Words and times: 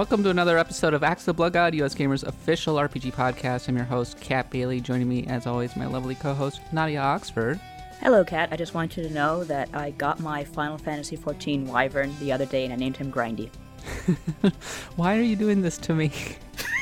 Welcome 0.00 0.22
to 0.22 0.30
another 0.30 0.56
episode 0.56 0.94
of 0.94 1.04
Axe 1.04 1.26
the 1.26 1.34
Blood 1.34 1.52
God, 1.52 1.74
US 1.74 1.94
Gamers 1.94 2.26
official 2.26 2.76
RPG 2.76 3.12
podcast. 3.12 3.68
I'm 3.68 3.76
your 3.76 3.84
host, 3.84 4.18
Kat 4.18 4.48
Bailey. 4.48 4.80
Joining 4.80 5.06
me, 5.06 5.26
as 5.26 5.46
always, 5.46 5.76
my 5.76 5.84
lovely 5.84 6.14
co-host, 6.14 6.62
Nadia 6.72 7.00
Oxford. 7.00 7.60
Hello, 8.00 8.24
Kat. 8.24 8.48
I 8.50 8.56
just 8.56 8.72
want 8.72 8.96
you 8.96 9.02
to 9.02 9.10
know 9.10 9.44
that 9.44 9.68
I 9.74 9.90
got 9.90 10.18
my 10.18 10.42
Final 10.42 10.78
Fantasy 10.78 11.18
XIV 11.18 11.66
Wyvern 11.66 12.18
the 12.18 12.32
other 12.32 12.46
day 12.46 12.64
and 12.64 12.72
I 12.72 12.76
named 12.76 12.96
him 12.96 13.12
Grindy. 13.12 13.50
Why 14.96 15.18
are 15.18 15.22
you 15.22 15.36
doing 15.36 15.60
this 15.60 15.76
to 15.76 15.94
me? 15.94 16.10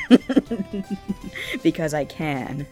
because 1.64 1.94
I 1.94 2.05
can. 2.05 2.69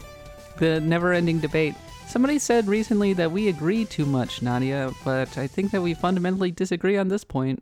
The 0.59 0.79
never-ending 0.79 1.39
debate. 1.39 1.75
Somebody 2.07 2.39
said 2.39 2.69
recently 2.69 3.11
that 3.11 3.33
we 3.33 3.49
agree 3.49 3.83
too 3.83 4.05
much, 4.05 4.41
Nadia, 4.41 4.93
but 5.03 5.37
I 5.37 5.47
think 5.47 5.71
that 5.71 5.81
we 5.81 5.93
fundamentally 5.93 6.51
disagree 6.51 6.95
on 6.95 7.09
this 7.09 7.25
point. 7.25 7.61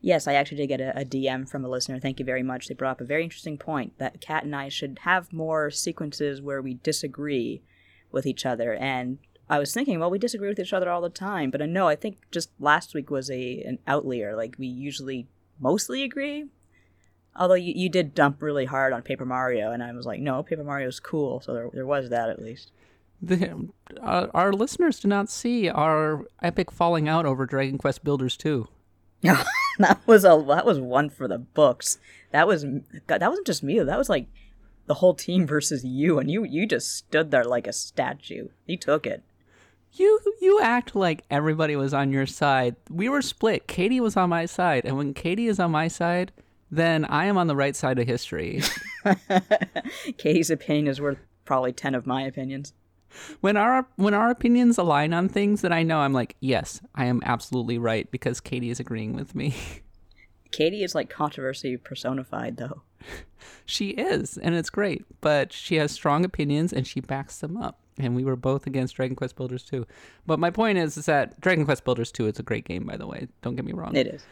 Yes, 0.00 0.26
I 0.26 0.34
actually 0.34 0.58
did 0.58 0.66
get 0.68 0.80
a, 0.80 1.00
a, 1.00 1.04
DM 1.04 1.48
from 1.48 1.64
a 1.64 1.68
listener. 1.68 1.98
Thank 1.98 2.18
you 2.18 2.24
very 2.24 2.42
much. 2.42 2.68
They 2.68 2.74
brought 2.74 2.92
up 2.92 3.00
a 3.00 3.04
very 3.04 3.24
interesting 3.24 3.58
point 3.58 3.98
that 3.98 4.20
Kat 4.20 4.44
and 4.44 4.54
I 4.54 4.68
should 4.68 5.00
have 5.02 5.32
more 5.32 5.70
sequences 5.70 6.40
where 6.40 6.62
we 6.62 6.74
disagree 6.74 7.62
with 8.10 8.26
each 8.26 8.46
other. 8.46 8.74
And 8.74 9.18
I 9.48 9.58
was 9.58 9.74
thinking, 9.74 9.98
well, 9.98 10.10
we 10.10 10.18
disagree 10.18 10.48
with 10.48 10.58
each 10.58 10.72
other 10.72 10.90
all 10.90 11.00
the 11.00 11.08
time, 11.08 11.50
but 11.50 11.62
I 11.62 11.66
know 11.66 11.88
I 11.88 11.96
think 11.96 12.18
just 12.30 12.50
last 12.60 12.94
week 12.94 13.10
was 13.10 13.30
a 13.30 13.62
an 13.62 13.78
outlier. 13.86 14.36
Like 14.36 14.56
we 14.58 14.66
usually 14.66 15.28
mostly 15.58 16.02
agree. 16.02 16.46
Although 17.34 17.54
you, 17.54 17.72
you 17.74 17.88
did 17.88 18.14
dump 18.14 18.42
really 18.42 18.66
hard 18.66 18.92
on 18.92 19.02
Paper 19.02 19.24
Mario, 19.24 19.72
and 19.72 19.82
I 19.82 19.92
was 19.92 20.04
like, 20.04 20.20
no, 20.20 20.42
Paper 20.42 20.64
Mario's 20.64 21.00
cool. 21.00 21.40
So 21.40 21.54
there, 21.54 21.70
there 21.72 21.86
was 21.86 22.10
that 22.10 22.28
at 22.28 22.42
least. 22.42 22.72
The, 23.22 23.68
uh, 24.02 24.26
our 24.34 24.52
listeners 24.52 25.00
do 25.00 25.08
not 25.08 25.30
see 25.30 25.68
our 25.68 26.26
epic 26.42 26.70
falling 26.70 27.08
out 27.08 27.24
over 27.24 27.46
Dragon 27.46 27.78
Quest 27.78 28.04
Builders 28.04 28.36
2. 28.36 28.68
that 29.78 30.00
was 30.06 30.24
a 30.24 30.44
that 30.48 30.66
was 30.66 30.80
one 30.80 31.08
for 31.08 31.28
the 31.28 31.38
books. 31.38 31.98
That 32.32 32.46
was 32.46 32.64
God, 33.06 33.20
that 33.20 33.28
wasn't 33.28 33.46
just 33.46 33.62
me. 33.62 33.78
That 33.78 33.98
was 33.98 34.08
like 34.08 34.26
the 34.86 34.94
whole 34.94 35.14
team 35.14 35.46
versus 35.46 35.84
you, 35.84 36.18
and 36.18 36.30
you 36.30 36.44
you 36.44 36.66
just 36.66 36.94
stood 36.94 37.30
there 37.30 37.44
like 37.44 37.66
a 37.66 37.72
statue. 37.72 38.48
You 38.66 38.76
took 38.76 39.06
it. 39.06 39.22
You 39.92 40.20
you 40.40 40.60
act 40.60 40.96
like 40.96 41.24
everybody 41.30 41.76
was 41.76 41.94
on 41.94 42.12
your 42.12 42.26
side. 42.26 42.76
We 42.90 43.08
were 43.08 43.22
split. 43.22 43.68
Katie 43.68 44.00
was 44.00 44.16
on 44.16 44.30
my 44.30 44.46
side, 44.46 44.84
and 44.84 44.96
when 44.96 45.14
Katie 45.14 45.46
is 45.46 45.60
on 45.60 45.70
my 45.70 45.88
side, 45.88 46.32
then 46.70 47.04
I 47.04 47.26
am 47.26 47.38
on 47.38 47.46
the 47.46 47.56
right 47.56 47.76
side 47.76 47.98
of 47.98 48.06
history. 48.06 48.62
Katie's 50.18 50.50
opinion 50.50 50.88
is 50.88 51.00
worth 51.00 51.18
probably 51.44 51.72
ten 51.72 51.94
of 51.94 52.06
my 52.06 52.22
opinions 52.22 52.72
when 53.40 53.56
our 53.56 53.86
when 53.96 54.14
our 54.14 54.30
opinions 54.30 54.78
align 54.78 55.12
on 55.12 55.28
things 55.28 55.60
that 55.62 55.72
I 55.72 55.82
know 55.82 56.00
I'm 56.00 56.12
like, 56.12 56.36
yes, 56.40 56.80
I 56.94 57.06
am 57.06 57.20
absolutely 57.24 57.78
right 57.78 58.10
because 58.10 58.40
Katie 58.40 58.70
is 58.70 58.80
agreeing 58.80 59.14
with 59.14 59.34
me. 59.34 59.54
Katie 60.50 60.82
is 60.84 60.94
like 60.94 61.08
controversy 61.08 61.76
personified 61.76 62.56
though. 62.58 62.82
She 63.64 63.90
is, 63.90 64.38
and 64.38 64.54
it's 64.54 64.70
great, 64.70 65.04
but 65.20 65.52
she 65.52 65.76
has 65.76 65.90
strong 65.90 66.24
opinions 66.24 66.72
and 66.72 66.86
she 66.86 67.00
backs 67.00 67.38
them 67.38 67.56
up. 67.56 67.80
And 67.98 68.14
we 68.14 68.24
were 68.24 68.36
both 68.36 68.66
against 68.66 68.96
Dragon 68.96 69.16
Quest 69.16 69.36
Builders 69.36 69.64
2. 69.64 69.86
But 70.26 70.38
my 70.38 70.50
point 70.50 70.78
is, 70.78 70.96
is 70.96 71.06
that 71.06 71.40
Dragon 71.40 71.64
Quest 71.64 71.84
Builders 71.84 72.10
2 72.12 72.28
is 72.28 72.38
a 72.38 72.42
great 72.42 72.64
game, 72.64 72.84
by 72.84 72.96
the 72.96 73.06
way. 73.06 73.28
Don't 73.42 73.54
get 73.54 73.64
me 73.64 73.72
wrong. 73.72 73.94
It 73.94 74.06
is. 74.06 74.24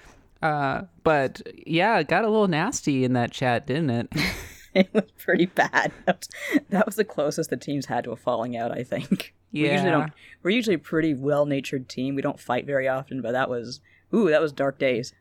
Uh, 0.43 0.83
but 1.05 1.43
yeah, 1.67 1.99
it 1.99 2.09
got 2.09 2.25
a 2.25 2.29
little 2.29 2.49
nasty 2.49 3.05
in 3.05 3.13
that 3.13 3.33
chat, 3.33 3.67
didn't 3.67 3.91
it? 3.91 4.09
it 4.75 4.89
was 4.95 5.11
pretty 5.19 5.47
bad. 5.47 5.93
That 6.07 6.19
was, 6.19 6.29
that 6.71 6.87
was, 6.87 6.97
the 6.97 7.05
closest 7.05 7.51
the 7.51 7.57
teams 7.57 7.87
had 7.87 8.05
to 8.05 8.13
a 8.13 8.17
falling 8.17 8.57
out. 8.57 8.73
I 8.73 8.83
think. 8.83 9.35
Yeah. 9.53 9.63
We 9.63 9.73
usually 9.73 9.91
don't. 9.91 10.13
We're 10.43 10.51
usually 10.51 10.77
a 10.77 10.79
pretty 10.79 11.15
well-natured 11.15 11.89
team. 11.89 12.15
We 12.15 12.23
don't 12.23 12.41
fight 12.41 12.67
very 12.67 12.89
often, 12.89 13.21
but 13.21 13.33
that 13.33 13.51
was 13.51 13.81
ooh, 14.15 14.31
that 14.31 14.41
was 14.41 14.53
dark 14.53 14.79
days. 14.79 15.13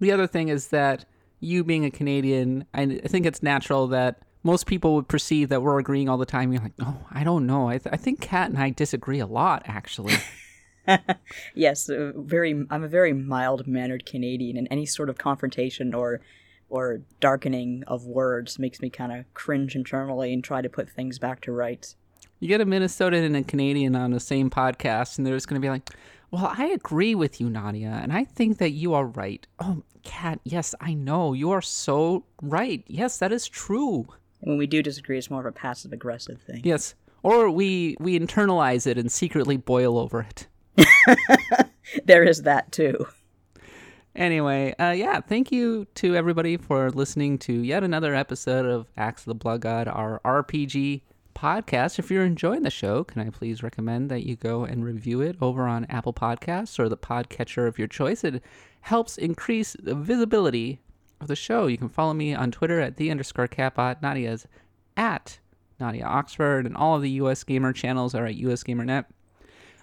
The 0.00 0.12
other 0.12 0.26
thing 0.26 0.48
is 0.48 0.68
that 0.68 1.04
you 1.40 1.64
being 1.64 1.84
a 1.84 1.90
Canadian, 1.90 2.64
I 2.72 2.86
think 2.86 3.26
it's 3.26 3.42
natural 3.42 3.86
that 3.88 4.20
most 4.42 4.66
people 4.66 4.94
would 4.94 5.08
perceive 5.08 5.48
that 5.48 5.62
we're 5.62 5.78
agreeing 5.78 6.08
all 6.08 6.18
the 6.18 6.26
time. 6.26 6.52
You're 6.52 6.62
like, 6.62 6.72
oh, 6.80 7.06
I 7.10 7.24
don't 7.24 7.46
know. 7.46 7.68
I, 7.68 7.78
th- 7.78 7.92
I 7.92 7.96
think 7.96 8.20
Kat 8.20 8.50
and 8.50 8.58
I 8.58 8.70
disagree 8.70 9.18
a 9.18 9.26
lot, 9.26 9.62
actually. 9.66 10.14
yes, 11.54 11.88
uh, 11.88 12.12
very. 12.16 12.66
I'm 12.70 12.84
a 12.84 12.88
very 12.88 13.12
mild 13.12 13.66
mannered 13.66 14.06
Canadian, 14.06 14.56
and 14.56 14.68
any 14.70 14.86
sort 14.86 15.08
of 15.08 15.18
confrontation 15.18 15.94
or 15.94 16.20
or 16.74 17.02
darkening 17.20 17.84
of 17.86 18.04
words 18.04 18.58
makes 18.58 18.80
me 18.80 18.90
kind 18.90 19.12
of 19.12 19.32
cringe 19.32 19.76
internally 19.76 20.32
and 20.32 20.42
try 20.42 20.60
to 20.60 20.68
put 20.68 20.90
things 20.90 21.20
back 21.20 21.40
to 21.42 21.52
rights. 21.52 21.94
You 22.40 22.48
get 22.48 22.60
a 22.60 22.66
Minnesotan 22.66 23.24
and 23.24 23.36
a 23.36 23.44
Canadian 23.44 23.94
on 23.94 24.10
the 24.10 24.18
same 24.18 24.50
podcast, 24.50 25.16
and 25.16 25.24
they're 25.24 25.36
just 25.36 25.46
going 25.46 25.60
to 25.60 25.64
be 25.64 25.70
like, 25.70 25.88
Well, 26.32 26.52
I 26.58 26.66
agree 26.66 27.14
with 27.14 27.40
you, 27.40 27.48
Nadia, 27.48 28.00
and 28.02 28.12
I 28.12 28.24
think 28.24 28.58
that 28.58 28.70
you 28.70 28.92
are 28.92 29.06
right. 29.06 29.46
Oh, 29.60 29.84
Kat, 30.02 30.40
yes, 30.42 30.74
I 30.80 30.94
know. 30.94 31.32
You 31.32 31.52
are 31.52 31.62
so 31.62 32.24
right. 32.42 32.82
Yes, 32.88 33.18
that 33.18 33.30
is 33.32 33.46
true. 33.48 34.08
when 34.40 34.58
we 34.58 34.66
do 34.66 34.82
disagree, 34.82 35.16
it's 35.16 35.30
more 35.30 35.40
of 35.40 35.46
a 35.46 35.52
passive 35.52 35.92
aggressive 35.92 36.42
thing. 36.42 36.60
Yes. 36.64 36.96
Or 37.22 37.48
we, 37.50 37.96
we 38.00 38.18
internalize 38.18 38.86
it 38.86 38.98
and 38.98 39.10
secretly 39.12 39.56
boil 39.56 39.96
over 39.96 40.26
it. 40.28 40.48
there 42.04 42.24
is 42.24 42.42
that 42.42 42.72
too. 42.72 43.06
Anyway, 44.16 44.72
uh, 44.78 44.90
yeah, 44.90 45.20
thank 45.20 45.50
you 45.50 45.86
to 45.96 46.14
everybody 46.14 46.56
for 46.56 46.88
listening 46.90 47.36
to 47.36 47.52
yet 47.52 47.82
another 47.82 48.14
episode 48.14 48.64
of 48.64 48.86
Axe 48.96 49.22
of 49.22 49.26
the 49.26 49.34
Blood 49.34 49.62
God, 49.62 49.88
our 49.88 50.20
RPG 50.24 51.02
podcast. 51.34 51.98
If 51.98 52.12
you're 52.12 52.24
enjoying 52.24 52.62
the 52.62 52.70
show, 52.70 53.02
can 53.02 53.26
I 53.26 53.30
please 53.30 53.64
recommend 53.64 54.12
that 54.12 54.24
you 54.24 54.36
go 54.36 54.62
and 54.62 54.84
review 54.84 55.20
it 55.20 55.36
over 55.40 55.66
on 55.66 55.84
Apple 55.86 56.12
Podcasts 56.12 56.78
or 56.78 56.88
the 56.88 56.96
podcatcher 56.96 57.66
of 57.66 57.76
your 57.76 57.88
choice? 57.88 58.22
It 58.22 58.40
helps 58.82 59.18
increase 59.18 59.74
the 59.82 59.96
visibility 59.96 60.80
of 61.20 61.26
the 61.26 61.34
show. 61.34 61.66
You 61.66 61.76
can 61.76 61.88
follow 61.88 62.14
me 62.14 62.34
on 62.34 62.52
Twitter 62.52 62.80
at 62.80 62.96
the 62.96 63.10
underscore 63.10 63.48
katbot. 63.48 64.00
Nadia's 64.00 64.46
at 64.96 65.40
Nadia 65.80 66.04
Oxford, 66.04 66.66
and 66.66 66.76
all 66.76 66.94
of 66.94 67.02
the 67.02 67.10
US 67.10 67.42
Gamer 67.42 67.72
channels 67.72 68.14
are 68.14 68.26
at 68.26 68.36
US 68.36 68.62
GamerNet. 68.62 69.06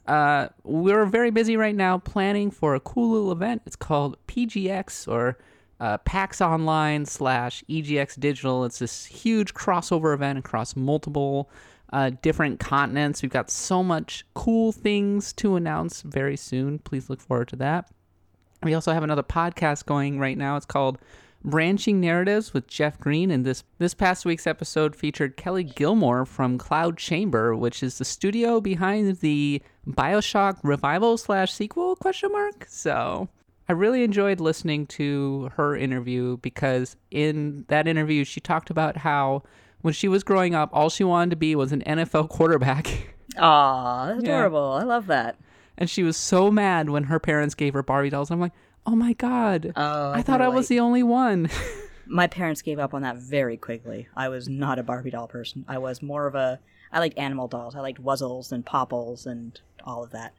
Uh, 0.08 0.48
we're 0.64 1.06
very 1.06 1.32
busy 1.32 1.56
right 1.58 1.76
now 1.76 1.98
planning 1.98 2.52
for 2.52 2.76
a 2.76 2.80
cool 2.80 3.12
little 3.12 3.32
event. 3.32 3.62
It's 3.66 3.76
called 3.76 4.18
PGX 4.28 5.08
or 5.08 5.38
uh, 5.80 5.98
PAX 6.00 6.42
Online 6.42 7.06
slash 7.06 7.64
EGX 7.70 8.20
Digital. 8.20 8.66
It's 8.66 8.80
this 8.80 9.06
huge 9.06 9.54
crossover 9.54 10.14
event 10.14 10.40
across 10.40 10.76
multiple 10.76 11.50
uh, 11.94 12.12
different 12.22 12.60
continents. 12.60 13.22
We've 13.22 13.32
got 13.32 13.50
so 13.50 13.84
much 13.84 14.26
cool 14.34 14.72
things 14.72 15.34
to 15.34 15.56
announce 15.56 16.02
very 16.02 16.38
soon. 16.38 16.80
Please 16.80 17.10
look 17.10 17.20
forward 17.20 17.50
to 17.50 17.56
that. 17.58 17.92
We 18.64 18.74
also 18.74 18.94
have 18.94 19.04
another 19.04 19.24
podcast 19.24 19.86
going 19.86 20.20
right 20.20 20.38
now. 20.38 20.56
It's 20.56 20.66
called 20.66 21.00
Branching 21.44 22.00
Narratives 22.00 22.54
with 22.54 22.68
Jeff 22.68 23.00
Green, 23.00 23.32
and 23.32 23.46
this 23.46 23.64
this 23.80 23.94
past 23.94 24.26
week's 24.26 24.46
episode 24.46 24.96
featured 24.96 25.38
Kelley 25.38 25.64
Gilmore 25.64 26.26
from 26.26 26.58
Cloud 26.58 26.98
Chamber, 26.98 27.56
which 27.56 27.82
is 27.82 27.98
the 27.98 28.06
studio 28.06 28.62
behind 28.62 29.18
the 29.18 29.62
Bioshock 29.88 30.60
revival 30.64 31.18
slash 31.18 31.52
sequel 31.52 31.96
question 31.96 32.32
mark. 32.32 32.66
So 32.68 33.30
I 33.68 33.74
really 33.74 34.04
enjoyed 34.04 34.40
listening 34.40 34.86
to 34.88 35.50
her 35.56 35.76
interview 35.76 36.38
because 36.38 36.96
in 37.10 37.66
that 37.70 37.88
interview 37.88 38.24
she 38.24 38.40
talked 38.40 38.70
about 38.70 38.98
how 38.98 39.44
when 39.82 39.94
she 39.94 40.08
was 40.08 40.24
growing 40.24 40.54
up, 40.54 40.70
all 40.74 40.90
she 40.90 41.04
wanted 41.04 41.32
to 41.32 41.36
be 41.36 41.56
was 41.56 41.72
an 41.72 41.82
NFL 41.88 42.30
quarterback. 42.30 43.16
Aw, 43.38 44.06
that's 44.08 44.24
yeah. 44.24 44.30
adorable. 44.30 44.74
I 44.74 44.84
love 44.84 45.08
that. 45.08 45.38
And 45.78 45.90
she 45.90 46.04
was 46.04 46.18
so 46.18 46.52
mad 46.52 46.90
when 46.90 47.06
her 47.06 47.20
parents 47.20 47.56
gave 47.56 47.74
her 47.74 47.84
Barbie 47.84 48.10
dolls. 48.10 48.30
I'm 48.30 48.40
like, 48.40 48.54
oh 48.86 48.96
my 48.96 49.14
god. 49.14 49.74
Oh, 49.76 50.12
i 50.12 50.22
thought 50.22 50.42
i 50.42 50.48
was 50.48 50.68
the 50.68 50.80
only 50.80 51.04
one. 51.04 51.50
My 52.08 52.28
parents 52.28 52.62
gave 52.62 52.78
up 52.78 52.94
on 52.94 53.04
that 53.04 53.18
very 53.18 53.56
quickly. 53.56 54.08
I 54.16 54.28
was 54.28 54.50
not 54.50 54.80
a 54.80 54.84
barbie 54.84 55.12
doll 55.12 55.28
person. 55.28 55.64
I 55.68 55.78
was 55.78 56.02
more 56.02 56.28
of 56.28 56.36
a 56.36 56.60
i 56.92 57.00
liked 57.00 57.18
animal 57.18 57.48
dolls. 57.48 57.76
I 57.76 57.80
liked 57.80 58.04
wuzzles 58.04 58.52
and 58.52 58.66
popples 58.66 59.26
and 59.26 59.60
all 59.86 60.04
of 60.04 60.12
that. 60.12 60.34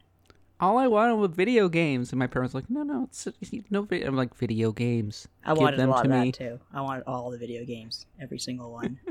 All 0.59 0.77
i 0.77 0.87
wanted 0.87 1.15
was 1.15 1.31
video 1.31 1.69
games. 1.69 2.11
And 2.11 2.19
my 2.19 2.27
parents 2.27 2.53
were 2.53 2.59
like 2.59 2.69
no 2.69 2.83
no 2.83 3.03
it's 3.05 3.27
no 3.71 3.81
video 3.81 4.07
i'm 4.07 4.15
like 4.15 4.35
video 4.35 4.71
games. 4.71 5.27
I 5.43 5.53
wanted 5.53 5.79
them 5.79 5.89
a 5.89 5.93
lot 5.93 6.03
to 6.03 6.11
of 6.13 6.21
me. 6.23 6.31
that 6.31 6.37
too. 6.37 6.59
I 6.73 6.81
wanted 6.81 7.03
all 7.07 7.31
the 7.31 7.37
video 7.39 7.65
games 7.65 8.05
every 8.21 8.39
single 8.39 8.71
one. 8.71 8.99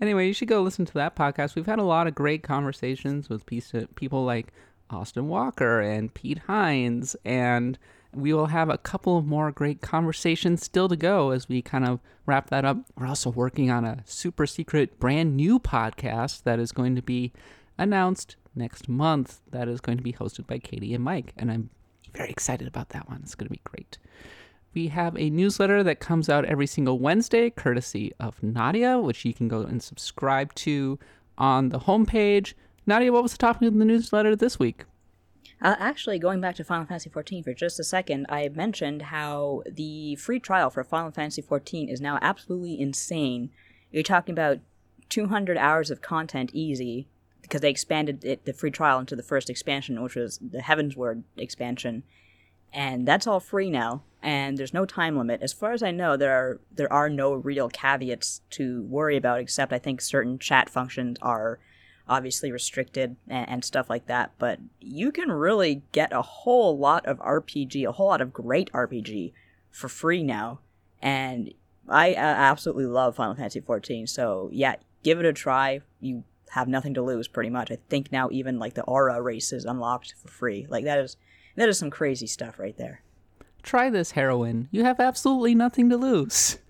Anyway 0.00 0.26
you 0.26 0.32
should 0.32 0.48
go 0.48 0.62
listen 0.62 0.86
to 0.86 0.94
that 0.94 1.14
podcast. 1.14 1.54
We've 1.54 1.66
had 1.66 1.80
a 1.80 1.84
lot 1.84 2.06
of 2.06 2.14
great 2.14 2.42
conversations 2.42 3.28
with 3.28 3.44
people 3.44 4.24
like 4.24 4.54
austin 4.90 5.28
walker 5.28 5.80
and 5.80 6.14
pete 6.14 6.38
hines 6.46 7.16
and 7.24 7.78
we 8.14 8.32
will 8.32 8.46
have 8.46 8.68
a 8.68 8.78
couple 8.78 9.16
of 9.16 9.24
more 9.24 9.52
great 9.52 9.80
conversations 9.80 10.64
still 10.64 10.88
to 10.88 10.96
go 10.96 11.30
as 11.30 11.48
we 11.48 11.62
kind 11.62 11.86
of 11.86 12.00
wrap 12.26 12.50
that 12.50 12.64
up. 12.64 12.78
We're 12.96 13.06
also 13.06 13.30
working 13.30 13.70
on 13.70 13.84
a 13.84 14.02
super 14.04 14.46
secret 14.46 14.98
brand 14.98 15.36
new 15.36 15.58
podcast 15.58 16.42
that 16.42 16.58
is 16.58 16.72
going 16.72 16.96
to 16.96 17.02
be 17.02 17.32
announced 17.78 18.36
next 18.54 18.88
month 18.88 19.40
that 19.50 19.68
is 19.68 19.80
going 19.80 19.98
to 19.98 20.04
be 20.04 20.12
hosted 20.12 20.46
by 20.46 20.58
Katie 20.58 20.94
and 20.94 21.04
Mike. 21.04 21.32
And 21.36 21.50
I'm 21.50 21.70
very 22.12 22.30
excited 22.30 22.66
about 22.66 22.90
that 22.90 23.08
one. 23.08 23.20
It's 23.22 23.34
going 23.34 23.46
to 23.46 23.52
be 23.52 23.60
great. 23.64 23.98
We 24.74 24.88
have 24.88 25.16
a 25.16 25.30
newsletter 25.30 25.82
that 25.84 26.00
comes 26.00 26.28
out 26.28 26.44
every 26.44 26.66
single 26.66 26.98
Wednesday, 26.98 27.50
courtesy 27.50 28.12
of 28.20 28.42
Nadia, 28.42 28.98
which 28.98 29.24
you 29.24 29.34
can 29.34 29.48
go 29.48 29.62
and 29.62 29.82
subscribe 29.82 30.54
to 30.56 30.98
on 31.38 31.70
the 31.70 31.80
homepage. 31.80 32.54
Nadia, 32.90 33.12
what 33.12 33.22
was 33.22 33.30
the 33.30 33.38
topic 33.38 33.68
of 33.68 33.78
the 33.78 33.84
newsletter 33.84 34.34
this 34.34 34.58
week? 34.58 34.84
Uh, 35.62 35.76
actually, 35.78 36.18
going 36.18 36.40
back 36.40 36.56
to 36.56 36.64
Final 36.64 36.86
Fantasy 36.86 37.08
XIV 37.08 37.44
for 37.44 37.54
just 37.54 37.78
a 37.78 37.84
second, 37.84 38.26
I 38.28 38.48
mentioned 38.48 39.02
how 39.02 39.62
the 39.70 40.16
free 40.16 40.40
trial 40.40 40.70
for 40.70 40.82
Final 40.82 41.12
Fantasy 41.12 41.40
XIV 41.40 41.88
is 41.88 42.00
now 42.00 42.18
absolutely 42.20 42.80
insane. 42.80 43.50
You're 43.92 44.02
talking 44.02 44.32
about 44.32 44.58
200 45.08 45.56
hours 45.56 45.92
of 45.92 46.02
content 46.02 46.50
easy 46.52 47.06
because 47.42 47.60
they 47.60 47.70
expanded 47.70 48.24
it, 48.24 48.44
the 48.44 48.52
free 48.52 48.72
trial 48.72 48.98
into 48.98 49.14
the 49.14 49.22
first 49.22 49.48
expansion, 49.48 50.02
which 50.02 50.16
was 50.16 50.38
the 50.38 50.58
Heavensward 50.58 51.22
expansion, 51.36 52.02
and 52.72 53.06
that's 53.06 53.28
all 53.28 53.38
free 53.38 53.70
now. 53.70 54.02
And 54.20 54.58
there's 54.58 54.74
no 54.74 54.84
time 54.84 55.16
limit. 55.16 55.42
As 55.42 55.52
far 55.52 55.70
as 55.70 55.84
I 55.84 55.92
know, 55.92 56.16
there 56.16 56.32
are 56.32 56.60
there 56.74 56.92
are 56.92 57.08
no 57.08 57.34
real 57.34 57.68
caveats 57.68 58.40
to 58.50 58.82
worry 58.82 59.16
about, 59.16 59.38
except 59.38 59.72
I 59.72 59.78
think 59.78 60.00
certain 60.00 60.40
chat 60.40 60.68
functions 60.68 61.18
are 61.22 61.60
obviously 62.10 62.50
restricted 62.50 63.16
and, 63.28 63.48
and, 63.48 63.64
stuff 63.64 63.88
like 63.88 64.06
that. 64.06 64.32
But 64.38 64.58
you 64.80 65.12
can 65.12 65.30
really 65.30 65.82
get 65.92 66.12
a 66.12 66.20
whole 66.20 66.76
lot 66.76 67.06
of 67.06 67.18
RPG, 67.20 67.86
a 67.86 67.92
whole 67.92 68.08
lot 68.08 68.20
of 68.20 68.32
great 68.32 68.70
RPG 68.72 69.32
for 69.70 69.88
free 69.88 70.24
now. 70.24 70.58
And 71.00 71.54
I 71.88 72.14
absolutely 72.14 72.86
love 72.86 73.16
Final 73.16 73.36
Fantasy 73.36 73.60
XIV. 73.60 74.08
So 74.08 74.50
yeah, 74.52 74.74
give 75.02 75.20
it 75.20 75.24
a 75.24 75.32
try. 75.32 75.80
You 76.00 76.24
have 76.50 76.68
nothing 76.68 76.94
to 76.94 77.02
lose, 77.02 77.28
pretty 77.28 77.50
much. 77.50 77.70
I 77.70 77.78
think 77.88 78.10
now 78.10 78.28
even 78.32 78.58
like 78.58 78.74
the 78.74 78.84
Au 78.84 78.98
Ra 78.98 79.16
race 79.16 79.52
is 79.52 79.64
unlocked 79.64 80.14
for 80.20 80.28
free. 80.28 80.66
Like 80.68 80.84
that 80.84 80.98
is 80.98 81.16
that 81.56 81.68
is 81.68 81.78
some 81.78 81.90
crazy 81.90 82.26
stuff 82.26 82.58
right 82.58 82.76
there. 82.76 83.02
Try 83.62 83.88
this 83.88 84.12
heroine. 84.12 84.68
You 84.70 84.84
have 84.84 84.98
absolutely 84.98 85.54
nothing 85.54 85.88
to 85.90 85.96
lose. 85.96 86.58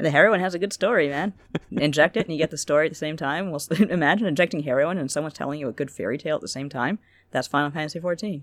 And 0.00 0.06
the 0.06 0.12
heroine 0.12 0.40
has 0.40 0.54
a 0.54 0.58
good 0.58 0.72
story, 0.72 1.10
man. 1.10 1.34
Inject 1.70 2.16
it 2.16 2.24
and 2.24 2.32
you 2.32 2.38
get 2.38 2.50
the 2.50 2.56
story 2.56 2.86
at 2.86 2.90
the 2.90 2.96
same 2.96 3.18
time. 3.18 3.50
Well, 3.50 3.60
imagine 3.78 4.26
injecting 4.26 4.62
heroin 4.62 4.96
and 4.96 5.10
someone's 5.10 5.34
telling 5.34 5.60
you 5.60 5.68
a 5.68 5.74
good 5.74 5.90
fairy 5.90 6.16
tale 6.16 6.36
at 6.36 6.40
the 6.40 6.48
same 6.48 6.70
time. 6.70 6.98
That's 7.32 7.46
Final 7.46 7.70
Fantasy 7.70 8.00
XIV. 8.00 8.40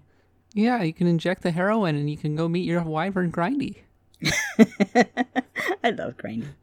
Yeah, 0.54 0.84
you 0.84 0.94
can 0.94 1.08
inject 1.08 1.42
the 1.42 1.50
heroin 1.50 1.96
and 1.96 2.12
you 2.12 2.16
can 2.16 2.36
go 2.36 2.48
meet 2.48 2.64
your 2.64 2.84
wyvern 2.84 3.32
Grindy. 3.32 3.78
I 5.84 5.90
love 5.90 6.16
Grindy. 6.18 6.46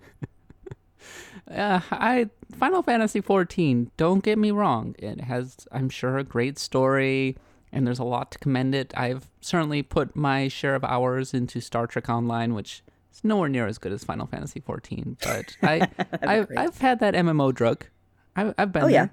Uh, 1.51 1.81
I 1.91 2.31
Final 2.53 2.83
Fantasy 2.83 3.21
XIV. 3.21 3.91
Don't 3.99 4.25
get 4.25 4.39
me 4.39 4.51
wrong; 4.51 4.95
it 4.99 5.21
has, 5.21 5.69
I'm 5.71 5.91
sure, 5.91 6.17
a 6.17 6.25
great 6.25 6.59
story, 6.59 7.37
and 7.71 7.87
there's 7.87 7.99
a 7.99 8.05
lot 8.05 8.31
to 8.33 8.39
commend 8.39 8.75
it. 8.75 8.95
I've 8.97 9.29
certainly 9.43 9.83
put 9.83 10.17
my 10.17 10.49
share 10.49 10.75
of 10.75 10.85
hours 10.85 11.35
into 11.35 11.61
Star 11.61 11.87
Trek 11.87 12.09
Online, 12.09 12.55
which 12.55 12.83
it's 13.15 13.23
nowhere 13.23 13.49
near 13.49 13.69
as 13.69 13.79
good 13.79 13.93
as 13.93 14.03
Final 14.03 14.27
Fantasy 14.27 14.61
XIV, 14.61 15.17
but 15.23 15.57
I, 15.63 15.89
I've, 16.21 16.49
I've 16.57 16.79
had 16.79 16.99
that 16.99 17.15
MMO 17.15 17.55
drug. 17.55 17.87
I've, 18.35 18.55
I've 18.59 18.73
been 18.73 18.83
oh, 18.83 18.87
there. 18.87 18.93
yeah. 18.93 19.09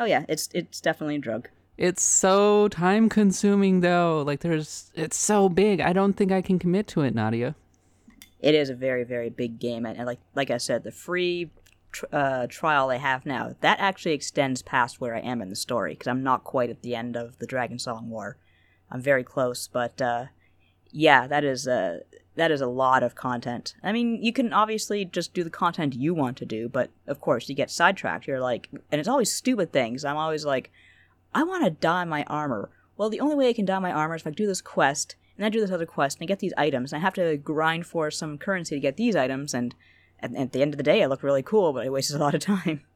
Oh 0.00 0.04
yeah, 0.04 0.24
it's 0.28 0.48
it's 0.52 0.80
definitely 0.80 1.14
a 1.14 1.20
drug. 1.20 1.48
It's 1.78 2.02
so 2.02 2.66
time 2.66 3.08
consuming 3.08 3.82
though. 3.82 4.24
Like 4.26 4.40
there's, 4.40 4.90
it's 4.96 5.16
so 5.16 5.48
big. 5.48 5.80
I 5.80 5.92
don't 5.92 6.14
think 6.14 6.32
I 6.32 6.42
can 6.42 6.58
commit 6.58 6.88
to 6.88 7.02
it, 7.02 7.14
Nadia. 7.14 7.54
It 8.40 8.56
is 8.56 8.68
a 8.68 8.74
very 8.74 9.04
very 9.04 9.30
big 9.30 9.60
game, 9.60 9.86
and, 9.86 9.96
and 9.96 10.06
like 10.06 10.18
like 10.34 10.50
I 10.50 10.58
said, 10.58 10.82
the 10.82 10.90
free 10.90 11.52
tr- 11.92 12.06
uh, 12.12 12.48
trial 12.48 12.90
I 12.90 12.96
have 12.96 13.24
now 13.24 13.54
that 13.60 13.78
actually 13.78 14.14
extends 14.14 14.60
past 14.60 15.00
where 15.00 15.14
I 15.14 15.20
am 15.20 15.40
in 15.40 15.50
the 15.50 15.56
story 15.56 15.92
because 15.92 16.08
I'm 16.08 16.24
not 16.24 16.42
quite 16.42 16.68
at 16.68 16.82
the 16.82 16.96
end 16.96 17.16
of 17.16 17.38
the 17.38 17.46
Dragon 17.46 17.78
Song 17.78 18.10
War. 18.10 18.38
I'm 18.90 19.00
very 19.00 19.22
close, 19.22 19.68
but 19.68 20.02
uh, 20.02 20.24
yeah, 20.90 21.28
that 21.28 21.44
is 21.44 21.68
a 21.68 22.00
that 22.36 22.50
is 22.50 22.60
a 22.60 22.66
lot 22.66 23.02
of 23.02 23.14
content. 23.14 23.74
I 23.82 23.92
mean, 23.92 24.22
you 24.22 24.32
can 24.32 24.52
obviously 24.52 25.04
just 25.04 25.34
do 25.34 25.44
the 25.44 25.50
content 25.50 25.94
you 25.94 26.14
want 26.14 26.36
to 26.38 26.44
do, 26.44 26.68
but 26.68 26.90
of 27.06 27.20
course 27.20 27.48
you 27.48 27.54
get 27.54 27.70
sidetracked. 27.70 28.26
You're 28.26 28.40
like, 28.40 28.68
and 28.90 28.98
it's 28.98 29.08
always 29.08 29.32
stupid 29.32 29.72
things. 29.72 30.04
I'm 30.04 30.16
always 30.16 30.44
like, 30.44 30.70
I 31.34 31.44
want 31.44 31.64
to 31.64 31.70
dye 31.70 32.04
my 32.04 32.24
armor. 32.24 32.70
Well, 32.96 33.10
the 33.10 33.20
only 33.20 33.36
way 33.36 33.48
I 33.48 33.52
can 33.52 33.64
dye 33.64 33.78
my 33.78 33.92
armor 33.92 34.16
is 34.16 34.22
if 34.22 34.26
I 34.26 34.30
do 34.30 34.46
this 34.46 34.60
quest, 34.60 35.16
and 35.36 35.44
I 35.44 35.48
do 35.48 35.60
this 35.60 35.70
other 35.70 35.86
quest, 35.86 36.18
and 36.18 36.26
I 36.26 36.28
get 36.28 36.38
these 36.38 36.54
items. 36.56 36.92
And 36.92 37.00
I 37.00 37.04
have 37.04 37.14
to 37.14 37.36
grind 37.36 37.86
for 37.86 38.10
some 38.10 38.38
currency 38.38 38.76
to 38.76 38.80
get 38.80 38.96
these 38.96 39.16
items, 39.16 39.54
and 39.54 39.74
at, 40.20 40.34
at 40.34 40.52
the 40.52 40.62
end 40.62 40.74
of 40.74 40.78
the 40.78 40.84
day, 40.84 41.02
I 41.02 41.06
look 41.06 41.22
really 41.22 41.42
cool, 41.42 41.72
but 41.72 41.86
I 41.86 41.90
wasted 41.90 42.16
a 42.16 42.20
lot 42.20 42.34
of 42.34 42.40
time. 42.40 42.82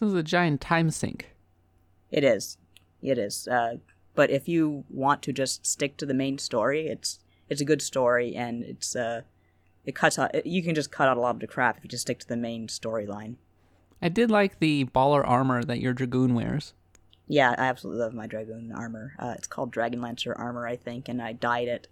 This 0.00 0.08
is 0.08 0.14
a 0.14 0.22
giant 0.24 0.60
time 0.60 0.90
sink. 0.90 1.36
It 2.10 2.24
is. 2.24 2.58
It 3.02 3.18
is. 3.18 3.46
Uh, 3.46 3.76
but 4.16 4.30
if 4.30 4.48
you 4.48 4.84
want 4.90 5.22
to 5.22 5.32
just 5.32 5.64
stick 5.64 5.96
to 5.98 6.06
the 6.06 6.14
main 6.14 6.38
story, 6.38 6.88
it's 6.88 7.20
it's 7.52 7.60
a 7.60 7.66
good 7.66 7.82
story 7.82 8.34
and 8.34 8.64
it's 8.64 8.96
uh 8.96 9.22
it 9.84 9.94
cuts 9.94 10.18
out 10.18 10.46
you 10.46 10.62
can 10.62 10.74
just 10.74 10.90
cut 10.90 11.08
out 11.08 11.16
a 11.16 11.20
lot 11.20 11.34
of 11.34 11.40
the 11.40 11.46
crap 11.46 11.76
if 11.76 11.84
you 11.84 11.90
just 11.90 12.02
stick 12.02 12.18
to 12.20 12.28
the 12.28 12.36
main 12.36 12.66
storyline. 12.66 13.36
I 14.00 14.08
did 14.08 14.30
like 14.30 14.58
the 14.58 14.86
baller 14.86 15.26
armor 15.26 15.62
that 15.62 15.80
your 15.80 15.92
dragoon 15.92 16.34
wears. 16.34 16.74
Yeah, 17.28 17.54
I 17.56 17.62
absolutely 17.64 18.02
love 18.02 18.14
my 18.14 18.26
dragoon 18.26 18.72
armor. 18.74 19.14
Uh, 19.18 19.34
it's 19.36 19.46
called 19.46 19.70
Dragon 19.70 20.00
Lancer 20.00 20.34
armor, 20.34 20.66
I 20.66 20.76
think, 20.76 21.08
and 21.08 21.22
I 21.22 21.32
dyed 21.32 21.68
it. 21.68 21.88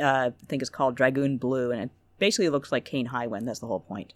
Uh, 0.00 0.30
I 0.30 0.32
think 0.46 0.62
it's 0.62 0.70
called 0.70 0.94
Dragoon 0.94 1.38
Blue, 1.38 1.72
and 1.72 1.82
it 1.82 1.90
basically 2.18 2.48
looks 2.48 2.70
like 2.70 2.84
Kain 2.84 3.08
Highwind. 3.08 3.46
That's 3.46 3.58
the 3.58 3.66
whole 3.66 3.80
point. 3.80 4.14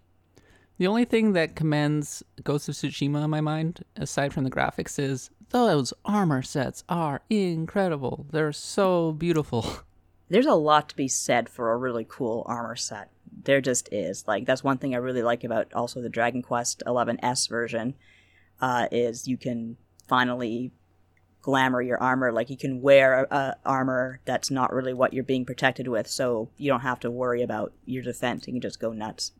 The 0.78 0.86
only 0.86 1.04
thing 1.04 1.32
that 1.32 1.56
commends 1.56 2.22
Ghost 2.44 2.68
of 2.68 2.76
Tsushima 2.76 3.24
in 3.24 3.30
my 3.30 3.40
mind, 3.40 3.84
aside 3.96 4.32
from 4.32 4.44
the 4.44 4.50
graphics, 4.50 4.98
is 4.98 5.30
those 5.50 5.92
armor 6.04 6.42
sets 6.42 6.84
are 6.88 7.22
incredible. 7.28 8.26
They're 8.30 8.52
so 8.52 9.12
beautiful. 9.12 9.66
there's 10.32 10.46
a 10.46 10.54
lot 10.54 10.88
to 10.88 10.96
be 10.96 11.08
said 11.08 11.46
for 11.46 11.72
a 11.72 11.76
really 11.76 12.06
cool 12.08 12.42
armor 12.46 12.74
set. 12.74 13.10
There 13.44 13.60
just 13.60 13.92
is. 13.92 14.26
Like 14.26 14.46
that's 14.46 14.64
one 14.64 14.78
thing 14.78 14.94
I 14.94 14.98
really 14.98 15.22
like 15.22 15.44
about 15.44 15.72
also 15.74 16.00
the 16.00 16.08
Dragon 16.08 16.40
Quest 16.40 16.82
11S 16.86 17.50
version 17.50 17.94
uh, 18.58 18.88
is 18.90 19.28
you 19.28 19.36
can 19.36 19.76
finally 20.08 20.72
glamour 21.42 21.82
your 21.82 22.02
armor. 22.02 22.32
Like 22.32 22.48
you 22.48 22.56
can 22.56 22.80
wear 22.80 23.26
armor 23.66 24.20
that's 24.24 24.50
not 24.50 24.72
really 24.72 24.94
what 24.94 25.12
you're 25.12 25.22
being 25.22 25.44
protected 25.44 25.86
with, 25.86 26.08
so 26.08 26.48
you 26.56 26.70
don't 26.70 26.80
have 26.80 27.00
to 27.00 27.10
worry 27.10 27.42
about 27.42 27.74
your 27.84 28.02
defense. 28.02 28.46
And 28.46 28.54
you 28.54 28.60
can 28.60 28.68
just 28.70 28.80
go 28.80 28.92
nuts. 28.92 29.32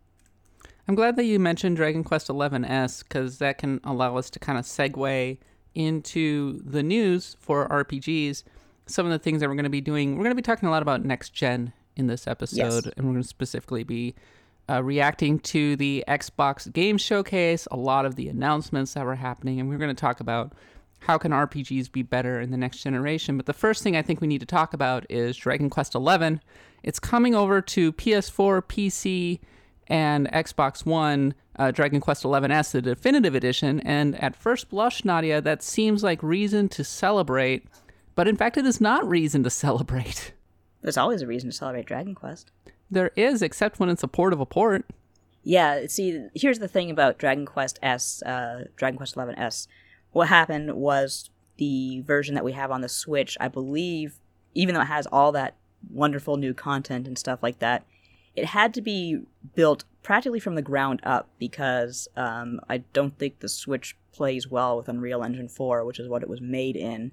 I'm 0.87 0.95
glad 0.95 1.17
that 1.17 1.25
you 1.25 1.39
mentioned 1.39 1.77
Dragon 1.77 2.05
Quest 2.05 2.29
11S 2.29 3.03
because 3.03 3.39
that 3.39 3.57
can 3.57 3.81
allow 3.83 4.19
us 4.19 4.29
to 4.29 4.39
kind 4.39 4.59
of 4.59 4.67
segue 4.67 5.39
into 5.75 6.61
the 6.65 6.83
news 6.83 7.35
for 7.41 7.67
RPGs 7.69 8.43
some 8.87 9.07
of 9.07 9.13
the 9.13 9.19
things 9.19 9.41
that 9.41 9.49
we're 9.49 9.55
going 9.55 9.65
to 9.65 9.71
be 9.71 9.81
doing. 9.81 10.17
We're 10.17 10.25
going 10.25 10.37
to 10.37 10.43
be 10.43 10.43
talking 10.43 10.69
a 10.69 10.73
lot 10.73 10.83
about 10.83 11.05
next 11.05 11.31
gen 11.31 11.73
in 11.97 12.07
this 12.07 12.27
episode, 12.27 12.87
yes. 12.87 12.95
and 12.97 13.07
we're 13.07 13.13
going 13.13 13.23
to 13.23 13.29
specifically 13.29 13.85
be 13.85 14.15
uh, 14.69 14.83
reacting 14.83 15.39
to 15.39 15.77
the 15.77 16.05
Xbox 16.09 16.73
Game 16.73 16.97
Showcase, 16.97 17.67
a 17.71 17.77
lot 17.77 18.07
of 18.07 18.17
the 18.17 18.29
announcements 18.29 18.95
that 18.95 19.05
were 19.05 19.17
happening, 19.17 19.61
and 19.61 19.69
we're 19.69 19.79
going 19.79 19.95
to 19.95 20.01
talk 20.01 20.21
about 20.21 20.53
how 21.01 21.19
can 21.19 21.33
RPGs 21.33 21.91
be 21.91 22.03
better 22.03 22.41
in 22.41 22.51
the 22.51 22.57
next 22.57 22.83
generation. 22.83 23.37
But 23.37 23.47
the 23.47 23.53
first 23.53 23.83
thing 23.83 23.97
I 23.97 24.03
think 24.03 24.21
we 24.21 24.29
need 24.29 24.41
to 24.41 24.47
talk 24.47 24.73
about 24.73 25.05
is 25.11 25.37
Dragon 25.37 25.69
Quest 25.69 25.93
XI. 25.93 26.41
It's 26.83 27.01
coming 27.01 27.35
over 27.35 27.61
to 27.61 27.93
PS4, 27.93 28.63
PC, 28.63 29.41
and 29.89 30.31
Xbox 30.31 30.87
One. 30.87 31.35
Uh, 31.55 31.71
Dragon 31.71 32.01
Quest 32.01 32.23
XI-S, 32.23 32.73
the 32.73 32.81
definitive 32.81 33.35
edition, 33.35 33.81
and 33.81 34.15
at 34.23 34.35
first 34.35 34.71
blush, 34.71 35.05
Nadia, 35.05 35.43
that 35.43 35.63
seems 35.63 36.03
like 36.03 36.23
reason 36.23 36.67
to 36.71 36.83
celebrate 36.83 37.67
but 38.15 38.29
in 38.29 38.37
fact, 38.37 38.57
it 38.57 38.67
is 38.67 38.81
not 38.81 39.09
reason 39.09 39.43
to 39.43 39.51
celebrate. 39.65 40.33
There's 40.83 40.97
always 40.97 41.23
a 41.23 41.27
reason 41.27 41.51
to 41.51 41.57
celebrate 41.57 41.87
Dragon 41.87 42.15
Quest. 42.15 42.51
There 42.91 43.13
is, 43.17 43.41
except 43.41 43.79
when 43.81 43.89
it's 43.89 44.03
a 44.03 44.09
port 44.09 44.33
of 44.33 44.41
a 44.41 44.47
port. 44.47 44.85
Yeah, 45.45 45.87
see, 45.87 46.29
here's 46.35 46.59
the 46.59 46.69
thing 46.69 46.91
about 46.91 47.19
Dragon 47.19 47.47
Quest 47.47 47.79
S, 47.83 48.23
uh, 48.23 48.67
Dragon 48.77 48.97
Quest 48.97 49.15
XI 49.15 49.35
S. 49.37 49.67
What 50.13 50.29
happened 50.29 50.75
was 50.75 51.31
the 51.57 52.01
version 52.01 52.35
that 52.35 52.45
we 52.45 52.53
have 52.53 52.71
on 52.71 52.81
the 52.81 52.89
Switch, 52.89 53.37
I 53.41 53.49
believe, 53.49 54.19
even 54.55 54.75
though 54.75 54.83
it 54.83 54.87
has 54.87 55.07
all 55.07 55.33
that 55.33 55.57
wonderful 55.91 56.37
new 56.37 56.55
content 56.55 57.07
and 57.07 57.19
stuff 57.19 57.43
like 57.43 57.59
that, 57.61 57.85
it 58.37 58.47
had 58.47 58.73
to 58.75 58.83
be 58.83 59.21
built 59.55 59.85
practically 60.03 60.41
from 60.41 60.55
the 60.55 60.63
ground 60.63 61.01
up 61.03 61.29
because 61.39 62.09
um, 62.17 62.61
I 62.69 62.79
don't 62.79 63.17
think 63.19 63.41
the 63.41 63.49
Switch 63.49 63.97
plays 64.13 64.49
well 64.49 64.77
with 64.77 64.89
Unreal 64.89 65.23
Engine 65.23 65.49
4, 65.49 65.85
which 65.85 65.99
is 65.99 66.09
what 66.09 66.23
it 66.23 66.29
was 66.29 66.41
made 66.41 66.77
in. 66.77 67.13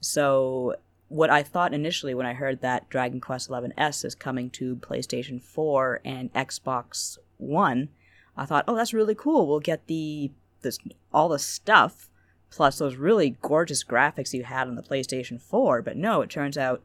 So 0.00 0.76
what 1.08 1.30
I 1.30 1.42
thought 1.42 1.74
initially 1.74 2.14
when 2.14 2.26
I 2.26 2.34
heard 2.34 2.60
that 2.60 2.88
Dragon 2.88 3.20
Quest 3.20 3.48
XI-S 3.48 4.04
is 4.04 4.14
coming 4.14 4.50
to 4.50 4.76
PlayStation 4.76 5.42
4 5.42 6.00
and 6.04 6.32
Xbox 6.34 7.18
One, 7.38 7.88
I 8.36 8.44
thought, 8.44 8.64
oh, 8.68 8.76
that's 8.76 8.94
really 8.94 9.14
cool. 9.14 9.46
We'll 9.46 9.60
get 9.60 9.86
the 9.86 10.30
this 10.60 10.78
all 11.12 11.28
the 11.28 11.38
stuff 11.38 12.10
plus 12.50 12.78
those 12.78 12.96
really 12.96 13.36
gorgeous 13.42 13.84
graphics 13.84 14.32
you 14.32 14.44
had 14.44 14.68
on 14.68 14.74
the 14.74 14.82
PlayStation 14.82 15.40
4. 15.40 15.82
But 15.82 15.96
no, 15.96 16.22
it 16.22 16.30
turns 16.30 16.56
out 16.56 16.82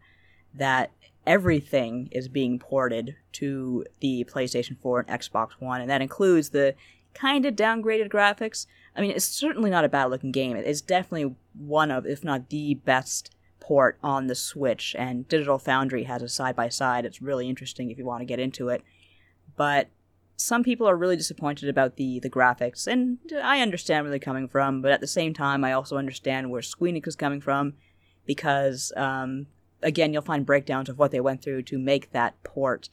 that 0.53 0.91
everything 1.25 2.09
is 2.11 2.27
being 2.27 2.59
ported 2.59 3.15
to 3.33 3.85
the 3.99 4.25
PlayStation 4.25 4.77
4 4.81 5.05
and 5.07 5.21
Xbox 5.21 5.51
One, 5.59 5.81
and 5.81 5.89
that 5.89 6.01
includes 6.01 6.49
the 6.49 6.75
kind 7.13 7.45
of 7.45 7.55
downgraded 7.55 8.09
graphics. 8.09 8.65
I 8.95 9.01
mean, 9.01 9.11
it's 9.11 9.25
certainly 9.25 9.69
not 9.69 9.85
a 9.85 9.89
bad 9.89 10.05
looking 10.05 10.31
game. 10.31 10.55
It's 10.55 10.81
definitely 10.81 11.35
one 11.57 11.91
of, 11.91 12.05
if 12.05 12.23
not 12.23 12.49
the 12.49 12.75
best 12.75 13.35
port 13.59 13.97
on 14.03 14.27
the 14.27 14.35
Switch, 14.35 14.95
and 14.99 15.27
Digital 15.27 15.57
Foundry 15.57 16.03
has 16.03 16.21
a 16.21 16.29
side 16.29 16.55
by 16.55 16.69
side. 16.69 17.05
It's 17.05 17.21
really 17.21 17.49
interesting 17.49 17.89
if 17.89 17.97
you 17.97 18.05
want 18.05 18.21
to 18.21 18.25
get 18.25 18.39
into 18.39 18.69
it. 18.69 18.83
But 19.55 19.89
some 20.35 20.63
people 20.63 20.87
are 20.87 20.95
really 20.95 21.15
disappointed 21.15 21.69
about 21.69 21.95
the, 21.95 22.19
the 22.19 22.29
graphics, 22.29 22.87
and 22.87 23.19
I 23.43 23.61
understand 23.61 24.03
where 24.03 24.09
they're 24.09 24.19
coming 24.19 24.47
from, 24.47 24.81
but 24.81 24.91
at 24.91 25.01
the 25.01 25.07
same 25.07 25.33
time, 25.33 25.63
I 25.63 25.73
also 25.73 25.97
understand 25.97 26.51
where 26.51 26.61
Squeenix 26.61 27.07
is 27.07 27.15
coming 27.15 27.41
from. 27.41 27.75
because 28.25 28.93
um, 28.95 29.47
again, 29.81 30.13
you'll 30.13 30.21
find 30.21 30.45
breakdowns 30.45 30.89
of 30.89 30.97
what 30.97 31.11
they 31.11 31.19
went 31.19 31.41
through 31.41 31.63
to 31.63 31.77
make 31.77 32.11
that 32.11 32.41
port, 32.43 32.89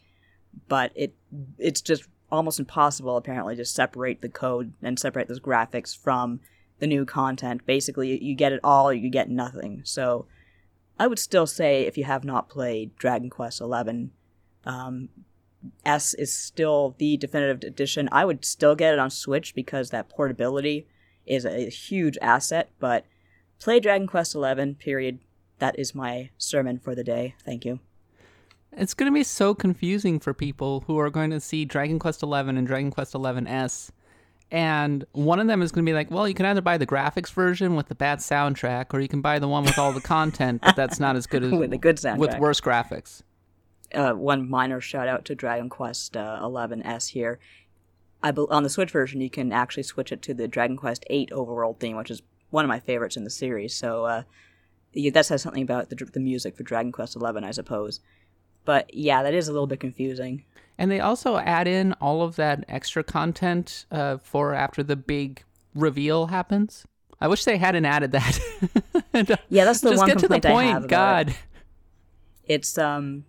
but 0.68 0.92
it 0.94 1.14
it's 1.58 1.80
just 1.80 2.04
almost 2.30 2.58
impossible 2.58 3.16
apparently 3.16 3.56
to 3.56 3.64
separate 3.64 4.20
the 4.20 4.28
code 4.28 4.72
and 4.82 4.98
separate 4.98 5.28
those 5.28 5.40
graphics 5.40 5.96
from 5.96 6.40
the 6.78 6.86
new 6.86 7.04
content. 7.04 7.66
Basically, 7.66 8.22
you 8.22 8.34
get 8.34 8.52
it 8.52 8.60
all 8.64 8.88
or 8.88 8.94
you 8.94 9.10
get 9.10 9.28
nothing. 9.28 9.82
So 9.84 10.26
I 10.98 11.06
would 11.06 11.18
still 11.18 11.46
say 11.46 11.82
if 11.82 11.96
you 11.96 12.04
have 12.04 12.24
not 12.24 12.48
played 12.48 12.96
Dragon 12.96 13.30
Quest 13.30 13.58
XI, 13.58 14.10
um, 14.64 15.08
S 15.84 16.14
is 16.14 16.34
still 16.34 16.94
the 16.98 17.16
definitive 17.16 17.62
edition. 17.68 18.08
I 18.10 18.24
would 18.24 18.44
still 18.44 18.74
get 18.74 18.94
it 18.94 19.00
on 19.00 19.10
Switch 19.10 19.54
because 19.54 19.90
that 19.90 20.08
portability 20.08 20.86
is 21.26 21.44
a 21.44 21.68
huge 21.68 22.16
asset. 22.22 22.70
But 22.78 23.06
play 23.58 23.80
Dragon 23.80 24.06
Quest 24.06 24.32
XI. 24.32 24.74
Period. 24.78 25.20
That 25.58 25.78
is 25.78 25.94
my 25.94 26.30
sermon 26.38 26.78
for 26.78 26.94
the 26.94 27.04
day. 27.04 27.34
Thank 27.44 27.64
you. 27.64 27.80
It's 28.72 28.94
going 28.94 29.10
to 29.10 29.14
be 29.14 29.24
so 29.24 29.54
confusing 29.54 30.20
for 30.20 30.32
people 30.32 30.84
who 30.86 30.98
are 30.98 31.10
going 31.10 31.30
to 31.30 31.40
see 31.40 31.64
Dragon 31.64 31.98
Quest 31.98 32.20
XI 32.20 32.26
and 32.30 32.66
Dragon 32.66 32.90
Quest 32.90 33.12
XI 33.12 33.46
S. 33.46 33.90
And 34.52 35.04
one 35.12 35.38
of 35.38 35.46
them 35.46 35.62
is 35.62 35.70
going 35.70 35.84
to 35.84 35.90
be 35.90 35.94
like, 35.94 36.10
well, 36.10 36.26
you 36.26 36.34
can 36.34 36.46
either 36.46 36.60
buy 36.60 36.76
the 36.76 36.86
graphics 36.86 37.32
version 37.32 37.76
with 37.76 37.88
the 37.88 37.94
bad 37.94 38.18
soundtrack, 38.18 38.92
or 38.92 39.00
you 39.00 39.08
can 39.08 39.20
buy 39.20 39.38
the 39.38 39.46
one 39.48 39.64
with 39.64 39.78
all 39.78 39.92
the 39.92 40.00
content, 40.00 40.60
but 40.62 40.74
that's 40.74 40.98
not 40.98 41.14
as 41.16 41.26
good 41.26 41.44
as 41.44 41.52
with 41.52 41.70
the 41.70 41.78
good 41.78 41.96
soundtrack. 41.96 42.18
with 42.18 42.38
worse 42.38 42.60
graphics. 42.60 43.22
Uh, 43.94 44.12
one 44.12 44.48
minor 44.48 44.80
shout 44.80 45.08
out 45.08 45.24
to 45.24 45.34
Dragon 45.34 45.68
Quest 45.68 46.16
uh, 46.16 46.40
11S 46.42 47.08
here. 47.08 47.38
I 48.22 48.30
be- 48.32 48.46
on 48.50 48.62
the 48.62 48.68
Switch 48.70 48.90
version, 48.90 49.20
you 49.20 49.30
can 49.30 49.52
actually 49.52 49.82
switch 49.84 50.12
it 50.12 50.22
to 50.22 50.34
the 50.34 50.46
Dragon 50.48 50.76
Quest 50.76 51.04
8 51.08 51.30
overworld 51.30 51.78
theme, 51.80 51.96
which 51.96 52.10
is 52.10 52.22
one 52.50 52.64
of 52.64 52.68
my 52.68 52.80
favorites 52.80 53.16
in 53.16 53.24
the 53.24 53.30
series. 53.30 53.74
So 53.74 54.04
uh, 54.04 54.22
yeah, 54.92 55.10
that 55.12 55.26
says 55.26 55.42
something 55.42 55.62
about 55.62 55.90
the, 55.90 55.96
the 55.96 56.20
music 56.20 56.56
for 56.56 56.62
Dragon 56.62 56.92
Quest 56.92 57.16
11, 57.16 57.44
I 57.44 57.52
suppose. 57.52 58.00
But 58.64 58.92
yeah, 58.94 59.22
that 59.22 59.34
is 59.34 59.48
a 59.48 59.52
little 59.52 59.66
bit 59.66 59.80
confusing. 59.80 60.44
And 60.78 60.90
they 60.90 61.00
also 61.00 61.36
add 61.36 61.68
in 61.68 61.92
all 61.94 62.22
of 62.22 62.36
that 62.36 62.64
extra 62.68 63.04
content 63.04 63.84
uh, 63.90 64.16
for 64.18 64.54
after 64.54 64.82
the 64.82 64.96
big 64.96 65.44
reveal 65.74 66.28
happens. 66.28 66.86
I 67.20 67.28
wish 67.28 67.44
they 67.44 67.58
hadn't 67.58 67.84
added 67.84 68.12
that. 68.12 68.40
And, 69.12 69.28
uh, 69.28 69.36
Yeah, 69.48 69.64
that's 69.64 69.80
the 69.80 69.90
Just 69.90 69.98
one 69.98 70.08
get 70.08 70.18
to 70.20 70.28
the 70.28 70.40
point. 70.40 70.70
have 70.70 70.84
it. 70.84 70.88
God. 70.90 71.34
It's 72.46 72.78
um 72.78 73.24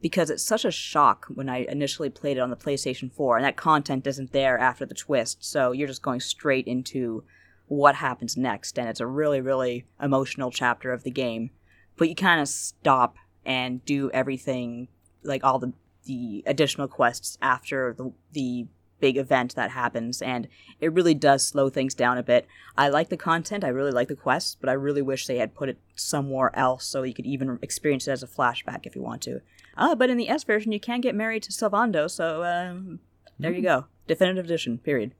because 0.00 0.28
it's 0.30 0.44
such 0.44 0.64
a 0.64 0.70
shock 0.70 1.26
when 1.34 1.48
I 1.48 1.64
initially 1.68 2.10
played 2.10 2.36
it 2.36 2.40
on 2.40 2.50
the 2.50 2.56
PlayStation 2.56 3.10
4, 3.10 3.38
and 3.38 3.44
that 3.46 3.56
content 3.56 4.06
isn't 4.06 4.32
there 4.32 4.58
after 4.58 4.84
the 4.84 4.94
twist, 4.94 5.42
so 5.42 5.72
you're 5.72 5.88
just 5.88 6.02
going 6.02 6.20
straight 6.20 6.66
into 6.66 7.24
what 7.68 7.94
happens 7.94 8.36
next, 8.36 8.78
and 8.78 8.86
it's 8.86 9.00
a 9.00 9.06
really, 9.06 9.40
really 9.40 9.86
emotional 10.00 10.50
chapter 10.50 10.92
of 10.92 11.04
the 11.04 11.10
game. 11.10 11.50
But 11.96 12.10
you 12.10 12.14
kind 12.14 12.40
of 12.40 12.48
stop 12.48 13.16
and 13.44 13.84
do 13.84 14.10
everything, 14.12 14.88
like 15.22 15.44
all 15.44 15.58
the 15.58 15.72
the 16.04 16.42
additional 16.46 16.88
quests 16.88 17.38
after 17.40 17.94
the 17.94 18.12
the 18.32 18.66
big 19.00 19.16
event 19.16 19.54
that 19.54 19.70
happens, 19.70 20.22
and 20.22 20.48
it 20.80 20.92
really 20.92 21.14
does 21.14 21.46
slow 21.46 21.68
things 21.68 21.94
down 21.94 22.16
a 22.16 22.22
bit. 22.22 22.46
I 22.76 22.88
like 22.88 23.08
the 23.08 23.16
content, 23.16 23.64
I 23.64 23.68
really 23.68 23.90
like 23.90 24.08
the 24.08 24.16
quests, 24.16 24.56
but 24.58 24.70
I 24.70 24.74
really 24.74 25.02
wish 25.02 25.26
they 25.26 25.38
had 25.38 25.54
put 25.54 25.68
it 25.68 25.78
somewhere 25.94 26.56
else 26.56 26.86
so 26.86 27.02
you 27.02 27.12
could 27.12 27.26
even 27.26 27.58
experience 27.60 28.08
it 28.08 28.12
as 28.12 28.22
a 28.22 28.26
flashback 28.26 28.86
if 28.86 28.96
you 28.96 29.02
want 29.02 29.22
to. 29.22 29.40
Ah, 29.76 29.94
but 29.94 30.10
in 30.10 30.16
the 30.16 30.28
S 30.28 30.44
version, 30.44 30.72
you 30.72 30.80
can 30.80 31.00
get 31.00 31.14
married 31.14 31.42
to 31.42 31.52
Sylvando, 31.52 32.10
so 32.10 32.44
um, 32.44 33.00
there 33.38 33.52
you 33.52 33.62
go. 33.62 33.86
Definitive 34.06 34.44
edition, 34.44 34.78
period. 34.78 35.12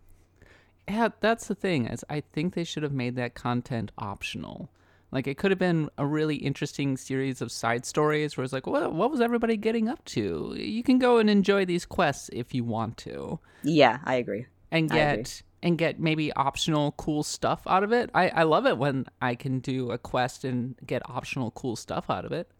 Yeah, 0.88 1.08
that's 1.20 1.48
the 1.48 1.54
thing. 1.54 1.86
Is 1.86 2.04
I 2.08 2.22
think 2.32 2.54
they 2.54 2.64
should 2.64 2.82
have 2.82 2.92
made 2.92 3.16
that 3.16 3.34
content 3.34 3.90
optional. 3.98 4.70
Like 5.14 5.26
it 5.28 5.38
could 5.38 5.52
have 5.52 5.60
been 5.60 5.88
a 5.96 6.04
really 6.04 6.34
interesting 6.36 6.96
series 6.96 7.40
of 7.40 7.52
side 7.52 7.86
stories 7.86 8.36
where 8.36 8.42
it's 8.44 8.52
like, 8.52 8.66
what, 8.66 8.92
what 8.92 9.10
was 9.12 9.20
everybody 9.20 9.56
getting 9.56 9.88
up 9.88 10.04
to? 10.06 10.54
You 10.58 10.82
can 10.82 10.98
go 10.98 11.18
and 11.18 11.30
enjoy 11.30 11.64
these 11.64 11.86
quests 11.86 12.28
if 12.32 12.52
you 12.52 12.64
want 12.64 12.96
to, 12.98 13.38
Yeah, 13.62 14.00
I 14.04 14.16
agree. 14.16 14.46
and 14.72 14.92
I 14.92 14.96
agree. 14.98 15.22
get 15.22 15.42
and 15.62 15.78
get 15.78 15.98
maybe 15.98 16.30
optional 16.32 16.92
cool 16.98 17.22
stuff 17.22 17.62
out 17.66 17.84
of 17.84 17.92
it. 17.92 18.10
I 18.12 18.28
I 18.28 18.42
love 18.42 18.66
it 18.66 18.76
when 18.76 19.06
I 19.22 19.34
can 19.34 19.60
do 19.60 19.92
a 19.92 19.98
quest 19.98 20.44
and 20.44 20.74
get 20.84 21.08
optional 21.08 21.52
cool 21.52 21.76
stuff 21.76 22.10
out 22.10 22.24
of 22.26 22.32
it. 22.32 22.50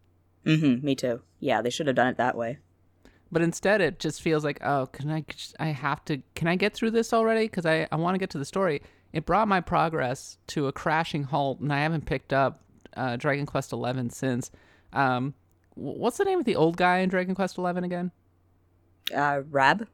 Mm-hmm, 0.45 0.85
me 0.85 0.95
too. 0.95 1.21
Yeah, 1.39 1.61
they 1.61 1.69
should 1.69 1.87
have 1.87 1.95
done 1.97 2.07
it 2.07 2.17
that 2.17 2.37
way. 2.37 2.59
But 3.31 3.41
instead, 3.41 3.81
it 3.81 3.99
just 3.99 4.21
feels 4.21 4.43
like, 4.43 4.59
oh, 4.63 4.87
can 4.87 5.11
I? 5.11 5.25
I 5.59 5.67
have 5.67 6.05
to. 6.05 6.21
Can 6.35 6.47
I 6.47 6.55
get 6.55 6.73
through 6.73 6.91
this 6.91 7.13
already? 7.13 7.45
Because 7.47 7.65
I, 7.65 7.87
I 7.91 7.95
want 7.95 8.15
to 8.15 8.19
get 8.19 8.29
to 8.31 8.37
the 8.37 8.45
story. 8.45 8.81
It 9.13 9.25
brought 9.25 9.47
my 9.47 9.61
progress 9.61 10.37
to 10.47 10.67
a 10.67 10.71
crashing 10.71 11.23
halt, 11.23 11.59
and 11.59 11.73
I 11.73 11.79
haven't 11.79 12.05
picked 12.05 12.33
up 12.33 12.61
uh, 12.95 13.15
Dragon 13.15 13.45
Quest 13.45 13.71
Eleven 13.71 14.09
since. 14.09 14.51
Um, 14.93 15.33
what's 15.73 16.17
the 16.17 16.25
name 16.25 16.39
of 16.39 16.45
the 16.45 16.55
old 16.55 16.77
guy 16.77 16.99
in 16.99 17.09
Dragon 17.09 17.35
Quest 17.35 17.57
Eleven 17.57 17.83
again? 17.83 18.11
Uh, 19.13 19.41
Rab? 19.49 19.87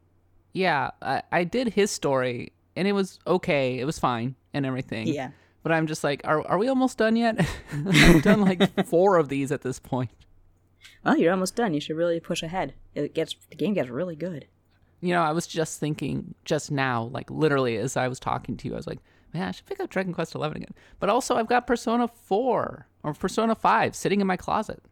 Yeah, 0.53 0.91
I, 1.01 1.23
I 1.31 1.43
did 1.43 1.69
his 1.69 1.91
story, 1.91 2.51
and 2.75 2.87
it 2.87 2.93
was 2.93 3.19
okay. 3.25 3.79
It 3.79 3.85
was 3.85 3.99
fine 3.99 4.35
and 4.53 4.65
everything. 4.65 5.07
Yeah. 5.07 5.31
But 5.63 5.71
I'm 5.71 5.87
just 5.87 6.03
like, 6.03 6.21
are 6.25 6.45
are 6.47 6.57
we 6.57 6.67
almost 6.67 6.97
done 6.97 7.15
yet? 7.15 7.39
I've 7.71 8.23
done 8.23 8.41
like 8.41 8.85
four 8.87 9.17
of 9.17 9.29
these 9.29 9.51
at 9.51 9.61
this 9.61 9.79
point. 9.79 10.09
Well, 11.03 11.17
you're 11.17 11.31
almost 11.31 11.55
done. 11.55 11.73
You 11.73 11.81
should 11.81 11.95
really 11.95 12.19
push 12.19 12.43
ahead. 12.43 12.73
It 12.95 13.13
gets 13.13 13.35
the 13.49 13.55
game 13.55 13.73
gets 13.73 13.89
really 13.89 14.15
good. 14.15 14.47
You 14.99 15.13
know, 15.13 15.23
I 15.23 15.31
was 15.31 15.47
just 15.47 15.79
thinking 15.79 16.35
just 16.45 16.71
now, 16.71 17.03
like 17.03 17.29
literally 17.31 17.77
as 17.77 17.97
I 17.97 18.07
was 18.07 18.19
talking 18.19 18.55
to 18.57 18.67
you, 18.67 18.73
I 18.73 18.77
was 18.77 18.87
like, 18.87 18.99
man, 19.33 19.47
I 19.47 19.51
should 19.51 19.65
pick 19.65 19.79
up 19.79 19.89
Dragon 19.89 20.13
Quest 20.13 20.35
Eleven 20.35 20.57
again. 20.57 20.73
But 20.99 21.09
also, 21.09 21.35
I've 21.35 21.47
got 21.47 21.65
Persona 21.65 22.07
Four 22.07 22.87
or 23.03 23.13
Persona 23.13 23.55
Five 23.55 23.95
sitting 23.95 24.21
in 24.21 24.27
my 24.27 24.37
closet. 24.37 24.83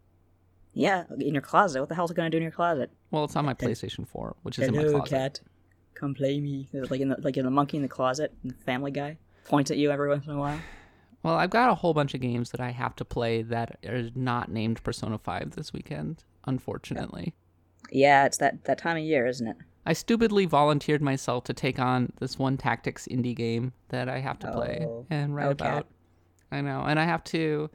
Yeah, 0.74 1.04
in 1.20 1.34
your 1.34 1.42
closet. 1.42 1.80
What 1.80 1.90
the 1.90 1.96
hell's 1.96 2.12
it 2.12 2.16
gonna 2.16 2.30
do 2.30 2.38
in 2.38 2.44
your 2.44 2.52
closet? 2.52 2.92
Well, 3.12 3.26
it's 3.26 3.36
on 3.36 3.46
my 3.46 3.54
PlayStation 3.54 4.08
Four, 4.08 4.36
which 4.44 4.58
is 4.58 4.68
in 4.68 4.76
my 4.76 4.84
closet. 4.84 5.10
Kat. 5.10 5.42
Come 5.94 6.14
play 6.14 6.40
me. 6.40 6.70
Like 6.72 7.02
in 7.02 7.10
the 7.10 7.18
like 7.22 7.38
in 7.38 7.46
the 7.46 7.52
monkey 7.52 7.78
in 7.78 7.84
the 7.84 7.90
closet, 7.90 8.34
Family 8.66 8.92
Guy 8.92 9.18
points 9.46 9.70
at 9.72 9.78
you 9.78 9.92
every 9.92 10.08
once 10.08 10.26
in 10.26 10.32
a 10.32 10.38
while. 10.38 10.60
Well, 11.30 11.38
I've 11.38 11.52
got 11.52 11.70
a 11.70 11.76
whole 11.76 11.94
bunch 11.94 12.16
of 12.16 12.22
games 12.22 12.50
that 12.50 12.60
I 12.60 12.72
have 12.72 12.96
to 12.96 13.06
play 13.06 13.44
that 13.44 13.78
are 13.88 14.10
not 14.16 14.50
named 14.50 14.82
Persona 14.84 15.20
Five 15.20 15.52
this 15.52 15.72
weekend. 15.72 16.24
Unfortunately, 16.46 17.36
Yeah, 17.92 18.26
it's 18.26 18.38
that 18.38 18.64
that 18.64 18.80
time 18.80 18.98
of 18.98 19.04
year, 19.04 19.28
isn't 19.28 19.48
it? 19.48 19.56
I 19.86 19.94
stupidly 19.94 20.46
volunteered 20.48 21.04
myself 21.04 21.44
to 21.44 21.54
take 21.54 21.78
on 21.78 22.12
this 22.20 22.40
one 22.40 22.58
tactics 22.58 23.08
indie 23.12 23.36
game 23.36 23.74
that 23.90 24.10
I 24.10 24.18
have 24.20 24.40
to 24.40 24.52
play 24.52 24.84
Oh. 24.90 25.06
and 25.12 25.36
write 25.36 25.46
Oh, 25.46 25.56
Kat. 25.56 25.68
about. 25.74 25.88
I 26.52 26.62
know, 26.62 26.82
and 26.88 27.00
I 27.00 27.04
have 27.06 27.24
to, 27.26 27.70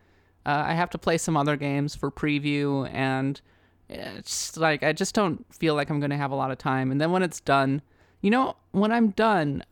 uh, 0.44 0.64
I 0.66 0.74
have 0.74 0.90
to 0.90 0.98
play 0.98 1.16
some 1.16 1.36
other 1.36 1.56
games 1.56 1.94
for 1.94 2.10
preview, 2.10 2.92
and 2.92 3.40
it's 3.88 4.56
like 4.56 4.82
I 4.82 4.92
just 4.92 5.14
don't 5.14 5.46
feel 5.54 5.76
like 5.76 5.90
I'm 5.90 6.00
going 6.00 6.10
to 6.10 6.16
have 6.16 6.32
a 6.32 6.36
lot 6.36 6.50
of 6.50 6.58
time. 6.58 6.90
And 6.90 7.00
then 7.00 7.12
when 7.12 7.22
it's 7.22 7.38
done, 7.38 7.82
you 8.20 8.30
know, 8.30 8.56
when 8.72 8.90
I'm 8.90 9.10
done, 9.10 9.62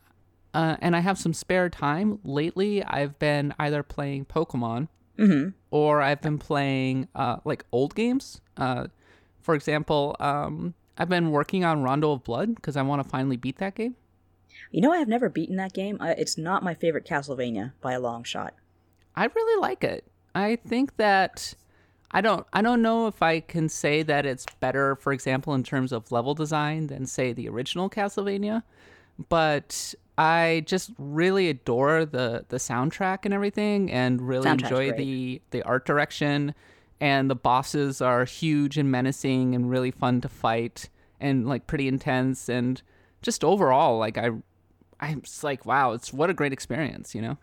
uh, 0.53 0.77
and 0.81 0.95
I 0.95 0.99
have 0.99 1.17
some 1.17 1.33
spare 1.33 1.69
time 1.69 2.19
lately, 2.23 2.83
I've 2.83 3.17
been 3.19 3.53
either 3.59 3.83
playing 3.83 4.25
Pokemon 4.25 4.87
Mm-hmm. 5.17 5.49
or 5.69 6.01
I've 6.01 6.21
been 6.21 6.39
playing 6.39 7.07
uh, 7.13 7.37
like 7.45 7.65
old 7.71 7.93
games. 7.93 8.41
Uh, 8.57 8.87
for 9.41 9.53
example, 9.53 10.15
um, 10.19 10.73
I've 10.97 11.07
been 11.09 11.29
working 11.29 11.63
on 11.63 11.83
Rondo 11.83 12.13
of 12.13 12.23
Blood 12.23 12.55
because 12.55 12.75
I 12.75 12.81
want 12.81 13.03
to 13.03 13.07
finally 13.07 13.37
beat 13.37 13.57
that 13.57 13.75
game. 13.75 13.95
You 14.71 14.81
know, 14.81 14.91
I 14.91 14.97
have 14.97 15.07
never 15.07 15.29
beaten 15.29 15.55
that 15.57 15.73
game. 15.73 15.97
I, 15.99 16.13
it's 16.13 16.35
not 16.35 16.63
my 16.63 16.73
favorite 16.73 17.05
Castlevania 17.05 17.73
by 17.79 17.93
a 17.93 17.99
long 17.99 18.23
shot. 18.23 18.55
I 19.15 19.25
really 19.25 19.61
like 19.61 19.83
it. 19.83 20.03
I 20.33 20.55
think 20.55 20.97
that 20.97 21.53
I 22.09 22.21
don't 22.21 22.47
I 22.51 22.63
don't 22.63 22.81
know 22.81 23.05
if 23.05 23.21
I 23.21 23.39
can 23.39 23.69
say 23.69 24.01
that 24.01 24.25
it's 24.25 24.47
better, 24.59 24.95
for 24.95 25.13
example, 25.13 25.53
in 25.53 25.61
terms 25.63 25.91
of 25.91 26.11
level 26.11 26.33
design 26.33 26.87
than 26.87 27.05
say 27.05 27.33
the 27.33 27.47
original 27.49 27.87
Castlevania, 27.87 28.63
but 29.29 29.93
I 30.17 30.63
just 30.65 30.91
really 30.97 31.49
adore 31.49 32.05
the 32.05 32.45
the 32.49 32.57
soundtrack 32.57 33.19
and 33.25 33.33
everything 33.33 33.91
and 33.91 34.21
really 34.21 34.49
enjoy 34.49 34.89
great. 34.89 34.97
the 34.97 35.41
the 35.51 35.63
art 35.63 35.85
direction 35.85 36.53
and 37.01 37.29
the 37.29 37.35
bosses 37.35 38.01
are 38.01 38.25
huge 38.25 38.77
and 38.77 38.91
menacing 38.91 39.55
and 39.55 39.69
really 39.69 39.91
fun 39.91 40.21
to 40.21 40.29
fight 40.29 40.89
and 41.19 41.47
like 41.47 41.65
pretty 41.65 41.87
intense 41.87 42.47
and 42.47 42.81
just 43.21 43.43
overall 43.43 43.97
like 43.97 44.17
I 44.17 44.29
I'm 44.99 45.21
just 45.21 45.43
like 45.43 45.65
wow, 45.65 45.93
it's 45.93 46.13
what 46.13 46.29
a 46.29 46.33
great 46.33 46.53
experience, 46.53 47.15
you 47.15 47.21
know. 47.21 47.37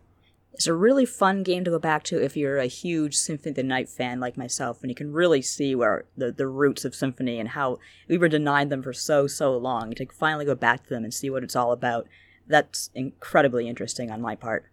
It's 0.52 0.66
a 0.66 0.74
really 0.74 1.06
fun 1.06 1.42
game 1.42 1.64
to 1.64 1.70
go 1.70 1.78
back 1.78 2.02
to 2.04 2.22
if 2.22 2.36
you're 2.36 2.58
a 2.58 2.66
huge 2.66 3.16
Symphony 3.16 3.50
of 3.50 3.56
the 3.56 3.62
Night 3.62 3.88
fan 3.88 4.18
like 4.18 4.36
myself, 4.36 4.82
and 4.82 4.90
you 4.90 4.96
can 4.96 5.12
really 5.12 5.42
see 5.42 5.74
where 5.74 6.06
the, 6.16 6.32
the 6.32 6.48
roots 6.48 6.84
of 6.84 6.94
Symphony 6.94 7.38
and 7.38 7.50
how 7.50 7.78
we 8.08 8.18
were 8.18 8.28
denied 8.28 8.68
them 8.68 8.82
for 8.82 8.92
so, 8.92 9.26
so 9.28 9.56
long. 9.56 9.92
To 9.92 10.06
finally 10.12 10.44
go 10.44 10.56
back 10.56 10.82
to 10.84 10.90
them 10.90 11.04
and 11.04 11.14
see 11.14 11.30
what 11.30 11.44
it's 11.44 11.54
all 11.54 11.70
about, 11.70 12.08
that's 12.50 12.90
incredibly 12.94 13.68
interesting 13.68 14.10
on 14.10 14.20
my 14.20 14.34
part. 14.34 14.66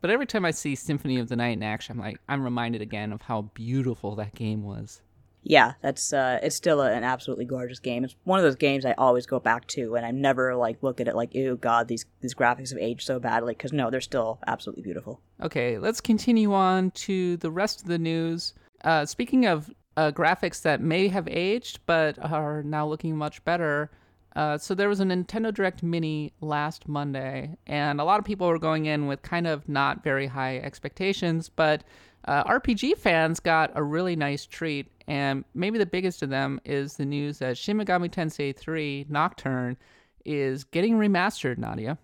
But 0.00 0.10
every 0.10 0.26
time 0.26 0.44
I 0.44 0.50
see 0.50 0.74
Symphony 0.74 1.18
of 1.18 1.28
the 1.28 1.36
Night 1.36 1.56
in 1.56 1.62
action, 1.62 1.96
I'm 1.96 2.04
like, 2.04 2.20
I'm 2.28 2.42
reminded 2.42 2.80
again 2.80 3.12
of 3.12 3.22
how 3.22 3.42
beautiful 3.54 4.16
that 4.16 4.34
game 4.34 4.62
was. 4.62 5.02
Yeah, 5.42 5.74
that's 5.80 6.12
uh, 6.12 6.38
it's 6.42 6.56
still 6.56 6.82
a, 6.82 6.92
an 6.92 7.02
absolutely 7.02 7.46
gorgeous 7.46 7.78
game. 7.78 8.04
It's 8.04 8.14
one 8.24 8.38
of 8.38 8.44
those 8.44 8.56
games 8.56 8.84
I 8.84 8.92
always 8.92 9.24
go 9.24 9.40
back 9.40 9.66
to, 9.68 9.94
and 9.94 10.04
I 10.04 10.10
never 10.10 10.54
like 10.54 10.82
look 10.82 11.00
at 11.00 11.08
it 11.08 11.16
like, 11.16 11.34
"Ew, 11.34 11.56
God, 11.56 11.88
these 11.88 12.04
these 12.20 12.34
graphics 12.34 12.70
have 12.70 12.78
aged 12.78 13.06
so 13.06 13.18
badly." 13.18 13.54
Because 13.54 13.72
no, 13.72 13.90
they're 13.90 14.02
still 14.02 14.38
absolutely 14.46 14.82
beautiful. 14.82 15.22
Okay, 15.42 15.78
let's 15.78 16.00
continue 16.00 16.52
on 16.52 16.90
to 16.90 17.38
the 17.38 17.50
rest 17.50 17.80
of 17.80 17.86
the 17.86 17.98
news. 17.98 18.52
Uh, 18.84 19.06
speaking 19.06 19.46
of 19.46 19.70
uh, 19.96 20.10
graphics 20.10 20.62
that 20.62 20.80
may 20.80 21.08
have 21.08 21.28
aged 21.28 21.80
but 21.86 22.18
are 22.18 22.62
now 22.62 22.86
looking 22.86 23.16
much 23.16 23.42
better. 23.44 23.90
Uh, 24.36 24.56
so 24.56 24.74
there 24.74 24.88
was 24.88 25.00
a 25.00 25.04
Nintendo 25.04 25.52
Direct 25.52 25.82
Mini 25.82 26.32
last 26.40 26.88
Monday, 26.88 27.56
and 27.66 28.00
a 28.00 28.04
lot 28.04 28.18
of 28.18 28.24
people 28.24 28.46
were 28.46 28.58
going 28.58 28.86
in 28.86 29.06
with 29.06 29.22
kind 29.22 29.46
of 29.46 29.68
not 29.68 30.04
very 30.04 30.26
high 30.26 30.58
expectations, 30.58 31.48
but 31.48 31.82
uh, 32.26 32.44
RPG 32.44 32.98
fans 32.98 33.40
got 33.40 33.72
a 33.74 33.82
really 33.82 34.14
nice 34.14 34.46
treat, 34.46 34.86
and 35.08 35.44
maybe 35.54 35.78
the 35.78 35.86
biggest 35.86 36.22
of 36.22 36.30
them 36.30 36.60
is 36.64 36.96
the 36.96 37.04
news 37.04 37.38
that 37.38 37.58
Shin 37.58 37.78
Megami 37.78 38.10
Tensei 38.10 38.54
3 38.54 39.06
Nocturne 39.08 39.76
is 40.24 40.64
getting 40.64 40.94
remastered, 40.94 41.58
Nadia. 41.58 41.98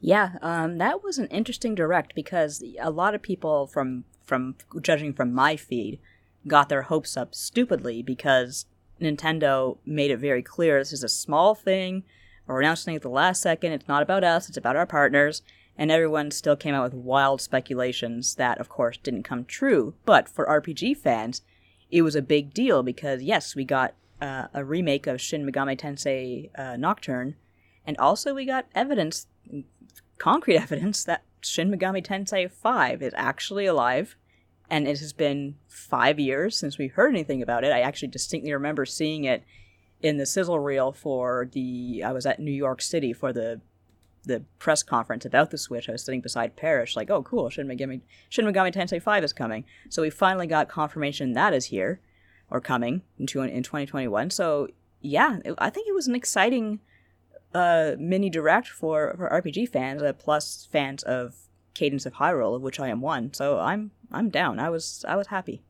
Yeah, 0.00 0.36
um, 0.40 0.78
that 0.78 1.02
was 1.02 1.18
an 1.18 1.26
interesting 1.26 1.74
direct 1.74 2.14
because 2.14 2.64
a 2.80 2.90
lot 2.90 3.14
of 3.14 3.22
people 3.22 3.66
from 3.66 4.04
from 4.24 4.54
judging 4.80 5.12
from 5.12 5.34
my 5.34 5.56
feed 5.56 5.98
got 6.46 6.68
their 6.68 6.82
hopes 6.82 7.16
up 7.16 7.34
stupidly 7.34 8.02
because 8.02 8.64
Nintendo 9.00 9.78
made 9.86 10.10
it 10.10 10.18
very 10.18 10.42
clear 10.42 10.78
this 10.78 10.92
is 10.92 11.04
a 11.04 11.08
small 11.08 11.54
thing. 11.54 12.04
We're 12.46 12.60
announcing 12.60 12.96
at 12.96 13.02
the 13.02 13.08
last 13.08 13.42
second. 13.42 13.72
It's 13.72 13.88
not 13.88 14.02
about 14.02 14.24
us, 14.24 14.48
it's 14.48 14.58
about 14.58 14.76
our 14.76 14.86
partners. 14.86 15.42
And 15.76 15.90
everyone 15.90 16.30
still 16.30 16.56
came 16.56 16.74
out 16.74 16.82
with 16.82 16.94
wild 16.94 17.40
speculations 17.40 18.34
that, 18.34 18.58
of 18.58 18.68
course, 18.68 18.98
didn't 18.98 19.22
come 19.22 19.44
true. 19.44 19.94
But 20.04 20.28
for 20.28 20.44
RPG 20.46 20.98
fans, 20.98 21.42
it 21.90 22.02
was 22.02 22.14
a 22.14 22.22
big 22.22 22.52
deal 22.52 22.82
because, 22.82 23.22
yes, 23.22 23.56
we 23.56 23.64
got 23.64 23.94
uh, 24.20 24.48
a 24.52 24.64
remake 24.64 25.06
of 25.06 25.20
Shin 25.20 25.50
Megami 25.50 25.78
Tensei 25.78 26.50
uh, 26.58 26.76
Nocturne, 26.76 27.36
and 27.86 27.96
also 27.98 28.34
we 28.34 28.44
got 28.44 28.66
evidence, 28.74 29.26
concrete 30.18 30.56
evidence, 30.62 31.04
that 31.04 31.22
Shin 31.40 31.70
Megami 31.70 32.04
Tensei 32.04 32.50
5 32.50 33.02
is 33.02 33.14
actually 33.16 33.66
alive 33.66 34.16
and 34.70 34.86
it 34.86 35.00
has 35.00 35.12
been 35.12 35.56
five 35.68 36.20
years 36.20 36.56
since 36.56 36.78
we 36.78 36.86
heard 36.86 37.12
anything 37.12 37.42
about 37.42 37.64
it. 37.64 37.72
I 37.72 37.80
actually 37.80 38.08
distinctly 38.08 38.52
remember 38.52 38.86
seeing 38.86 39.24
it 39.24 39.42
in 40.00 40.16
the 40.16 40.24
sizzle 40.24 40.60
reel 40.60 40.92
for 40.92 41.48
the. 41.52 42.02
I 42.04 42.12
was 42.12 42.24
at 42.24 42.40
New 42.40 42.52
York 42.52 42.80
City 42.80 43.12
for 43.12 43.32
the 43.32 43.60
the 44.24 44.44
press 44.58 44.82
conference 44.82 45.24
about 45.24 45.50
the 45.50 45.58
Switch. 45.58 45.88
I 45.88 45.92
was 45.92 46.04
sitting 46.04 46.20
beside 46.20 46.56
Parish, 46.56 46.94
like, 46.94 47.10
"Oh, 47.10 47.22
cool! 47.22 47.50
Shin 47.50 47.66
Megami, 47.66 48.00
Shin 48.28 48.46
Megami 48.46 48.72
Tensei 48.72 49.02
Five 49.02 49.24
is 49.24 49.32
coming." 49.32 49.64
So 49.88 50.02
we 50.02 50.10
finally 50.10 50.46
got 50.46 50.68
confirmation 50.68 51.32
that 51.32 51.52
is 51.52 51.66
here, 51.66 52.00
or 52.48 52.60
coming 52.60 53.02
into 53.18 53.42
in 53.42 53.62
2021. 53.62 54.30
So 54.30 54.68
yeah, 55.00 55.38
I 55.58 55.70
think 55.70 55.88
it 55.88 55.94
was 55.94 56.06
an 56.06 56.14
exciting 56.14 56.80
uh, 57.54 57.92
mini 57.98 58.30
direct 58.30 58.68
for 58.68 59.14
for 59.16 59.28
RPG 59.28 59.68
fans, 59.70 60.02
uh, 60.02 60.12
plus 60.12 60.68
fans 60.70 61.02
of 61.02 61.34
Cadence 61.74 62.06
of 62.06 62.14
Hyrule, 62.14 62.56
of 62.56 62.62
which 62.62 62.78
I 62.78 62.88
am 62.88 63.00
one. 63.00 63.34
So 63.34 63.58
I'm 63.58 63.90
I'm 64.12 64.30
down. 64.30 64.58
I 64.58 64.70
was 64.70 65.04
I 65.08 65.16
was 65.16 65.28
happy. 65.28 65.62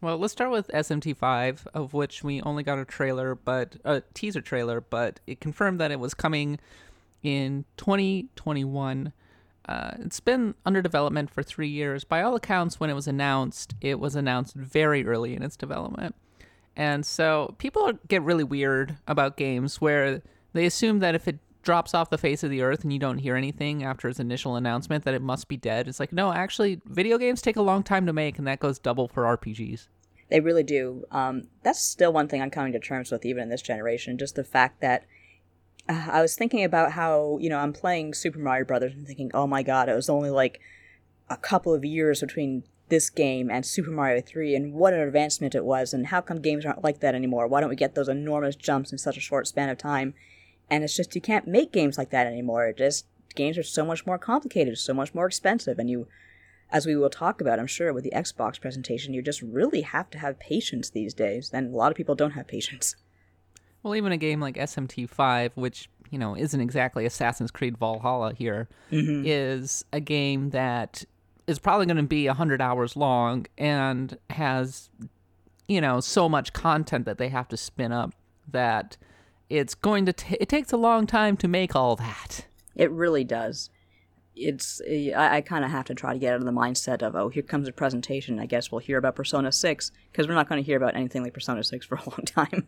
Well, 0.00 0.18
let's 0.18 0.32
start 0.32 0.50
with 0.50 0.68
SMT5, 0.68 1.66
of 1.72 1.94
which 1.94 2.22
we 2.22 2.42
only 2.42 2.62
got 2.62 2.78
a 2.78 2.84
trailer, 2.84 3.34
but 3.34 3.76
a 3.84 4.02
teaser 4.12 4.42
trailer, 4.42 4.82
but 4.82 5.18
it 5.26 5.40
confirmed 5.40 5.80
that 5.80 5.90
it 5.90 5.98
was 5.98 6.12
coming 6.12 6.58
in 7.22 7.64
2021. 7.78 9.14
Uh, 9.66 9.92
it's 10.00 10.20
been 10.20 10.54
under 10.66 10.82
development 10.82 11.30
for 11.30 11.42
three 11.42 11.68
years. 11.68 12.04
By 12.04 12.20
all 12.20 12.34
accounts, 12.34 12.78
when 12.78 12.90
it 12.90 12.94
was 12.94 13.08
announced, 13.08 13.74
it 13.80 13.98
was 13.98 14.14
announced 14.14 14.54
very 14.54 15.06
early 15.06 15.34
in 15.34 15.42
its 15.42 15.56
development. 15.56 16.14
And 16.76 17.06
so 17.06 17.54
people 17.56 17.92
get 18.06 18.20
really 18.20 18.44
weird 18.44 18.98
about 19.08 19.38
games 19.38 19.80
where 19.80 20.20
they 20.52 20.66
assume 20.66 20.98
that 20.98 21.14
if 21.14 21.26
it 21.26 21.38
drops 21.64 21.94
off 21.94 22.10
the 22.10 22.18
face 22.18 22.42
of 22.42 22.50
the 22.50 22.62
earth 22.62 22.84
and 22.84 22.92
you 22.92 22.98
don't 22.98 23.18
hear 23.18 23.36
anything 23.36 23.82
after 23.82 24.08
its 24.08 24.20
initial 24.20 24.56
announcement 24.56 25.04
that 25.04 25.14
it 25.14 25.22
must 25.22 25.48
be 25.48 25.56
dead. 25.56 25.88
It's 25.88 26.00
like, 26.00 26.12
no, 26.12 26.32
actually, 26.32 26.80
video 26.86 27.18
games 27.18 27.42
take 27.42 27.56
a 27.56 27.62
long 27.62 27.82
time 27.82 28.06
to 28.06 28.12
make, 28.12 28.38
and 28.38 28.46
that 28.46 28.60
goes 28.60 28.78
double 28.78 29.08
for 29.08 29.24
RPGs. 29.36 29.88
They 30.30 30.40
really 30.40 30.62
do. 30.62 31.04
Um, 31.10 31.48
that's 31.62 31.80
still 31.80 32.12
one 32.12 32.28
thing 32.28 32.40
I'm 32.40 32.50
coming 32.50 32.72
to 32.72 32.80
terms 32.80 33.10
with, 33.10 33.24
even 33.26 33.44
in 33.44 33.48
this 33.48 33.62
generation. 33.62 34.18
Just 34.18 34.36
the 34.36 34.44
fact 34.44 34.80
that 34.80 35.04
uh, 35.88 36.08
I 36.10 36.22
was 36.22 36.34
thinking 36.34 36.64
about 36.64 36.92
how, 36.92 37.38
you 37.40 37.48
know, 37.48 37.58
I'm 37.58 37.72
playing 37.72 38.14
Super 38.14 38.38
Mario 38.38 38.64
Brothers 38.64 38.94
and 38.94 39.06
thinking, 39.06 39.30
oh 39.34 39.46
my 39.46 39.62
god, 39.62 39.88
it 39.88 39.94
was 39.94 40.08
only 40.08 40.30
like 40.30 40.60
a 41.28 41.36
couple 41.36 41.74
of 41.74 41.84
years 41.84 42.20
between 42.20 42.64
this 42.88 43.10
game 43.10 43.50
and 43.50 43.64
Super 43.64 43.90
Mario 43.90 44.20
3, 44.20 44.54
and 44.54 44.74
what 44.74 44.92
an 44.92 45.00
advancement 45.00 45.54
it 45.54 45.64
was, 45.64 45.94
and 45.94 46.08
how 46.08 46.20
come 46.20 46.40
games 46.40 46.66
aren't 46.66 46.84
like 46.84 47.00
that 47.00 47.14
anymore? 47.14 47.46
Why 47.46 47.60
don't 47.60 47.70
we 47.70 47.76
get 47.76 47.94
those 47.94 48.08
enormous 48.08 48.56
jumps 48.56 48.92
in 48.92 48.98
such 48.98 49.16
a 49.16 49.20
short 49.20 49.46
span 49.46 49.68
of 49.68 49.78
time? 49.78 50.14
And 50.70 50.84
it's 50.84 50.96
just 50.96 51.14
you 51.14 51.20
can't 51.20 51.46
make 51.46 51.72
games 51.72 51.98
like 51.98 52.10
that 52.10 52.26
anymore. 52.26 52.66
It 52.66 52.78
just 52.78 53.06
games 53.34 53.58
are 53.58 53.62
so 53.62 53.84
much 53.84 54.06
more 54.06 54.18
complicated, 54.18 54.78
so 54.78 54.94
much 54.94 55.14
more 55.14 55.26
expensive, 55.26 55.78
and 55.78 55.90
you, 55.90 56.06
as 56.70 56.86
we 56.86 56.96
will 56.96 57.10
talk 57.10 57.40
about, 57.40 57.58
I'm 57.58 57.66
sure 57.66 57.92
with 57.92 58.04
the 58.04 58.12
Xbox 58.14 58.60
presentation, 58.60 59.14
you 59.14 59.22
just 59.22 59.42
really 59.42 59.82
have 59.82 60.10
to 60.10 60.18
have 60.18 60.38
patience 60.38 60.90
these 60.90 61.14
days, 61.14 61.50
and 61.52 61.72
a 61.72 61.76
lot 61.76 61.90
of 61.90 61.96
people 61.96 62.14
don't 62.14 62.32
have 62.32 62.46
patience. 62.46 62.96
Well, 63.82 63.94
even 63.94 64.12
a 64.12 64.16
game 64.16 64.40
like 64.40 64.56
SMT5, 64.56 65.52
which 65.54 65.88
you 66.10 66.18
know 66.18 66.36
isn't 66.36 66.60
exactly 66.60 67.04
Assassin's 67.06 67.50
Creed 67.50 67.76
Valhalla 67.78 68.32
here, 68.32 68.68
mm-hmm. 68.90 69.22
is 69.26 69.84
a 69.92 70.00
game 70.00 70.50
that 70.50 71.04
is 71.46 71.58
probably 71.58 71.86
going 71.86 71.98
to 71.98 72.02
be 72.02 72.26
100 72.26 72.62
hours 72.62 72.96
long 72.96 73.46
and 73.58 74.18
has 74.30 74.88
you 75.68 75.80
know 75.80 76.00
so 76.00 76.28
much 76.28 76.52
content 76.52 77.04
that 77.04 77.18
they 77.18 77.28
have 77.28 77.48
to 77.48 77.56
spin 77.56 77.92
up 77.92 78.14
that 78.50 78.96
it's 79.48 79.74
going 79.74 80.06
to 80.06 80.12
t- 80.12 80.36
it 80.40 80.48
takes 80.48 80.72
a 80.72 80.76
long 80.76 81.06
time 81.06 81.36
to 81.38 81.48
make 81.48 81.74
all 81.74 81.96
that. 81.96 82.46
It 82.74 82.90
really 82.90 83.24
does. 83.24 83.70
It's 84.34 84.80
eh, 84.86 85.12
I, 85.12 85.36
I 85.36 85.40
kind 85.40 85.64
of 85.64 85.70
have 85.70 85.84
to 85.86 85.94
try 85.94 86.12
to 86.12 86.18
get 86.18 86.34
out 86.34 86.40
of 86.40 86.46
the 86.46 86.52
mindset 86.52 87.02
of 87.02 87.14
oh 87.14 87.28
here 87.28 87.42
comes 87.42 87.68
a 87.68 87.72
presentation. 87.72 88.38
I 88.38 88.46
guess 88.46 88.72
we'll 88.72 88.80
hear 88.80 88.98
about 88.98 89.16
Persona 89.16 89.52
Six 89.52 89.92
because 90.10 90.26
we're 90.26 90.34
not 90.34 90.48
going 90.48 90.62
to 90.62 90.66
hear 90.66 90.76
about 90.76 90.96
anything 90.96 91.22
like 91.22 91.34
Persona 91.34 91.62
Six 91.62 91.86
for 91.86 91.96
a 91.96 92.02
long 92.10 92.24
time. 92.24 92.66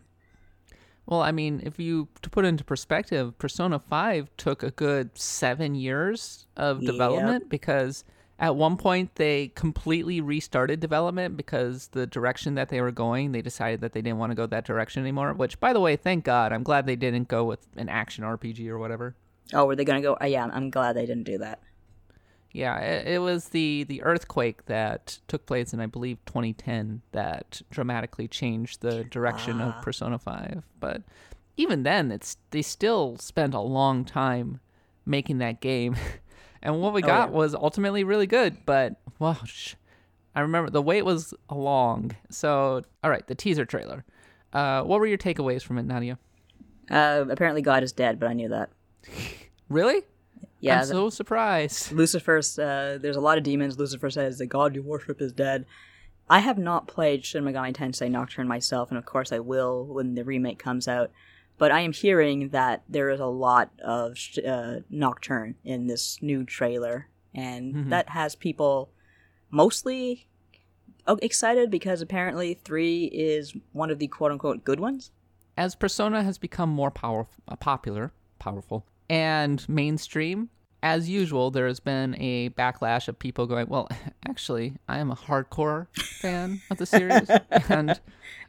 Well, 1.05 1.21
I 1.21 1.31
mean, 1.31 1.61
if 1.63 1.79
you 1.79 2.09
to 2.21 2.29
put 2.29 2.45
it 2.45 2.49
into 2.49 2.63
perspective, 2.63 3.37
Persona 3.37 3.79
Five 3.79 4.29
took 4.37 4.63
a 4.63 4.71
good 4.71 5.17
seven 5.17 5.75
years 5.75 6.47
of 6.55 6.81
development 6.81 7.43
yep. 7.43 7.49
because 7.49 8.03
at 8.39 8.55
one 8.55 8.77
point 8.77 9.15
they 9.15 9.47
completely 9.55 10.21
restarted 10.21 10.79
development 10.79 11.35
because 11.35 11.87
the 11.89 12.05
direction 12.05 12.55
that 12.55 12.69
they 12.69 12.81
were 12.81 12.91
going 12.91 13.31
they 13.31 13.41
decided 13.41 13.81
that 13.81 13.93
they 13.93 14.01
didn't 14.01 14.19
want 14.19 14.31
to 14.31 14.35
go 14.35 14.45
that 14.45 14.65
direction 14.65 15.01
anymore 15.01 15.33
which 15.33 15.59
by 15.59 15.73
the 15.73 15.79
way 15.79 15.95
thank 15.95 16.23
god 16.23 16.53
i'm 16.53 16.63
glad 16.63 16.85
they 16.85 16.95
didn't 16.95 17.27
go 17.27 17.43
with 17.43 17.67
an 17.75 17.89
action 17.89 18.23
rpg 18.23 18.67
or 18.67 18.77
whatever. 18.77 19.15
Oh 19.53 19.65
were 19.65 19.77
they 19.77 19.85
going 19.85 20.01
to 20.01 20.05
go? 20.05 20.17
Uh, 20.21 20.25
yeah 20.25 20.45
i'm 20.51 20.69
glad 20.69 20.93
they 20.93 21.05
didn't 21.05 21.23
do 21.23 21.37
that. 21.37 21.61
Yeah 22.51 22.79
it, 22.79 23.07
it, 23.07 23.19
was 23.19 23.49
the 23.49 23.83
the 23.83 24.01
earthquake 24.03 24.65
that 24.65 25.19
took 25.27 25.45
place 25.45 25.73
in 25.73 25.79
i 25.79 25.85
believe 25.85 26.17
2010 26.25 27.01
that 27.11 27.61
dramatically 27.69 28.27
changed 28.27 28.81
the 28.81 29.03
direction 29.05 29.61
of 29.61 29.73
ah. 29.77 29.81
persona 29.81 30.17
5 30.17 30.63
but 30.79 31.03
even 31.55 31.83
then 31.83 32.11
it's 32.11 32.37
they 32.51 32.61
still 32.61 33.17
spent 33.17 33.53
a 33.53 33.59
long 33.59 34.05
time 34.05 34.59
making 35.05 35.37
that 35.39 35.61
game 35.61 35.95
and 36.61 36.81
what 36.81 36.93
we 36.93 37.03
oh, 37.03 37.07
got 37.07 37.29
yeah. 37.29 37.35
was 37.35 37.55
ultimately 37.55 38.03
really 38.03 38.27
good. 38.27 38.65
But 38.65 38.95
well, 39.19 39.39
I 40.35 40.41
remember 40.41 40.69
the 40.69 40.81
wait 40.81 41.03
was 41.03 41.33
long. 41.49 42.15
So 42.29 42.83
all 43.03 43.09
right, 43.09 43.25
the 43.27 43.35
teaser 43.35 43.65
trailer. 43.65 44.05
Uh, 44.53 44.81
what 44.83 44.99
were 44.99 45.07
your 45.07 45.17
takeaways 45.17 45.61
from 45.61 45.77
it, 45.77 45.83
Nadia? 45.83 46.17
Uh, 46.89 47.25
apparently, 47.29 47.61
God 47.61 47.83
is 47.83 47.91
dead, 47.91 48.19
but 48.19 48.29
I 48.29 48.33
knew 48.33 48.49
that. 48.49 48.69
really? 49.69 50.03
Yeah. 50.59 50.79
I'm 50.79 50.85
so 50.85 51.09
surprised. 51.09 51.91
Lucifer's. 51.91 52.57
Uh, 52.57 52.97
there's 53.01 53.15
a 53.15 53.21
lot 53.21 53.37
of 53.37 53.43
demons. 53.43 53.77
Lucifer 53.77 54.09
says 54.09 54.37
the 54.37 54.45
God 54.45 54.75
you 54.75 54.81
worship 54.81 55.21
is 55.21 55.33
dead. 55.33 55.65
I 56.29 56.39
have 56.39 56.57
not 56.57 56.87
played 56.87 57.23
Shin 57.23 57.43
Megami 57.43 57.73
Tensei 57.73 58.09
Nocturne 58.09 58.47
myself, 58.47 58.89
and 58.89 58.97
of 58.97 59.05
course 59.05 59.31
I 59.31 59.39
will 59.39 59.85
when 59.85 60.15
the 60.15 60.23
remake 60.23 60.59
comes 60.59 60.87
out. 60.87 61.11
But 61.57 61.71
I 61.71 61.81
am 61.81 61.93
hearing 61.93 62.49
that 62.49 62.83
there 62.87 63.09
is 63.09 63.19
a 63.19 63.25
lot 63.25 63.71
of 63.83 64.17
uh, 64.47 64.77
Nocturne 64.89 65.55
in 65.63 65.87
this 65.87 66.19
new 66.21 66.43
trailer, 66.43 67.07
and 67.33 67.73
mm-hmm. 67.73 67.89
that 67.89 68.09
has 68.09 68.35
people 68.35 68.91
mostly 69.49 70.27
oh, 71.07 71.17
excited 71.21 71.71
because 71.71 72.01
apparently 72.01 72.53
3 72.53 73.05
is 73.05 73.55
one 73.71 73.89
of 73.89 73.99
the 73.99 74.07
quote 74.07 74.31
unquote 74.31 74.63
good 74.63 74.79
ones. 74.79 75.11
As 75.55 75.73
Persona 75.73 76.23
has 76.23 76.37
become 76.37 76.69
more 76.69 76.91
powerful, 76.91 77.43
uh, 77.47 77.55
popular, 77.55 78.11
powerful, 78.37 78.85
and 79.09 79.67
mainstream, 79.67 80.49
as 80.87 81.09
usual, 81.09 81.51
there 81.51 81.67
has 81.67 81.81
been 81.81 82.15
a 82.17 82.49
backlash 82.51 83.09
of 83.09 83.19
people 83.19 83.45
going, 83.45 83.67
"Well, 83.67 83.89
actually, 84.27 84.77
I 84.87 84.99
am 84.99 85.11
a 85.11 85.15
hardcore 85.15 85.87
fan 85.97 86.61
of 86.71 86.77
the 86.77 86.85
series, 86.85 87.29
and 87.69 87.99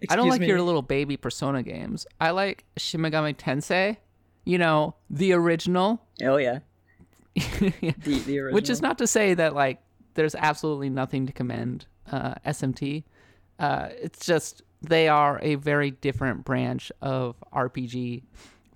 I 0.09 0.17
don't 0.17 0.29
like 0.29 0.41
me. 0.41 0.47
your 0.47 0.63
little 0.63 0.83
baby 0.83 1.17
Persona 1.17 1.63
games. 1.63 2.07
I 2.21 2.31
like 2.31 2.65
Shin 2.77 3.01
Megami 3.01 3.37
Tensei, 3.37 3.97
you 4.45 4.57
know, 4.57 4.95
the 5.11 5.33
original. 5.33 6.01
Oh 6.23 6.37
yeah, 6.37 6.61
the, 7.35 7.83
the 8.01 8.39
original. 8.39 8.55
Which 8.55 8.71
is 8.71 8.81
not 8.81 8.99
to 8.99 9.07
say 9.07 9.35
that 9.35 9.55
like 9.55 9.81
there's 10.15 10.37
absolutely 10.37 10.91
nothing 10.91 11.27
to 11.27 11.33
commend 11.33 11.87
uh, 12.11 12.35
SMT. 12.47 13.03
Uh, 13.59 13.89
it's 14.01 14.25
just 14.25 14.63
they 14.81 15.09
are 15.09 15.41
a 15.43 15.57
very 15.57 15.91
different 15.91 16.45
branch 16.45 16.93
of 17.03 17.35
RPG 17.53 18.23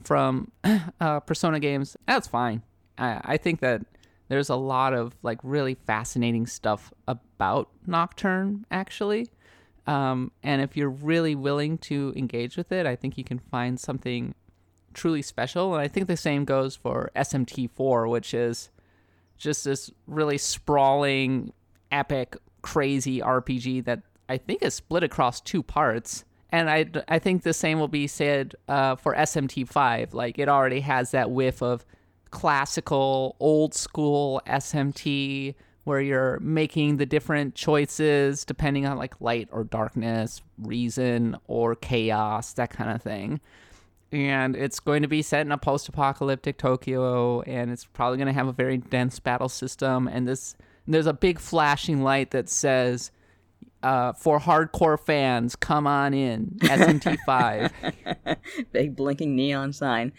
from 0.03 0.51
uh, 1.01 1.21
Persona 1.21 1.61
games. 1.61 1.97
That's 2.09 2.27
fine. 2.27 2.63
I, 2.99 3.21
I 3.25 3.37
think 3.37 3.61
that 3.61 3.83
there's 4.29 4.49
a 4.49 4.57
lot 4.57 4.95
of 4.95 5.15
like 5.23 5.39
really 5.43 5.75
fascinating 5.75 6.47
stuff 6.47 6.93
about 7.07 7.69
Nocturne 7.87 8.65
actually. 8.71 9.29
Um, 9.87 10.31
and 10.43 10.63
if 10.63 10.77
you're 10.77 10.91
really 10.91 11.35
willing 11.35 11.77
to 11.79 12.13
engage 12.17 12.57
with 12.57 12.71
it, 12.73 12.87
I 12.87 12.97
think 12.97 13.19
you 13.19 13.25
can 13.25 13.39
find 13.39 13.79
something 13.79 14.35
truly 14.95 15.23
special. 15.23 15.75
And 15.75 15.83
I 15.83 15.89
think 15.89 16.07
the 16.07 16.17
same 16.17 16.45
goes 16.45 16.77
for 16.77 17.11
SMT4, 17.17 18.09
which 18.09 18.33
is 18.33 18.71
just 19.37 19.65
this 19.65 19.91
really 20.07 20.39
sprawling, 20.39 21.53
epic, 21.91 22.37
crazy 22.63 23.21
RPG 23.21 23.85
that 23.85 24.03
I 24.29 24.39
think 24.39 24.63
is 24.63 24.75
split 24.75 25.03
across 25.03 25.41
two 25.41 25.63
parts. 25.63 26.25
And 26.51 26.71
I, 26.71 26.87
I 27.09 27.19
think 27.19 27.43
the 27.43 27.55
same 27.55 27.81
will 27.81 27.89
be 27.89 28.07
said 28.07 28.55
uh, 28.69 28.97
for 28.97 29.15
SMT5. 29.15 30.13
Like, 30.13 30.39
it 30.39 30.49
already 30.49 30.81
has 30.81 31.11
that 31.11 31.31
whiff 31.31 31.63
of 31.63 31.85
classical, 32.33 33.37
old 33.39 33.75
school 33.75 34.43
SMT 34.47 35.55
where 35.85 36.01
you're 36.01 36.39
making 36.41 36.97
the 36.97 37.07
different 37.07 37.55
choices 37.55 38.45
depending 38.45 38.87
on 38.87 38.97
like 38.99 39.21
light 39.21 39.49
or 39.53 39.65
darkness, 39.65 40.43
reason 40.59 41.37
or 41.47 41.75
chaos, 41.77 42.53
that 42.55 42.71
kind 42.71 42.91
of 42.91 43.03
thing. 43.03 43.41
And 44.11 44.55
it's 44.55 44.79
going 44.81 45.03
to 45.03 45.09
be 45.09 45.23
set 45.23 45.47
in 45.47 45.53
a 45.53 45.59
post 45.59 45.89
apocalyptic 45.89 46.59
Tokyo, 46.59 47.41
and 47.43 47.71
it's 47.71 47.87
probably 47.87 48.19
going 48.19 48.27
to 48.27 48.35
have 48.35 48.47
a 48.47 48.53
very 48.53 48.77
dense 48.77 49.19
battle 49.19 49.49
system. 49.49 50.07
And 50.07 50.29
this 50.29 50.55
there's 50.87 51.07
a 51.07 51.15
big 51.15 51.39
flashing 51.39 52.03
light 52.03 52.33
that 52.33 52.49
says, 52.49 53.11
uh, 53.83 54.13
for 54.13 54.39
hardcore 54.39 54.99
fans, 54.99 55.57
come 55.57 55.87
on 55.87 56.13
in, 56.15 56.59
SMT5. 56.61 58.37
big 58.73 58.97
blinking 58.97 59.35
neon 59.35 59.73
sign. 59.73 60.13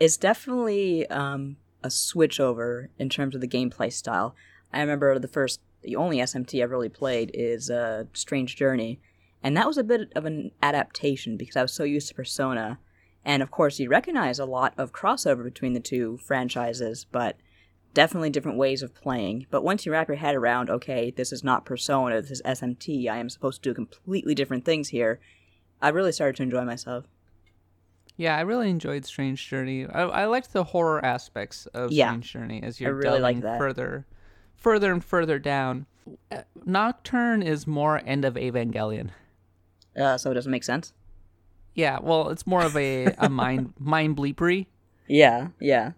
It's 0.00 0.16
definitely 0.16 1.08
um, 1.08 1.56
a 1.82 1.90
switch 1.90 2.38
over 2.38 2.90
in 2.98 3.08
terms 3.08 3.34
of 3.34 3.40
the 3.40 3.48
gameplay 3.48 3.92
style. 3.92 4.34
I 4.72 4.80
remember 4.80 5.18
the 5.18 5.28
first, 5.28 5.60
the 5.82 5.96
only 5.96 6.18
SMT 6.18 6.62
I've 6.62 6.70
really 6.70 6.88
played 6.88 7.30
is 7.34 7.70
uh, 7.70 8.04
Strange 8.12 8.56
Journey, 8.56 9.00
and 9.42 9.56
that 9.56 9.66
was 9.66 9.78
a 9.78 9.84
bit 9.84 10.12
of 10.14 10.24
an 10.24 10.52
adaptation 10.62 11.36
because 11.36 11.56
I 11.56 11.62
was 11.62 11.72
so 11.72 11.84
used 11.84 12.08
to 12.08 12.14
Persona, 12.14 12.78
and 13.24 13.42
of 13.42 13.50
course 13.50 13.78
you 13.80 13.88
recognize 13.88 14.38
a 14.38 14.44
lot 14.44 14.72
of 14.76 14.92
crossover 14.92 15.42
between 15.42 15.72
the 15.72 15.80
two 15.80 16.18
franchises, 16.18 17.06
but 17.10 17.36
definitely 17.94 18.30
different 18.30 18.58
ways 18.58 18.82
of 18.82 18.94
playing. 18.94 19.46
But 19.50 19.64
once 19.64 19.84
you 19.84 19.92
wrap 19.92 20.08
your 20.08 20.16
head 20.18 20.36
around, 20.36 20.70
okay, 20.70 21.10
this 21.10 21.32
is 21.32 21.42
not 21.42 21.64
Persona, 21.64 22.20
this 22.20 22.30
is 22.30 22.42
SMT, 22.42 23.08
I 23.08 23.18
am 23.18 23.30
supposed 23.30 23.62
to 23.62 23.70
do 23.70 23.74
completely 23.74 24.34
different 24.34 24.64
things 24.64 24.90
here, 24.90 25.18
I 25.80 25.88
really 25.88 26.12
started 26.12 26.36
to 26.36 26.42
enjoy 26.44 26.64
myself. 26.64 27.06
Yeah, 28.18 28.36
I 28.36 28.40
really 28.42 28.68
enjoyed 28.68 29.06
Strange 29.06 29.48
Journey. 29.48 29.86
I, 29.86 30.02
I 30.02 30.24
liked 30.26 30.52
the 30.52 30.64
horror 30.64 31.02
aspects 31.04 31.66
of 31.66 31.92
Yeah. 31.92 32.08
Strange 32.08 32.32
Journey 32.32 32.62
as 32.62 32.80
you're 32.80 32.92
really 32.92 33.18
delving 33.20 33.40
that. 33.40 33.58
further, 33.58 34.04
further 34.56 34.92
and 34.92 35.02
further 35.02 35.38
down. 35.38 35.86
Uh, 36.32 36.42
Nocturne 36.66 37.42
is 37.42 37.66
more 37.66 38.02
end 38.04 38.24
of 38.24 38.34
Evangelion. 38.34 39.10
Uh, 39.96 40.18
so 40.18 40.30
it 40.30 40.34
doesn't 40.34 40.50
make 40.50 40.64
sense. 40.64 40.92
Yeah, 41.74 41.98
well, 42.02 42.30
it's 42.30 42.44
more 42.46 42.62
of 42.62 42.76
a, 42.76 43.14
a 43.18 43.28
mind 43.30 43.72
mind 43.78 44.16
bleepery 44.16 44.66
Yeah, 45.06 45.48
yeah. 45.60 45.92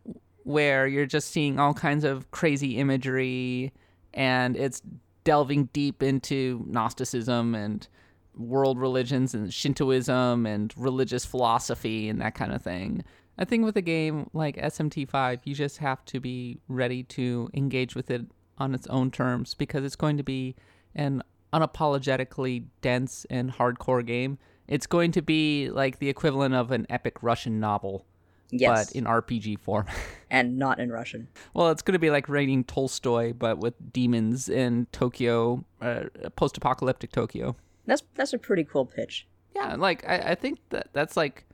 where 0.44 0.87
you're 0.87 1.06
just 1.06 1.30
seeing 1.30 1.59
all 1.59 1.72
kinds 1.72 2.04
of 2.04 2.30
crazy 2.33 2.76
imagery 2.76 3.72
and 4.12 4.56
it's 4.56 4.83
delving 5.24 5.70
deep 5.72 6.02
into 6.02 6.64
Gnosticism 6.66 7.54
and 7.54 7.88
world 8.36 8.78
religions 8.78 9.34
and 9.34 9.52
Shintoism 9.52 10.46
and 10.46 10.72
religious 10.76 11.24
philosophy 11.24 12.08
and 12.08 12.20
that 12.20 12.34
kind 12.34 12.52
of 12.52 12.62
thing. 12.62 13.04
I 13.38 13.44
think 13.44 13.64
with 13.64 13.76
a 13.76 13.82
game 13.82 14.28
like 14.32 14.56
SMT5, 14.56 15.40
you 15.44 15.54
just 15.54 15.78
have 15.78 16.04
to 16.06 16.20
be 16.20 16.58
ready 16.68 17.02
to 17.04 17.48
engage 17.54 17.94
with 17.94 18.10
it 18.10 18.22
on 18.58 18.74
its 18.74 18.86
own 18.88 19.10
terms 19.10 19.54
because 19.54 19.84
it's 19.84 19.96
going 19.96 20.16
to 20.18 20.22
be 20.22 20.54
an 20.94 21.22
unapologetically 21.52 22.64
dense 22.82 23.26
and 23.30 23.52
hardcore 23.52 24.04
game. 24.04 24.38
It's 24.68 24.86
going 24.86 25.12
to 25.12 25.22
be 25.22 25.70
like 25.70 25.98
the 25.98 26.08
equivalent 26.08 26.54
of 26.54 26.70
an 26.70 26.86
epic 26.90 27.22
Russian 27.22 27.58
novel, 27.60 28.04
Yes. 28.50 28.88
but 28.88 28.96
in 28.96 29.04
RPG 29.04 29.58
form. 29.58 29.86
and 30.30 30.58
not 30.58 30.78
in 30.78 30.90
Russian. 30.92 31.28
Well, 31.54 31.70
it's 31.70 31.82
going 31.82 31.94
to 31.94 31.98
be 31.98 32.10
like 32.10 32.28
reading 32.28 32.62
Tolstoy, 32.64 33.32
but 33.32 33.58
with 33.58 33.74
demons 33.92 34.48
in 34.48 34.86
Tokyo, 34.92 35.64
uh, 35.80 36.04
post-apocalyptic 36.36 37.10
Tokyo. 37.10 37.56
That's 37.86 38.02
that's 38.14 38.32
a 38.32 38.38
pretty 38.38 38.64
cool 38.64 38.86
pitch. 38.86 39.26
Yeah, 39.54 39.74
like 39.76 40.08
I, 40.08 40.16
I 40.30 40.34
think 40.34 40.58
that 40.70 40.88
that's 40.92 41.16
like 41.16 41.44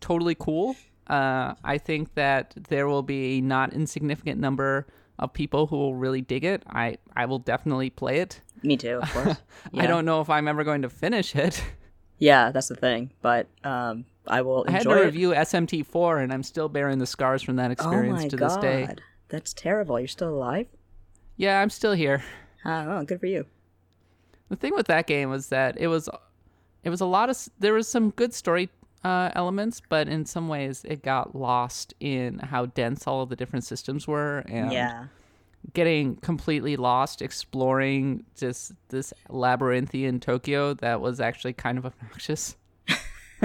totally 0.00 0.34
cool. 0.34 0.76
Uh, 1.06 1.54
I 1.62 1.78
think 1.78 2.14
that 2.14 2.54
there 2.68 2.88
will 2.88 3.02
be 3.02 3.38
a 3.38 3.40
not 3.40 3.72
insignificant 3.72 4.40
number 4.40 4.86
of 5.18 5.32
people 5.32 5.66
who 5.66 5.76
will 5.76 5.94
really 5.94 6.20
dig 6.20 6.44
it. 6.44 6.62
I 6.68 6.96
I 7.14 7.26
will 7.26 7.38
definitely 7.38 7.90
play 7.90 8.18
it. 8.20 8.40
Me 8.62 8.76
too, 8.76 8.98
of 9.02 9.12
course. 9.12 9.36
I 9.74 9.86
don't 9.86 10.04
know 10.04 10.20
if 10.20 10.30
I'm 10.30 10.48
ever 10.48 10.64
going 10.64 10.82
to 10.82 10.88
finish 10.90 11.36
it. 11.36 11.62
Yeah, 12.18 12.50
that's 12.52 12.68
the 12.68 12.76
thing. 12.76 13.12
But 13.22 13.48
um, 13.64 14.06
I 14.26 14.40
will 14.42 14.64
I 14.66 14.70
had 14.72 14.82
to 14.82 14.90
it. 14.92 15.04
review 15.04 15.30
SMT4, 15.30 16.22
and 16.22 16.32
I'm 16.32 16.42
still 16.42 16.68
bearing 16.68 16.98
the 16.98 17.06
scars 17.06 17.42
from 17.42 17.56
that 17.56 17.68
oh 17.68 17.72
experience 17.72 18.22
my 18.22 18.28
to 18.28 18.36
god, 18.36 18.48
this 18.50 18.56
day. 18.58 18.88
that's 19.28 19.52
terrible. 19.52 19.98
You're 19.98 20.08
still 20.08 20.30
alive? 20.30 20.66
Yeah, 21.36 21.60
I'm 21.60 21.70
still 21.70 21.92
here. 21.92 22.22
Oh, 22.64 23.04
good 23.04 23.20
for 23.20 23.26
you. 23.26 23.44
The 24.48 24.56
thing 24.56 24.74
with 24.74 24.86
that 24.86 25.06
game 25.06 25.30
was 25.30 25.48
that 25.48 25.76
it 25.78 25.86
was, 25.88 26.08
it 26.82 26.90
was 26.90 27.00
a 27.00 27.06
lot 27.06 27.30
of. 27.30 27.36
There 27.58 27.72
was 27.72 27.88
some 27.88 28.10
good 28.10 28.34
story 28.34 28.68
uh, 29.02 29.30
elements, 29.34 29.80
but 29.88 30.08
in 30.08 30.24
some 30.26 30.48
ways 30.48 30.84
it 30.84 31.02
got 31.02 31.34
lost 31.34 31.94
in 32.00 32.38
how 32.38 32.66
dense 32.66 33.06
all 33.06 33.22
of 33.22 33.28
the 33.30 33.36
different 33.36 33.64
systems 33.64 34.06
were, 34.06 34.38
and 34.48 34.72
Yeah. 34.72 35.04
getting 35.72 36.16
completely 36.16 36.76
lost 36.76 37.22
exploring 37.22 38.24
just 38.36 38.72
this 38.88 39.12
labyrinthian 39.28 40.20
Tokyo 40.20 40.74
that 40.74 41.00
was 41.00 41.20
actually 41.20 41.54
kind 41.54 41.78
of 41.78 41.86
obnoxious. 41.86 42.56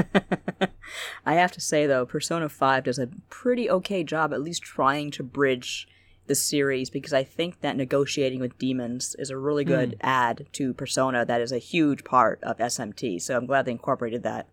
I 1.26 1.34
have 1.34 1.52
to 1.54 1.62
say 1.62 1.86
though, 1.88 2.06
Persona 2.06 2.50
5 2.50 2.84
does 2.84 3.00
a 3.00 3.08
pretty 3.30 3.70
okay 3.70 4.04
job 4.04 4.34
at 4.34 4.42
least 4.42 4.62
trying 4.64 5.12
to 5.12 5.24
bridge 5.24 5.88
the 6.30 6.36
series 6.36 6.90
because 6.90 7.12
I 7.12 7.26
think 7.26 7.60
that 7.60 7.76
negotiating 7.76 8.40
with 8.40 8.58
demons 8.58 9.16
is 9.20 9.30
a 9.30 9.38
really 9.38 9.66
good 9.66 9.98
add 10.00 10.48
to 10.54 10.74
Persona 10.74 11.26
that 11.26 11.42
is 11.42 11.52
a 11.52 11.58
huge 11.58 12.06
part 12.06 12.40
of 12.44 12.58
SMT. 12.60 13.22
So 13.22 13.36
I'm 13.36 13.46
glad 13.46 13.66
they 13.66 13.72
incorporated 13.72 14.24
that. 14.24 14.48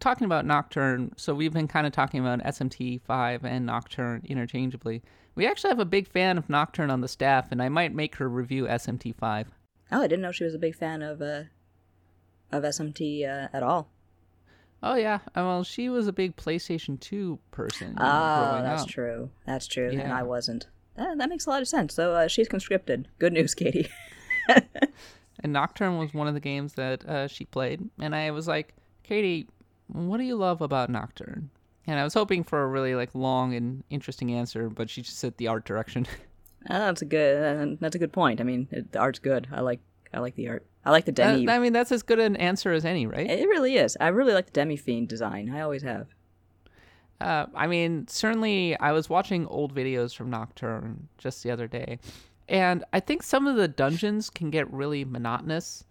Talking 0.00 0.24
about 0.24 0.46
Nocturne, 0.46 1.12
so 1.16 1.34
we've 1.34 1.52
been 1.52 1.68
kind 1.68 1.86
of 1.86 1.92
talking 1.92 2.18
about 2.20 2.40
SMT5 2.40 3.44
and 3.44 3.66
Nocturne 3.66 4.22
interchangeably. 4.24 5.02
We 5.34 5.46
actually 5.46 5.70
have 5.70 5.78
a 5.80 5.84
big 5.84 6.08
fan 6.08 6.38
of 6.38 6.48
Nocturne 6.48 6.90
on 6.90 7.00
the 7.00 7.08
staff, 7.08 7.52
and 7.52 7.62
I 7.62 7.68
might 7.68 7.94
make 7.94 8.16
her 8.16 8.28
review 8.28 8.64
SMT5. 8.66 9.46
Oh, 9.92 10.00
I 10.02 10.06
didn't 10.06 10.22
know 10.22 10.32
she 10.32 10.44
was 10.44 10.54
a 10.54 10.58
big 10.58 10.74
fan 10.76 11.02
of 11.02 11.20
uh, 11.20 11.44
of 12.50 12.62
SMT 12.64 13.24
uh, 13.24 13.48
at 13.52 13.62
all. 13.62 13.90
Oh 14.82 14.94
yeah, 14.94 15.16
uh, 15.28 15.42
well 15.42 15.64
she 15.64 15.88
was 15.88 16.06
a 16.06 16.12
big 16.12 16.36
PlayStation 16.36 16.98
2 17.00 17.38
person. 17.50 17.88
know, 17.90 17.96
Ah, 17.98 18.60
that's 18.62 18.82
up. 18.84 18.88
true. 18.88 19.30
That's 19.46 19.66
true. 19.66 19.90
And 19.90 20.12
I 20.12 20.22
wasn't. 20.22 20.68
Uh, 20.98 21.14
that 21.14 21.28
makes 21.28 21.46
a 21.46 21.50
lot 21.50 21.62
of 21.62 21.68
sense. 21.68 21.94
So 21.94 22.14
uh, 22.14 22.28
she's 22.28 22.48
conscripted. 22.48 23.08
Good 23.18 23.32
news, 23.32 23.54
Katie. 23.54 23.88
And 25.40 25.52
Nocturne 25.52 25.98
was 25.98 26.12
one 26.12 26.26
of 26.26 26.34
the 26.34 26.40
games 26.40 26.74
that 26.74 27.04
uh, 27.08 27.28
she 27.28 27.44
played, 27.44 27.88
and 28.00 28.14
I 28.14 28.30
was 28.32 28.48
like, 28.48 28.74
Katie, 29.02 29.46
what 29.86 30.18
do 30.18 30.24
you 30.24 30.36
love 30.36 30.60
about 30.60 30.90
Nocturne? 30.90 31.50
And 31.86 31.98
I 31.98 32.04
was 32.04 32.14
hoping 32.14 32.44
for 32.44 32.62
a 32.62 32.66
really 32.66 32.94
like 32.94 33.14
long 33.14 33.54
and 33.54 33.84
interesting 33.88 34.32
answer, 34.34 34.68
but 34.68 34.90
she 34.90 35.02
just 35.02 35.18
said 35.18 35.36
the 35.36 35.48
art 35.48 35.64
direction. 35.64 36.06
Uh, 36.68 36.78
that's 36.78 37.02
a 37.02 37.06
good. 37.06 37.36
Uh, 37.36 37.76
that's 37.80 37.94
a 37.94 37.98
good 37.98 38.12
point. 38.12 38.40
I 38.40 38.44
mean, 38.44 38.68
it, 38.70 38.92
the 38.92 38.98
art's 38.98 39.20
good. 39.20 39.48
I 39.52 39.60
like. 39.60 39.80
I 40.12 40.20
like 40.20 40.34
the 40.34 40.48
art. 40.48 40.66
I 40.84 40.90
like 40.90 41.04
the 41.04 41.12
demi. 41.12 41.48
I 41.48 41.58
mean, 41.58 41.72
that's 41.72 41.92
as 41.92 42.02
good 42.02 42.18
an 42.18 42.34
answer 42.36 42.72
as 42.72 42.84
any, 42.84 43.06
right? 43.06 43.28
it 43.28 43.46
really 43.46 43.76
is. 43.76 43.96
I 44.00 44.08
really 44.08 44.32
like 44.32 44.46
the 44.46 44.52
demi 44.52 44.76
fiend 44.76 45.08
design. 45.08 45.50
I 45.54 45.60
always 45.60 45.82
have. 45.82 46.08
Uh, 47.20 47.46
I 47.54 47.66
mean, 47.66 48.06
certainly, 48.08 48.78
I 48.78 48.92
was 48.92 49.08
watching 49.08 49.46
old 49.46 49.74
videos 49.74 50.14
from 50.14 50.30
Nocturne 50.30 51.08
just 51.18 51.42
the 51.42 51.50
other 51.50 51.66
day, 51.66 51.98
and 52.48 52.84
I 52.92 53.00
think 53.00 53.22
some 53.22 53.46
of 53.46 53.56
the 53.56 53.68
dungeons 53.68 54.30
can 54.30 54.50
get 54.50 54.72
really 54.72 55.04
monotonous 55.04 55.84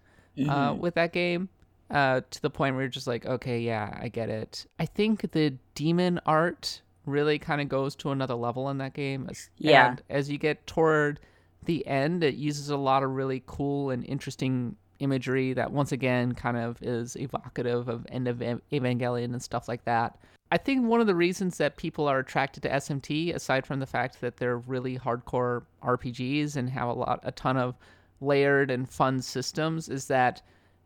uh, 0.47 0.75
with 0.77 0.95
that 0.95 1.13
game 1.13 1.49
uh, 1.89 2.21
to 2.29 2.41
the 2.41 2.49
point 2.49 2.75
where 2.75 2.83
you're 2.83 2.89
just 2.89 3.07
like, 3.07 3.25
okay, 3.25 3.59
yeah, 3.59 3.97
I 4.01 4.09
get 4.09 4.29
it. 4.29 4.65
I 4.79 4.85
think 4.85 5.31
the 5.31 5.55
demon 5.75 6.19
art 6.25 6.81
really 7.05 7.39
kind 7.39 7.61
of 7.61 7.69
goes 7.69 7.95
to 7.95 8.11
another 8.11 8.35
level 8.35 8.69
in 8.69 8.77
that 8.79 8.93
game. 8.93 9.27
As, 9.29 9.49
Yeah. 9.57 9.89
And 9.89 10.03
as 10.09 10.29
you 10.29 10.37
get 10.37 10.65
toward 10.67 11.19
the 11.65 11.85
end, 11.87 12.23
it 12.23 12.35
uses 12.35 12.69
a 12.69 12.77
lot 12.77 13.03
of 13.03 13.11
really 13.11 13.43
cool 13.45 13.89
and 13.91 14.05
interesting 14.05 14.75
imagery 14.99 15.53
that 15.53 15.71
once 15.71 15.91
again 15.91 16.33
kind 16.33 16.57
of 16.57 16.81
is 16.81 17.15
evocative 17.15 17.87
of 17.87 18.05
end 18.09 18.27
of 18.27 18.37
Evangelion 18.37 19.25
and 19.25 19.41
stuff 19.41 19.67
like 19.67 19.85
that. 19.85 20.17
I 20.51 20.57
think 20.57 20.85
one 20.85 21.01
of 21.01 21.07
the 21.07 21.15
reasons 21.15 21.57
that 21.57 21.75
people 21.75 22.07
are 22.07 22.19
attracted 22.19 22.63
to 22.63 22.69
SMT, 22.69 23.35
aside 23.35 23.65
from 23.65 23.79
the 23.79 23.85
fact 23.85 24.21
that 24.21 24.37
they're 24.37 24.57
really 24.57 24.97
hardcore 24.97 25.63
RPGs 25.83 26.55
and 26.55 26.69
have 26.69 26.87
a 26.87 26.93
lot, 26.93 27.19
a 27.23 27.31
ton 27.31 27.57
of 27.57 27.75
layered 28.21 28.71
and 28.71 28.89
fun 28.89 29.21
systems, 29.21 29.89
is 29.89 30.07
that 30.07 30.41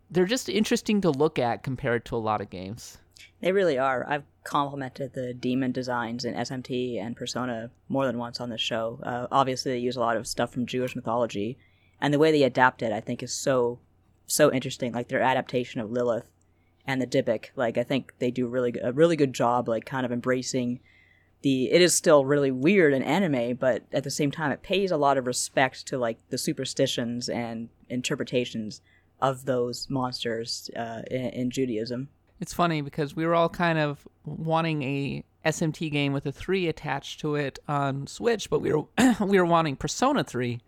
they're 0.10 0.26
just 0.26 0.50
interesting 0.50 1.00
to 1.02 1.12
look 1.12 1.38
at 1.38 1.64
compared 1.64 2.06
to 2.06 2.16
a 2.16 2.18
lot 2.18 2.42
of 2.42 2.50
games. 2.50 2.98
They 3.40 3.52
really 3.52 3.78
are. 3.78 4.06
I've 4.10 4.26
complimented 4.44 5.14
the 5.14 5.34
demon 5.34 5.72
designs 5.72 6.26
in 6.26 6.34
SMT 6.34 7.00
and 7.00 7.16
Persona 7.16 7.70
more 7.88 8.08
than 8.08 8.18
once 8.18 8.40
on 8.42 8.50
this 8.50 8.62
show. 8.62 9.00
Uh, 9.04 9.28
obviously, 9.32 9.74
they 9.74 9.78
use 9.78 9.96
a 9.96 10.00
lot 10.00 10.18
of 10.18 10.28
stuff 10.28 10.52
from 10.52 10.66
Jewish 10.66 10.96
mythology, 10.96 11.60
and 12.00 12.12
the 12.12 12.20
way 12.20 12.32
they 12.32 12.44
adapt 12.44 12.82
it, 12.82 12.92
I 12.92 13.00
think, 13.00 13.22
is 13.22 13.34
so 13.34 13.80
so 14.26 14.52
interesting. 14.52 14.92
Like 14.92 15.10
their 15.10 15.22
adaptation 15.22 15.82
of 15.82 15.92
Lilith 15.92 16.30
and 16.86 17.02
the 17.02 17.08
Dybbuk. 17.08 17.48
Like 17.56 17.78
I 17.78 17.84
think 17.84 18.14
they 18.20 18.32
do 18.32 18.48
really 18.48 18.74
a 18.82 18.92
really 18.92 19.16
good 19.16 19.34
job, 19.34 19.68
like 19.68 19.86
kind 19.86 20.06
of 20.06 20.12
embracing 20.12 20.80
the. 21.42 21.72
It 21.72 21.82
is 21.82 21.94
still 21.94 22.26
really 22.26 22.52
weird 22.52 22.94
and 22.94 23.04
anime, 23.04 23.56
but 23.56 23.84
at 23.92 24.04
the 24.04 24.12
same 24.12 24.32
time, 24.32 24.52
it 24.52 24.64
pays 24.64 24.92
a 24.92 24.98
lot 24.98 25.18
of 25.18 25.28
respect 25.28 25.88
to 25.88 25.98
like 25.98 26.18
the 26.30 26.38
superstitions 26.38 27.30
and 27.30 27.70
interpretations 27.90 28.82
of 29.22 29.46
those 29.46 29.90
monsters 29.90 30.70
uh, 30.76 31.04
in, 31.10 31.28
in 31.28 31.50
Judaism. 31.52 32.10
It's 32.40 32.54
funny 32.54 32.82
because 32.82 33.16
we 33.16 33.26
were 33.26 33.36
all 33.36 33.50
kind 33.50 33.78
of 33.78 34.08
wanting 34.26 34.82
a 34.82 35.24
SMT 35.46 35.92
game 35.92 36.12
with 36.12 36.26
a 36.26 36.32
three 36.32 36.68
attached 36.68 37.20
to 37.20 37.36
it 37.36 37.60
on 37.68 38.08
Switch, 38.08 38.50
but 38.50 38.62
we 38.62 38.74
were 38.74 38.86
we 39.22 39.40
were 39.40 39.46
wanting 39.46 39.76
Persona 39.76 40.24
three, 40.24 40.60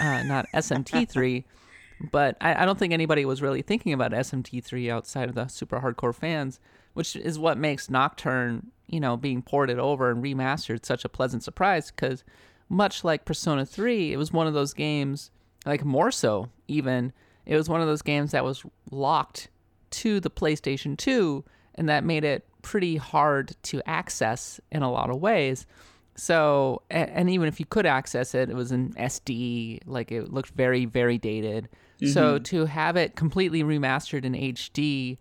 uh, 0.00 0.22
not 0.22 0.46
SMT 0.54 1.08
three. 1.08 1.44
But 2.00 2.36
I, 2.40 2.62
I, 2.62 2.64
don't 2.64 2.78
think 2.78 2.92
anybody 2.92 3.24
was 3.24 3.42
really 3.42 3.62
thinking 3.62 3.92
about 3.92 4.12
SMT 4.12 4.62
three 4.62 4.90
outside 4.90 5.28
of 5.28 5.34
the 5.34 5.48
super 5.48 5.80
hardcore 5.80 6.14
fans, 6.14 6.60
which 6.94 7.16
is 7.16 7.38
what 7.38 7.58
makes 7.58 7.90
Nocturne, 7.90 8.70
you 8.86 9.00
know, 9.00 9.16
being 9.16 9.42
ported 9.42 9.78
over 9.78 10.10
and 10.10 10.22
remastered 10.22 10.86
such 10.86 11.04
a 11.04 11.08
pleasant 11.08 11.42
surprise. 11.42 11.90
Because 11.90 12.22
much 12.68 13.02
like 13.02 13.24
Persona 13.24 13.66
three, 13.66 14.12
it 14.12 14.16
was 14.16 14.32
one 14.32 14.46
of 14.46 14.54
those 14.54 14.74
games, 14.74 15.30
like 15.66 15.84
more 15.84 16.12
so 16.12 16.50
even, 16.68 17.12
it 17.46 17.56
was 17.56 17.68
one 17.68 17.80
of 17.80 17.88
those 17.88 18.02
games 18.02 18.30
that 18.30 18.44
was 18.44 18.62
locked 18.90 19.48
to 19.90 20.20
the 20.20 20.30
PlayStation 20.30 20.96
two, 20.96 21.44
and 21.74 21.88
that 21.88 22.04
made 22.04 22.24
it 22.24 22.46
pretty 22.62 22.96
hard 22.96 23.56
to 23.62 23.82
access 23.88 24.60
in 24.70 24.82
a 24.82 24.90
lot 24.90 25.10
of 25.10 25.20
ways. 25.20 25.66
So, 26.14 26.82
and 26.90 27.30
even 27.30 27.46
if 27.46 27.60
you 27.60 27.66
could 27.66 27.86
access 27.86 28.34
it, 28.34 28.50
it 28.50 28.56
was 28.56 28.72
an 28.72 28.92
SD, 28.94 29.80
like 29.86 30.10
it 30.10 30.32
looked 30.32 30.50
very, 30.50 30.84
very 30.84 31.16
dated. 31.16 31.68
Mm-hmm. 32.00 32.12
So 32.12 32.38
to 32.38 32.66
have 32.66 32.96
it 32.96 33.16
completely 33.16 33.62
remastered 33.62 34.24
in 34.24 34.32
HD 34.34 35.18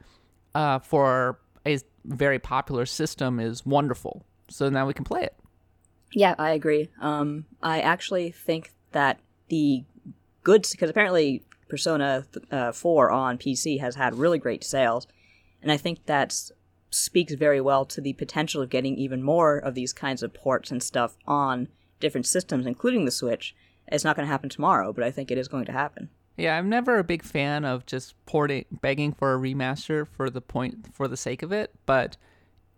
uh, 0.54 0.80
for 0.80 1.40
a 1.66 1.80
very 2.06 2.40
popular 2.40 2.86
system 2.86 3.40
is 3.40 3.66
wonderful. 3.66 4.24
So 4.50 4.70
now 4.70 4.88
we 4.88 4.94
can 4.94 5.04
play 5.04 5.24
it. 5.24 5.36
Yeah, 6.14 6.36
I 6.38 6.52
agree. 6.52 6.90
Um, 7.02 7.46
I 7.62 7.82
actually 7.82 8.32
think 8.32 8.72
that 8.92 9.20
the 9.50 9.84
goods, 10.44 10.72
because 10.72 10.90
apparently 10.90 11.44
Persona 11.68 12.26
uh, 12.50 12.72
4 12.72 13.12
on 13.12 13.38
PC 13.38 13.80
has 13.82 13.96
had 13.96 14.16
really 14.16 14.40
great 14.40 14.64
sales, 14.64 15.08
and 15.62 15.72
I 15.72 15.78
think 15.78 16.06
that 16.06 16.34
speaks 16.90 17.34
very 17.34 17.60
well 17.60 17.84
to 17.86 18.00
the 18.00 18.14
potential 18.14 18.62
of 18.62 18.70
getting 18.70 18.98
even 18.98 19.22
more 19.22 19.58
of 19.58 19.76
these 19.76 19.92
kinds 19.92 20.24
of 20.24 20.34
ports 20.34 20.72
and 20.72 20.82
stuff 20.82 21.18
on 21.28 21.68
different 22.00 22.26
systems, 22.26 22.66
including 22.66 23.04
the 23.04 23.12
Switch. 23.12 23.54
It's 23.88 24.04
not 24.04 24.16
going 24.16 24.26
to 24.26 24.32
happen 24.32 24.50
tomorrow, 24.50 24.94
but 24.94 25.04
I 25.04 25.12
think 25.12 25.30
it 25.30 25.38
is 25.38 25.48
going 25.48 25.66
to 25.66 25.72
happen. 25.72 26.10
Yeah, 26.38 26.58
I'm 26.58 26.70
never 26.70 27.00
a 27.00 27.04
big 27.04 27.24
fan 27.24 27.66
of 27.66 27.86
just 27.88 28.14
porting, 28.28 28.66
begging 28.82 29.12
for 29.12 29.34
a 29.34 29.40
remaster 29.40 30.08
for 30.08 30.30
the 30.30 30.42
point, 30.42 30.94
for 30.94 31.08
the 31.08 31.18
sake 31.18 31.42
of 31.42 31.52
it. 31.52 31.74
But 31.88 32.16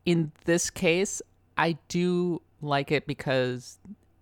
in 0.06 0.32
this 0.45 0.69
case, 0.69 1.22
I 1.58 1.78
do 1.89 2.41
like 2.62 2.91
it 2.91 3.06
because 3.06 3.78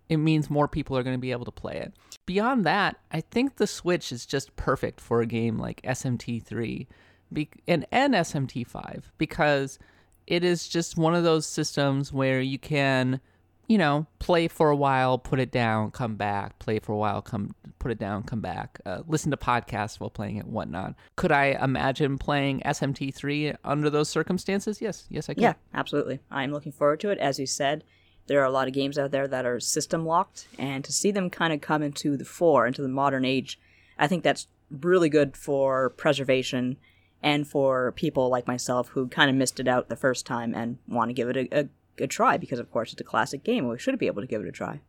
it 0.08 0.16
means 0.16 0.50
more 0.50 0.66
people 0.66 0.96
are 0.96 1.02
going 1.02 1.14
to 1.14 1.20
be 1.20 1.30
able 1.30 1.44
to 1.44 1.52
play 1.52 1.76
it. 1.76 1.92
Beyond 2.26 2.66
that, 2.66 2.96
I 3.12 3.20
think 3.20 3.56
the 3.56 3.66
Switch 3.66 4.10
is 4.10 4.26
just 4.26 4.56
perfect 4.56 5.00
for 5.00 5.20
a 5.20 5.26
game 5.26 5.56
like 5.56 5.80
SMT3 5.82 6.86
be- 7.32 7.50
and, 7.66 7.86
and 7.92 8.14
SMT5 8.14 9.04
because 9.18 9.78
it 10.26 10.42
is 10.44 10.68
just 10.68 10.96
one 10.96 11.14
of 11.14 11.24
those 11.24 11.46
systems 11.46 12.12
where 12.12 12.40
you 12.40 12.58
can, 12.58 13.20
you 13.68 13.76
know, 13.76 14.06
play 14.18 14.48
for 14.48 14.70
a 14.70 14.76
while, 14.76 15.18
put 15.18 15.38
it 15.38 15.52
down, 15.52 15.90
come 15.90 16.16
back, 16.16 16.58
play 16.58 16.78
for 16.78 16.92
a 16.92 16.96
while, 16.96 17.20
come 17.20 17.54
put 17.78 17.92
it 17.92 17.98
down, 17.98 18.22
come 18.22 18.40
back, 18.40 18.80
uh, 18.86 19.02
listen 19.06 19.30
to 19.30 19.36
podcasts 19.36 20.00
while 20.00 20.10
playing 20.10 20.36
it, 20.36 20.46
whatnot. 20.46 20.94
Could 21.16 21.30
I 21.30 21.58
imagine 21.62 22.16
playing 22.16 22.60
SMT3 22.60 23.56
under 23.64 23.90
those 23.90 24.08
circumstances? 24.08 24.80
Yes, 24.80 25.06
yes, 25.10 25.28
I 25.28 25.34
can. 25.34 25.42
Yeah, 25.42 25.54
absolutely. 25.74 26.18
I'm 26.30 26.50
looking 26.50 26.72
forward 26.72 27.00
to 27.00 27.10
it. 27.10 27.18
As 27.18 27.38
you 27.38 27.46
said, 27.46 27.84
there 28.26 28.40
are 28.40 28.46
a 28.46 28.50
lot 28.50 28.68
of 28.68 28.74
games 28.74 28.98
out 28.98 29.10
there 29.10 29.28
that 29.28 29.44
are 29.44 29.60
system 29.60 30.06
locked, 30.06 30.48
and 30.58 30.82
to 30.84 30.92
see 30.92 31.10
them 31.10 31.28
kind 31.28 31.52
of 31.52 31.60
come 31.60 31.82
into 31.82 32.16
the 32.16 32.24
fore, 32.24 32.66
into 32.66 32.82
the 32.82 32.88
modern 32.88 33.26
age, 33.26 33.60
I 33.98 34.06
think 34.06 34.24
that's 34.24 34.48
really 34.70 35.10
good 35.10 35.36
for 35.36 35.90
preservation 35.90 36.78
and 37.22 37.46
for 37.46 37.92
people 37.92 38.28
like 38.28 38.46
myself 38.46 38.88
who 38.88 39.08
kind 39.08 39.28
of 39.28 39.36
missed 39.36 39.58
it 39.60 39.68
out 39.68 39.88
the 39.88 39.96
first 39.96 40.24
time 40.24 40.54
and 40.54 40.78
want 40.86 41.08
to 41.08 41.14
give 41.14 41.28
it 41.28 41.36
a, 41.36 41.60
a, 41.60 41.68
a 42.00 42.06
try 42.06 42.36
because, 42.36 42.58
of 42.58 42.70
course, 42.70 42.92
it's 42.92 43.00
a 43.00 43.04
classic 43.04 43.44
game 43.44 43.64
and 43.64 43.72
we 43.72 43.78
should 43.78 43.98
be 43.98 44.06
able 44.06 44.22
to 44.22 44.28
give 44.28 44.42
it 44.42 44.48
a 44.48 44.52
try. 44.52 44.80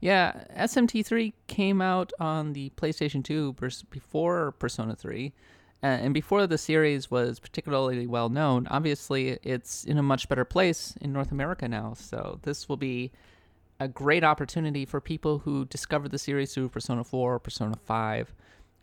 Yeah, 0.00 0.44
SMT3 0.56 1.32
came 1.46 1.82
out 1.82 2.12
on 2.18 2.54
the 2.54 2.70
PlayStation 2.76 3.22
2 3.22 3.54
before 3.90 4.52
Persona 4.52 4.96
3. 4.96 5.32
Uh, 5.82 5.86
and 5.86 6.12
before 6.14 6.46
the 6.46 6.58
series 6.58 7.10
was 7.10 7.38
particularly 7.38 8.06
well 8.06 8.28
known, 8.28 8.66
obviously 8.70 9.38
it's 9.42 9.84
in 9.84 9.98
a 9.98 10.02
much 10.02 10.28
better 10.28 10.44
place 10.44 10.94
in 11.00 11.12
North 11.12 11.32
America 11.32 11.68
now. 11.68 11.94
So 11.94 12.38
this 12.42 12.68
will 12.68 12.76
be 12.76 13.12
a 13.78 13.88
great 13.88 14.22
opportunity 14.22 14.84
for 14.84 15.00
people 15.00 15.38
who 15.38 15.64
discovered 15.66 16.10
the 16.10 16.18
series 16.18 16.52
through 16.52 16.68
Persona 16.68 17.02
4 17.02 17.34
or 17.34 17.38
Persona 17.38 17.76
5 17.76 18.34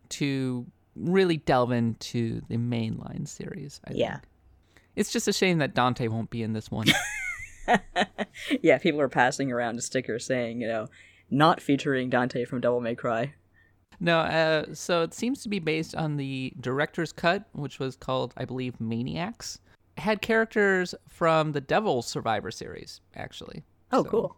to 0.10 0.66
really 0.96 1.38
delve 1.38 1.72
into 1.72 2.42
the 2.48 2.58
mainline 2.58 3.28
series. 3.28 3.80
I 3.88 3.92
yeah. 3.94 4.14
Think. 4.14 4.24
It's 4.96 5.12
just 5.12 5.28
a 5.28 5.34
shame 5.34 5.60
that 5.60 5.76
Dante 5.76 6.08
won't 6.08 6.32
be 6.32 6.42
in 6.42 6.54
this 6.54 6.72
one. 6.72 6.88
yeah, 8.62 8.78
people 8.78 9.02
are 9.02 9.10
passing 9.10 9.52
around 9.52 9.78
a 9.78 9.82
sticker 9.82 10.20
saying, 10.20 10.62
you 10.62 10.68
know, 10.68 10.88
not 11.30 11.62
featuring 11.62 12.10
Dante 12.10 12.46
from 12.46 12.62
Devil 12.62 12.82
May 12.82 12.96
Cry. 12.96 13.34
No, 14.00 14.20
uh, 14.20 14.74
so 14.74 15.02
it 15.02 15.14
seems 15.14 15.42
to 15.44 15.50
be 15.50 15.60
based 15.60 15.96
on 15.96 16.18
the 16.18 16.54
director's 16.60 17.12
cut, 17.12 17.46
which 17.54 17.80
was 17.80 17.96
called, 17.96 18.34
I 18.38 18.46
believe, 18.46 18.80
Maniacs. 18.80 19.60
It 19.98 20.02
had 20.02 20.22
characters 20.22 20.94
from 21.08 21.54
the 21.54 21.62
Devil 21.62 22.02
Survivor 22.04 22.52
series, 22.52 23.02
actually. 23.16 23.64
Oh, 23.92 24.04
so, 24.04 24.10
cool. 24.10 24.38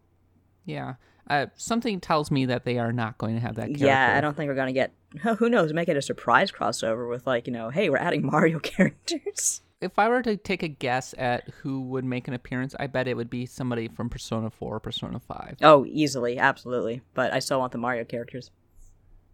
Yeah. 0.65 0.95
Uh, 1.29 1.47
something 1.55 1.99
tells 1.99 2.31
me 2.31 2.45
that 2.45 2.63
they 2.63 2.77
are 2.79 2.93
not 2.93 3.17
going 3.17 3.35
to 3.35 3.41
have 3.41 3.55
that 3.55 3.67
character. 3.67 3.85
Yeah, 3.85 4.15
I 4.17 4.21
don't 4.21 4.35
think 4.35 4.47
we're 4.47 4.55
going 4.55 4.67
to 4.67 4.73
get. 4.73 4.93
Who 5.37 5.49
knows? 5.49 5.73
Make 5.73 5.89
it 5.89 5.97
a 5.97 6.01
surprise 6.01 6.51
crossover 6.51 7.09
with, 7.09 7.27
like, 7.27 7.45
you 7.45 7.53
know, 7.53 7.69
hey, 7.69 7.89
we're 7.89 7.97
adding 7.97 8.25
Mario 8.25 8.59
characters. 8.63 9.61
If 9.81 9.97
I 9.97 10.09
were 10.09 10.21
to 10.23 10.35
take 10.35 10.61
a 10.61 10.67
guess 10.67 11.15
at 11.17 11.47
who 11.61 11.81
would 11.81 12.03
make 12.03 12.27
an 12.27 12.33
appearance, 12.33 12.75
I 12.77 12.87
bet 12.87 13.07
it 13.07 13.15
would 13.15 13.29
be 13.29 13.45
somebody 13.45 13.87
from 13.87 14.09
Persona 14.09 14.49
4 14.49 14.75
or 14.75 14.79
Persona 14.79 15.19
5. 15.19 15.57
Oh, 15.61 15.85
easily, 15.85 16.37
absolutely. 16.37 17.01
But 17.13 17.31
I 17.33 17.39
still 17.39 17.59
want 17.59 17.71
the 17.71 17.77
Mario 17.77 18.03
characters. 18.03 18.51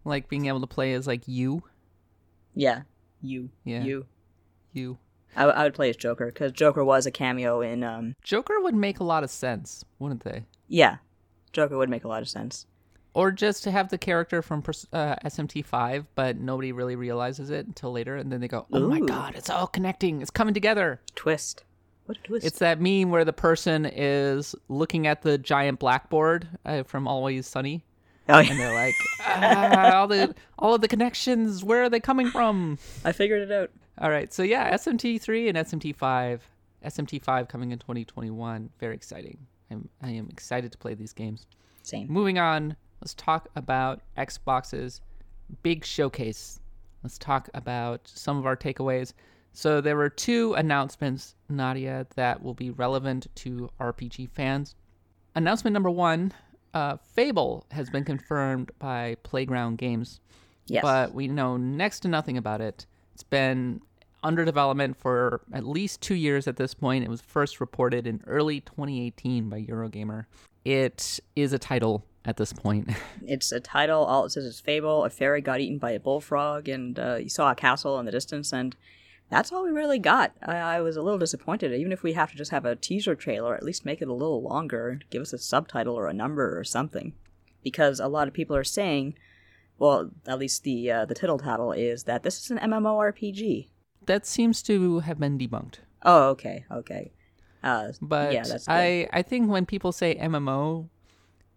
Like 0.04 0.28
being 0.28 0.46
able 0.46 0.60
to 0.60 0.66
play 0.68 0.92
as, 0.92 1.06
like, 1.08 1.26
you? 1.26 1.64
Yeah. 2.54 2.82
You. 3.20 3.50
Yeah. 3.64 3.82
You. 3.82 4.06
You. 4.72 4.98
I, 5.34 5.44
I 5.46 5.64
would 5.64 5.74
play 5.74 5.90
as 5.90 5.96
Joker, 5.96 6.26
because 6.26 6.52
Joker 6.52 6.84
was 6.84 7.06
a 7.06 7.10
cameo 7.10 7.60
in. 7.60 7.82
um 7.82 8.14
Joker 8.22 8.60
would 8.60 8.74
make 8.74 9.00
a 9.00 9.04
lot 9.04 9.24
of 9.24 9.30
sense, 9.30 9.84
wouldn't 9.98 10.22
they? 10.22 10.44
Yeah. 10.68 10.98
Joker 11.52 11.76
would 11.76 11.90
make 11.90 12.04
a 12.04 12.08
lot 12.08 12.22
of 12.22 12.28
sense. 12.28 12.66
Or 13.16 13.30
just 13.30 13.64
to 13.64 13.70
have 13.70 13.88
the 13.88 13.96
character 13.96 14.42
from 14.42 14.58
uh, 14.92 15.16
SMT5, 15.24 16.04
but 16.14 16.38
nobody 16.38 16.72
really 16.72 16.96
realizes 16.96 17.48
it 17.48 17.66
until 17.66 17.90
later, 17.90 18.16
and 18.16 18.30
then 18.30 18.42
they 18.42 18.46
go, 18.46 18.66
"Oh 18.70 18.82
Ooh. 18.82 18.88
my 18.90 19.00
god, 19.00 19.34
it's 19.36 19.48
all 19.48 19.66
connecting! 19.66 20.20
It's 20.20 20.30
coming 20.30 20.52
together!" 20.52 21.00
Twist. 21.14 21.64
What 22.04 22.18
a 22.18 22.20
twist! 22.20 22.44
It's 22.44 22.58
that 22.58 22.78
meme 22.78 23.08
where 23.08 23.24
the 23.24 23.32
person 23.32 23.86
is 23.90 24.54
looking 24.68 25.06
at 25.06 25.22
the 25.22 25.38
giant 25.38 25.78
blackboard 25.78 26.46
uh, 26.66 26.82
from 26.82 27.08
Always 27.08 27.46
Sunny, 27.46 27.86
oh, 28.28 28.38
yeah. 28.38 28.50
and 28.50 28.60
they're 28.60 28.74
like, 28.74 28.94
ah, 29.20 29.96
"All 29.96 30.08
the 30.08 30.34
all 30.58 30.74
of 30.74 30.82
the 30.82 30.88
connections, 30.88 31.64
where 31.64 31.84
are 31.84 31.88
they 31.88 32.00
coming 32.00 32.28
from?" 32.28 32.78
I 33.02 33.12
figured 33.12 33.40
it 33.40 33.50
out. 33.50 33.70
All 33.96 34.10
right, 34.10 34.30
so 34.30 34.42
yeah, 34.42 34.74
SMT3 34.74 35.48
and 35.48 35.56
SMT5, 35.56 36.40
SMT5 36.84 37.48
coming 37.48 37.72
in 37.72 37.78
2021, 37.78 38.68
very 38.78 38.94
exciting. 38.94 39.38
I'm 39.70 39.88
I 40.02 40.10
am 40.10 40.28
excited 40.28 40.70
to 40.72 40.76
play 40.76 40.92
these 40.92 41.14
games. 41.14 41.46
Same. 41.82 42.12
Moving 42.12 42.38
on, 42.38 42.76
let's 43.06 43.14
talk 43.14 43.48
about 43.54 44.00
Xbox's 44.18 45.00
big 45.62 45.84
showcase. 45.84 46.58
Let's 47.04 47.18
talk 47.18 47.48
about 47.54 48.00
some 48.12 48.36
of 48.36 48.46
our 48.46 48.56
takeaways. 48.56 49.12
So 49.52 49.80
there 49.80 49.94
were 49.94 50.08
two 50.08 50.54
announcements, 50.54 51.36
Nadia, 51.48 52.08
that 52.16 52.42
will 52.42 52.52
be 52.52 52.70
relevant 52.70 53.28
to 53.36 53.70
RPG 53.80 54.30
fans. 54.30 54.74
Announcement 55.36 55.72
number 55.72 55.88
one: 55.88 56.32
uh, 56.74 56.96
Fable 56.96 57.64
has 57.70 57.88
been 57.90 58.02
confirmed 58.02 58.72
by 58.80 59.16
Playground 59.22 59.78
Games. 59.78 60.18
Yes. 60.66 60.82
But 60.82 61.14
we 61.14 61.28
know 61.28 61.56
next 61.56 62.00
to 62.00 62.08
nothing 62.08 62.36
about 62.36 62.60
it. 62.60 62.86
It's 63.14 63.22
been 63.22 63.82
under 64.24 64.44
development 64.44 64.96
for 64.96 65.42
at 65.52 65.64
least 65.64 66.00
two 66.00 66.16
years 66.16 66.48
at 66.48 66.56
this 66.56 66.74
point. 66.74 67.04
It 67.04 67.08
was 67.08 67.20
first 67.20 67.60
reported 67.60 68.04
in 68.04 68.20
early 68.26 68.62
2018 68.62 69.48
by 69.48 69.62
Eurogamer. 69.62 70.24
It 70.64 71.20
is 71.36 71.52
a 71.52 71.58
title 71.60 72.04
at 72.26 72.36
this 72.36 72.52
point. 72.52 72.90
it's 73.26 73.52
a 73.52 73.60
title. 73.60 74.04
All 74.04 74.24
it 74.26 74.30
says 74.30 74.44
is 74.44 74.60
Fable. 74.60 75.04
A 75.04 75.10
fairy 75.10 75.40
got 75.40 75.60
eaten 75.60 75.78
by 75.78 75.92
a 75.92 76.00
bullfrog, 76.00 76.68
and 76.68 76.98
uh, 76.98 77.16
you 77.16 77.28
saw 77.28 77.50
a 77.50 77.54
castle 77.54 77.98
in 77.98 78.06
the 78.06 78.12
distance, 78.12 78.52
and 78.52 78.76
that's 79.30 79.52
all 79.52 79.64
we 79.64 79.70
really 79.70 79.98
got. 79.98 80.32
I, 80.42 80.56
I, 80.56 80.80
was 80.80 80.96
a 80.96 81.02
little 81.02 81.18
disappointed. 81.18 81.72
Even 81.72 81.92
if 81.92 82.02
we 82.02 82.12
have 82.12 82.30
to 82.32 82.36
just 82.36 82.50
have 82.50 82.64
a 82.64 82.76
teaser 82.76 83.14
trailer, 83.14 83.54
at 83.54 83.62
least 83.62 83.86
make 83.86 84.02
it 84.02 84.08
a 84.08 84.12
little 84.12 84.42
longer, 84.42 85.00
give 85.10 85.22
us 85.22 85.32
a 85.32 85.38
subtitle 85.38 85.94
or 85.94 86.06
a 86.08 86.12
number 86.12 86.58
or 86.58 86.64
something, 86.64 87.14
because 87.62 87.98
a 87.98 88.08
lot 88.08 88.28
of 88.28 88.34
people 88.34 88.54
are 88.54 88.64
saying 88.64 89.14
well, 89.78 90.10
at 90.26 90.38
least 90.38 90.64
the 90.64 90.90
uh, 90.90 91.04
the 91.04 91.14
tittle 91.14 91.38
tattle 91.38 91.72
is 91.72 92.04
that 92.04 92.22
this 92.22 92.40
is 92.40 92.50
an 92.50 92.58
MMORPG. 92.58 93.68
That 94.06 94.26
seems 94.26 94.62
to 94.62 95.00
have 95.00 95.18
been 95.18 95.38
debunked. 95.38 95.76
Oh, 96.02 96.28
okay, 96.30 96.64
okay. 96.70 97.12
Uh, 97.62 97.92
But 98.00 98.32
yeah, 98.32 98.44
that's. 98.44 98.68
I, 98.68 99.08
I 99.12 99.22
think 99.22 99.50
when 99.50 99.66
people 99.66 99.92
say 99.92 100.14
MMO, 100.14 100.88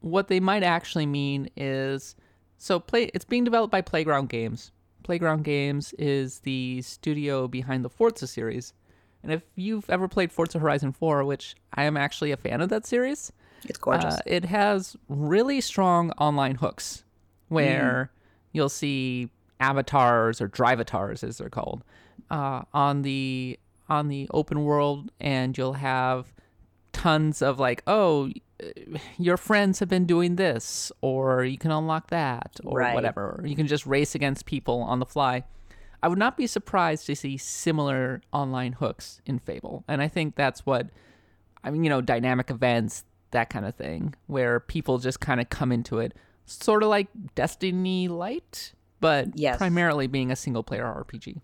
what 0.02 0.28
they 0.28 0.40
might 0.40 0.64
actually 0.64 1.06
mean 1.06 1.50
is 1.56 2.16
so 2.58 2.80
play. 2.80 3.06
It's 3.14 3.26
being 3.26 3.44
developed 3.44 3.72
by 3.72 3.82
Playground 3.82 4.30
Games. 4.30 4.72
Playground 5.04 5.44
Games 5.44 5.94
is 5.98 6.40
the 6.40 6.82
studio 6.82 7.48
behind 7.48 7.84
the 7.84 7.90
Forza 7.90 8.28
series, 8.28 8.74
and 9.24 9.32
if 9.32 9.44
you've 9.56 9.90
ever 9.90 10.08
played 10.08 10.32
Forza 10.32 10.60
Horizon 10.60 10.92
4, 10.92 11.24
which 11.26 11.56
I 11.74 11.84
am 11.84 11.98
actually 11.98 12.32
a 12.32 12.38
fan 12.38 12.62
of 12.62 12.70
that 12.70 12.86
series, 12.86 13.32
it's 13.66 13.78
gorgeous. 13.78 14.16
uh, 14.16 14.22
it 14.26 14.46
has 14.46 14.96
really 15.08 15.62
strong 15.62 16.12
online 16.12 16.56
hooks 16.56 17.04
where 17.50 18.12
you'll 18.52 18.70
see 18.70 19.30
avatars 19.60 20.40
or 20.40 20.48
drivatars 20.48 21.24
as 21.24 21.38
they're 21.38 21.50
called 21.50 21.84
uh, 22.30 22.62
on 22.74 23.02
the 23.02 23.60
on 23.90 24.08
the 24.08 24.30
open 24.34 24.64
world 24.64 25.12
and 25.20 25.58
you'll 25.58 25.74
have 25.74 26.32
tons 26.94 27.42
of 27.42 27.60
like 27.60 27.82
oh 27.88 28.30
Uh, 28.62 28.98
your 29.18 29.38
friends 29.38 29.80
have 29.80 29.90
been 29.90 30.06
doing 30.06 30.36
this 30.36 30.92
or 31.02 31.44
you 31.44 31.58
can 31.58 31.72
unlock 31.72 32.10
that 32.10 32.60
or 32.64 32.80
Right. 32.80 32.94
whatever 32.94 33.42
you 33.46 33.56
can 33.56 33.68
just 33.68 33.86
race 33.86 34.16
against 34.16 34.46
people 34.46 34.82
on 34.82 35.00
the 35.00 35.06
fly 35.06 35.44
i 36.04 36.08
would 36.08 36.20
not 36.20 36.36
be 36.38 36.46
surprised 36.48 37.06
to 37.08 37.16
see 37.16 37.38
similar 37.38 38.22
online 38.34 38.74
hooks 38.74 39.22
in 39.26 39.40
fable 39.40 39.84
and 39.88 40.02
i 40.02 40.08
think 40.08 40.36
that's 40.36 40.66
what 40.66 40.88
I 41.62 41.72
mean, 41.72 41.84
you 41.84 41.90
know, 41.90 42.00
dynamic 42.00 42.50
events, 42.50 43.04
that 43.32 43.50
kind 43.50 43.66
of 43.66 43.76
thing, 43.76 44.16
where 44.28 44.62
people 44.62 44.98
just 44.98 45.20
kind 45.20 45.42
of 45.42 45.50
come 45.50 45.74
into 45.74 46.00
it, 46.00 46.14
sort 46.46 46.84
of 46.84 46.90
like 46.90 47.08
Destiny 47.36 48.08
Light, 48.08 48.72
but 49.02 49.28
Yes. 49.38 49.58
primarily 49.58 50.08
being 50.08 50.32
a 50.32 50.38
single 50.38 50.64
player 50.64 50.86
RPG. 50.86 51.42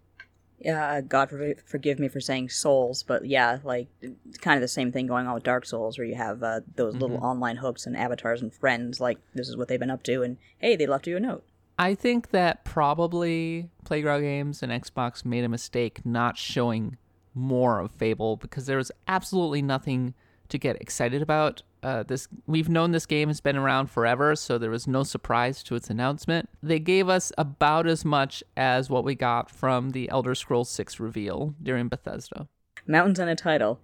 Yeah, 0.65 0.99
God 1.01 1.30
forgive 1.65 1.99
me 1.99 2.08
for 2.08 2.19
saying 2.19 2.49
Souls, 2.49 3.04
but 3.04 3.25
yeah, 3.25 3.60
like 3.63 3.88
it's 4.01 4.39
kind 4.39 4.56
of 4.58 4.62
the 4.62 4.67
same 4.67 4.91
thing 4.91 5.06
going 5.06 5.28
on 5.28 5.36
with 5.36 5.43
Dark 5.43 5.65
Souls, 5.65 5.97
where 5.97 6.08
you 6.08 6.15
have 6.15 6.41
uh, 6.41 6.62
those 6.75 6.93
little 6.95 7.17
Mm-hmm. 7.17 7.25
online 7.25 7.58
hooks 7.58 7.86
and 7.86 7.95
avatars 7.95 8.41
and 8.41 8.51
friends. 8.51 8.99
Like 8.99 9.19
this 9.36 9.47
is 9.47 9.56
what 9.56 9.67
they've 9.67 9.80
been 9.80 9.91
up 9.91 10.01
to, 10.04 10.23
and 10.23 10.38
hey, 10.58 10.75
they 10.75 10.88
left 10.88 11.06
you 11.06 11.17
a 11.17 11.19
note. 11.19 11.43
I 11.78 11.93
think 11.93 12.32
that 12.32 12.65
probably 12.65 13.69
Playground 13.84 14.21
Games 14.21 14.63
and 14.63 14.71
Xbox 14.71 15.23
made 15.23 15.43
a 15.43 15.49
mistake 15.49 16.04
not 16.04 16.38
showing 16.38 16.97
more 17.36 17.80
of 17.80 17.91
Fable 17.91 18.38
because 18.38 18.65
there 18.65 18.78
was 18.78 18.91
absolutely 19.08 19.62
nothing 19.62 20.13
to 20.49 20.58
get 20.58 20.82
excited 20.82 21.21
about. 21.21 21.62
Uh, 21.86 22.02
this 22.02 22.28
we've 22.48 22.67
known 22.67 22.91
this 22.91 23.06
game 23.06 23.28
has 23.28 23.39
been 23.41 23.56
around 23.56 23.91
forever, 23.91 24.36
so 24.36 24.58
there 24.58 24.71
was 24.71 24.88
no 24.88 25.04
surprise 25.04 25.62
to 25.62 25.76
its 25.76 25.88
announcement. 25.91 26.50
They 26.63 26.80
gave 26.80 27.10
us 27.10 27.32
about 27.38 27.86
as 27.86 28.04
much 28.04 28.43
as 28.58 28.89
what 28.89 29.04
we 29.04 29.13
got 29.13 29.52
from 29.52 29.91
the 29.91 30.10
Elder 30.10 30.34
Scrolls 30.34 30.71
6 30.71 31.00
reveal 31.00 31.54
during 31.62 31.88
Bethesda. 31.88 32.48
Mountains 32.88 33.19
and 33.19 33.30
a 33.30 33.36
title. 33.36 33.80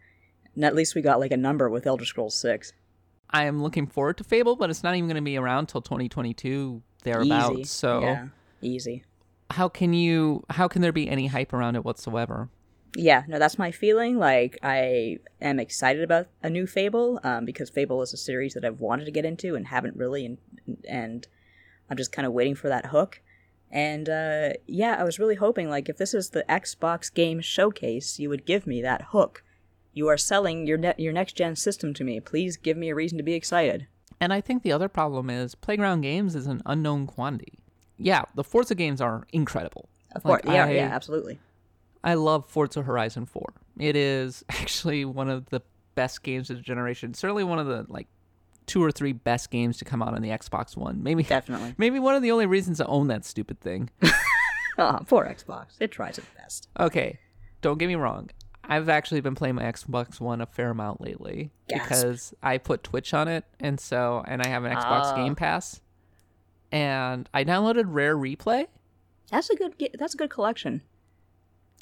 And 0.55 0.65
at 0.65 0.75
least 0.75 0.95
we 0.95 1.03
got 1.03 1.19
like 1.19 1.31
a 1.31 1.37
number 1.37 1.69
with 1.69 1.85
Elder 1.85 2.05
Scrolls 2.05 2.35
Six. 2.35 2.73
I 3.29 3.45
am 3.45 3.61
looking 3.61 3.85
forward 3.85 4.17
to 4.17 4.23
Fable, 4.23 4.55
but 4.55 4.71
it's 4.71 4.81
not 4.81 4.95
even 4.95 5.07
going 5.07 5.15
to 5.15 5.21
be 5.21 5.37
around 5.37 5.67
till 5.67 5.81
2022 5.81 6.81
thereabouts. 7.03 7.51
Easy. 7.53 7.63
So 7.65 8.01
yeah, 8.01 8.27
easy. 8.61 9.03
how 9.51 9.69
can 9.69 9.93
you 9.93 10.43
how 10.49 10.67
can 10.67 10.81
there 10.81 10.91
be 10.91 11.07
any 11.07 11.27
hype 11.27 11.53
around 11.53 11.75
it 11.75 11.85
whatsoever? 11.85 12.49
Yeah, 12.95 13.23
no, 13.27 13.39
that's 13.39 13.58
my 13.58 13.71
feeling. 13.71 14.17
Like, 14.17 14.58
I 14.62 15.19
am 15.41 15.60
excited 15.60 16.04
about 16.04 16.27
a 16.43 16.49
new 16.49 16.67
Fable 16.67 17.19
um, 17.23 17.45
because 17.45 17.69
Fable 17.69 18.01
is 18.01 18.13
a 18.13 18.17
series 18.17 18.54
that 18.54 18.65
I've 18.65 18.80
wanted 18.82 19.06
to 19.06 19.12
get 19.12 19.23
into 19.25 19.56
and 19.56 19.67
haven't 19.67 19.95
really, 19.95 20.25
and 20.25 20.38
and 20.88 21.27
I'm 21.89 21.97
just 21.97 22.12
kind 22.12 22.25
of 22.25 22.34
waiting 22.34 22.56
for 22.56 22.67
that 22.67 22.88
hook. 22.88 23.21
And 23.71 24.10
uh, 24.10 24.49
yeah, 24.67 24.97
I 24.99 25.04
was 25.06 25.19
really 25.19 25.36
hoping, 25.36 25.69
like, 25.69 25.88
if 25.88 25.95
this 25.97 26.13
is 26.13 26.32
the 26.32 26.43
Xbox 26.49 27.13
game 27.13 27.39
showcase, 27.39 28.19
you 28.19 28.27
would 28.30 28.45
give 28.45 28.67
me 28.67 28.82
that 28.82 29.04
hook. 29.12 29.43
You 29.93 30.08
are 30.10 30.17
selling 30.17 30.67
your 30.67 30.77
ne- 30.77 30.93
your 30.97 31.13
next 31.13 31.34
gen 31.38 31.56
system 31.56 31.93
to 31.93 32.04
me. 32.04 32.19
Please 32.19 32.58
give 32.58 32.75
me 32.75 32.89
a 32.89 32.95
reason 32.95 33.17
to 33.17 33.23
be 33.23 33.34
excited. 33.34 33.88
And 34.19 34.34
I 34.34 34.41
think 34.41 34.63
the 34.63 34.71
other 34.73 34.89
problem 34.89 35.30
is 35.30 35.56
Playground 35.56 36.01
Games 36.01 36.36
is 36.36 36.45
an 36.47 36.62
unknown 36.65 37.08
quantity. 37.08 37.60
Yeah, 37.97 38.23
the 38.36 38.43
Forza 38.43 38.75
games 38.75 38.99
are 38.99 39.25
incredible. 39.32 39.88
Of 40.13 40.23
course, 40.23 40.41
Like, 40.43 40.54
yeah, 40.54 40.65
I- 40.65 40.71
yeah, 40.71 40.89
absolutely. 40.93 41.39
I 42.03 42.15
love 42.15 42.47
Forza 42.47 42.81
Horizon 42.81 43.25
4. 43.25 43.53
It 43.79 43.95
is 43.95 44.43
actually 44.49 45.05
one 45.05 45.29
of 45.29 45.49
the 45.49 45.61
best 45.95 46.23
games 46.23 46.49
of 46.49 46.57
the 46.57 46.63
generation. 46.63 47.13
Certainly 47.13 47.43
one 47.43 47.59
of 47.59 47.67
the 47.67 47.85
like 47.89 48.07
two 48.67 48.83
or 48.83 48.91
three 48.91 49.11
best 49.13 49.49
games 49.51 49.77
to 49.77 49.85
come 49.85 50.01
out 50.01 50.13
on 50.13 50.21
the 50.21 50.29
Xbox 50.29 50.77
One. 50.77 51.03
Maybe 51.03 51.23
Definitely. 51.23 51.75
maybe 51.77 51.99
one 51.99 52.15
of 52.15 52.21
the 52.21 52.31
only 52.31 52.45
reasons 52.45 52.77
to 52.77 52.85
own 52.87 53.07
that 53.07 53.25
stupid 53.25 53.59
thing. 53.59 53.89
Ah, 54.77 54.99
poor 55.05 55.25
Xbox. 55.25 55.75
It 55.81 55.91
tries 55.91 56.17
its 56.17 56.25
best. 56.37 56.69
Okay, 56.79 57.19
don't 57.61 57.77
get 57.77 57.87
me 57.87 57.95
wrong. 57.95 58.29
I've 58.63 58.87
actually 58.89 59.19
been 59.21 59.35
playing 59.35 59.55
my 59.55 59.63
Xbox 59.63 60.19
One 60.19 60.39
a 60.41 60.45
fair 60.45 60.69
amount 60.71 61.01
lately 61.01 61.51
Gasp. 61.67 61.83
because 61.89 62.33
I 62.41 62.57
put 62.57 62.81
Twitch 62.81 63.13
on 63.13 63.27
it, 63.27 63.43
and 63.59 63.79
so 63.79 64.23
and 64.25 64.41
I 64.41 64.47
have 64.47 64.63
an 64.63 64.71
Xbox 64.71 65.03
Ah. 65.11 65.15
Game 65.17 65.35
Pass, 65.35 65.81
and 66.71 67.29
I 67.33 67.43
downloaded 67.43 67.83
Rare 67.87 68.17
Replay. 68.17 68.67
That's 69.29 69.49
a 69.49 69.55
good. 69.55 69.73
That's 69.99 70.13
a 70.13 70.17
good 70.17 70.29
collection. 70.29 70.81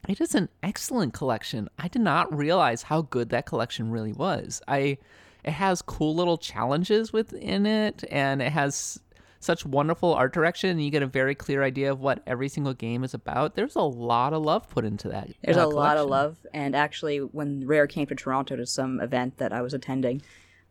It 0.07 0.21
is 0.21 0.33
an 0.35 0.49
excellent 0.63 1.13
collection. 1.13 1.69
I 1.77 1.87
did 1.87 2.01
not 2.01 2.35
realize 2.35 2.83
how 2.83 3.01
good 3.03 3.29
that 3.29 3.45
collection 3.45 3.91
really 3.91 4.13
was. 4.13 4.61
I 4.67 4.97
it 5.43 5.51
has 5.51 5.81
cool 5.81 6.15
little 6.15 6.37
challenges 6.37 7.13
within 7.13 7.65
it 7.65 8.03
and 8.11 8.41
it 8.41 8.51
has 8.51 8.99
such 9.39 9.65
wonderful 9.65 10.13
art 10.13 10.33
direction 10.33 10.69
and 10.69 10.83
you 10.83 10.91
get 10.91 11.01
a 11.01 11.07
very 11.07 11.33
clear 11.33 11.63
idea 11.63 11.91
of 11.91 12.01
what 12.01 12.21
every 12.27 12.49
single 12.49 12.73
game 12.73 13.03
is 13.03 13.13
about. 13.13 13.55
There's 13.55 13.75
a 13.75 13.81
lot 13.81 14.33
of 14.33 14.43
love 14.43 14.69
put 14.69 14.83
into 14.85 15.07
that. 15.09 15.29
There's 15.43 15.57
uh, 15.57 15.65
a 15.65 15.67
lot 15.67 15.97
of 15.97 16.09
love, 16.09 16.37
and 16.53 16.75
actually, 16.75 17.19
when 17.19 17.65
Rare 17.65 17.87
came 17.87 18.07
to 18.07 18.15
Toronto 18.15 18.57
to 18.57 18.65
some 18.65 18.99
event 18.99 19.37
that 19.37 19.53
I 19.53 19.61
was 19.61 19.73
attending, 19.73 20.21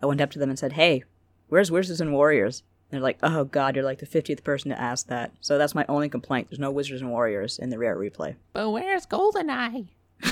I 0.03 0.07
went 0.07 0.21
up 0.21 0.31
to 0.33 0.39
them 0.39 0.51
and 0.51 0.59
said, 0.59 0.73
"Hey, 0.75 1.05
where's 1.49 1.71
Wizards 1.71 2.01
and 2.01 2.13
Warriors?" 2.13 2.63
They're 2.91 3.01
like, 3.01 3.19
"Oh 3.23 3.45
God, 3.45 3.77
you're 3.77 3.85
like 3.85 3.99
the 3.99 4.07
fiftieth 4.07 4.43
person 4.45 4.71
to 4.71 4.81
ask 4.81 5.09
that." 5.09 5.33
So 5.41 5.59
that's 5.59 5.75
my 5.75 5.85
only 5.89 6.09
complaint. 6.09 6.49
There's 6.49 6.59
no 6.59 6.71
Wizards 6.71 7.03
and 7.03 7.11
Warriors 7.11 7.59
in 7.59 7.71
the 7.71 7.79
Rare 7.79 7.97
replay. 7.97 8.37
But 8.53 8.71
where's 8.71 9.07
GoldenEye? 9.07 9.89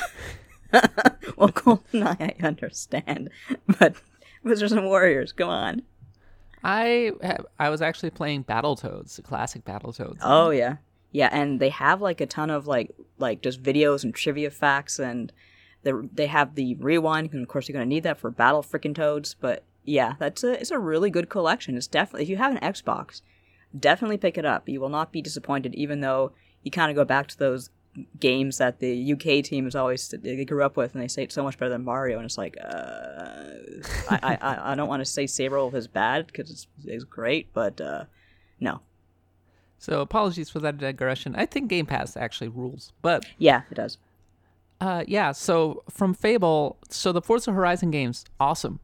well, 1.37 1.51
GoldenEye, 1.51 2.42
I 2.42 2.47
understand, 2.47 3.31
but 3.79 3.97
Wizards 4.42 4.73
and 4.73 4.87
Warriors, 4.87 5.33
come 5.33 5.51
on. 5.51 5.83
I 6.64 7.12
I 7.59 7.69
was 7.69 7.83
actually 7.83 8.11
playing 8.11 8.45
Battletoads, 8.45 9.16
the 9.16 9.23
classic 9.23 9.64
Battletoads. 9.64 10.19
Oh 10.23 10.51
yeah, 10.51 10.77
yeah, 11.12 11.29
and 11.31 11.61
they 11.61 11.69
have 11.69 12.01
like 12.01 12.21
a 12.21 12.27
ton 12.27 12.51
of 12.51 12.66
like 12.66 12.95
like 13.19 13.42
just 13.42 13.62
videos 13.62 14.03
and 14.03 14.14
trivia 14.14 14.51
facts, 14.51 14.99
and 14.99 15.33
they 15.83 15.92
they 16.12 16.27
have 16.27 16.55
the 16.55 16.75
rewind, 16.77 17.33
and 17.33 17.42
of 17.42 17.49
course 17.49 17.69
you're 17.69 17.75
gonna 17.75 17.87
need 17.87 18.03
that 18.03 18.19
for 18.19 18.31
Battle 18.31 18.62
Frickin' 18.62 18.95
Toads. 18.95 19.35
But 19.35 19.62
yeah, 19.87 20.14
that's 20.18 20.44
a 20.44 20.61
it's 20.61 20.70
a 20.70 20.79
really 20.79 21.09
good 21.11 21.29
collection. 21.29 21.77
It's 21.77 21.87
definitely 21.87 22.25
if 22.25 22.29
you 22.29 22.37
have 22.37 22.53
an 22.55 22.59
Xbox, 22.75 23.22
definitely 23.79 24.18
pick 24.18 24.37
it 24.37 24.44
up. 24.44 24.68
You 24.68 24.81
will 24.81 24.88
not 24.90 25.12
be 25.12 25.22
disappointed, 25.22 25.75
even 25.75 26.01
though 26.01 26.33
you 26.62 26.70
kind 26.70 26.90
of 26.90 26.96
go 26.96 27.05
back 27.05 27.29
to 27.29 27.38
those 27.38 27.70
games 28.20 28.59
that 28.59 28.79
the 28.81 29.12
UK 29.12 29.42
team 29.42 29.66
is 29.66 29.75
always 29.75 30.09
they 30.09 30.44
grew 30.44 30.62
up 30.62 30.77
with, 30.77 30.94
and 30.94 31.03
they 31.03 31.09
say 31.09 31.22
it's 31.22 31.35
so 31.35 31.42
much 31.42 31.57
better 31.59 31.70
than 31.70 31.85
Mario, 31.85 32.18
and 32.18 32.27
it's 32.27 32.37
like, 32.37 32.57
uh, 32.62 33.44
I, 34.11 34.37
I 34.40 34.72
I- 34.72 34.75
don't 34.75 34.88
want 34.88 35.01
to 35.01 35.05
say 35.07 35.27
Sabre 35.27 35.57
Wulf 35.57 35.75
is 35.75 35.88
bad 35.88 36.27
because 36.27 36.51
it's 36.51 36.66
it's 36.85 37.05
great, 37.05 37.53
but 37.55 37.81
uh, 37.81 38.05
no, 38.61 38.81
So 39.79 40.01
apologies 40.01 40.51
for 40.51 40.61
that 40.61 40.79
digression. 40.79 41.35
I 41.37 41.46
think 41.46 41.68
Game 41.68 41.87
Pass 41.87 42.16
actually 42.16 42.49
rules. 42.49 42.92
But 43.03 43.25
yeah, 43.38 43.62
it 43.70 43.75
does. 43.75 43.99
Uh, 44.80 45.05
yeah. 45.09 45.32
So 45.32 45.82
from 45.89 46.12
Fable, 46.12 46.76
so 46.91 47.12
the 47.12 47.22
Forza 47.22 47.53
Horizon 47.53 47.91
games, 47.91 48.24
awesome, 48.39 48.78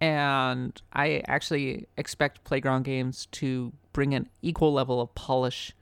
and 0.00 0.80
I 0.92 1.22
actually 1.26 1.86
expect 1.96 2.44
Playground 2.44 2.84
Games 2.84 3.26
to 3.32 3.72
bring 3.92 4.14
an 4.14 4.28
equal 4.42 4.72
level 4.72 5.00
of 5.00 5.14
polish 5.14 5.74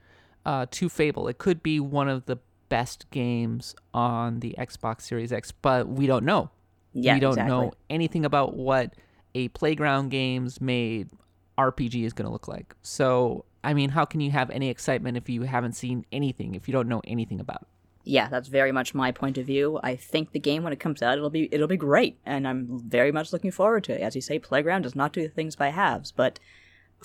uh, 0.45 0.67
to 0.71 0.89
Fable. 0.89 1.29
It 1.29 1.39
could 1.39 1.63
be 1.63 1.79
one 1.79 2.09
of 2.09 2.27
the 2.27 2.39
best 2.69 3.11
games 3.11 3.75
on 3.95 4.41
the 4.41 4.55
Xbox 4.59 5.03
Series 5.03 5.33
X, 5.33 5.53
but 5.53 5.89
we 5.89 6.07
don't 6.07 6.25
know. 6.25 6.51
Yeah, 6.93 7.15
we 7.15 7.21
don't 7.21 7.33
exactly. 7.33 7.51
know 7.51 7.73
anything 7.91 8.25
about 8.25 8.55
what 8.57 8.95
a 9.35 9.49
Playground 9.49 10.11
Games 10.11 10.61
made 10.61 11.11
RPG 11.57 12.05
is 12.05 12.13
going 12.13 12.27
to 12.27 12.33
look 12.33 12.49
like. 12.49 12.75
So, 12.83 13.45
I 13.63 13.75
mean, 13.75 13.91
how 13.91 14.05
can 14.05 14.21
you 14.21 14.31
have 14.31 14.51
any 14.51 14.69
excitement 14.69 15.17
if 15.17 15.29
you 15.29 15.43
haven't 15.43 15.75
seen 15.75 16.07
anything, 16.11 16.55
if 16.55 16.67
you 16.67 16.73
don't 16.73 16.89
know 16.89 17.03
anything 17.05 17.41
about 17.41 17.63
it? 17.63 17.69
Yeah, 18.09 18.31
that's 18.31 18.49
very 18.49 18.73
much 18.73 18.95
my 18.95 19.13
point 19.13 19.37
of 19.37 19.45
view. 19.45 19.79
I 19.83 19.95
think 19.95 20.33
the 20.33 20.41
game 20.41 20.63
when 20.63 20.73
it 20.73 20.81
comes 20.81 21.03
out, 21.03 21.19
it'll 21.19 21.29
be 21.29 21.47
it'll 21.53 21.69
be 21.69 21.77
great, 21.77 22.19
and 22.25 22.49
I'm 22.49 22.81
very 22.89 23.13
much 23.13 23.35
looking 23.35 23.51
forward 23.51 23.85
to 23.85 23.93
it. 23.93 24.01
As 24.01 24.15
you 24.15 24.23
say, 24.23 24.39
Playground 24.39 24.83
does 24.83 24.97
not 24.97 25.13
do 25.13 25.29
things 25.29 25.57
by 25.57 25.69
halves, 25.69 26.11
but 26.11 26.41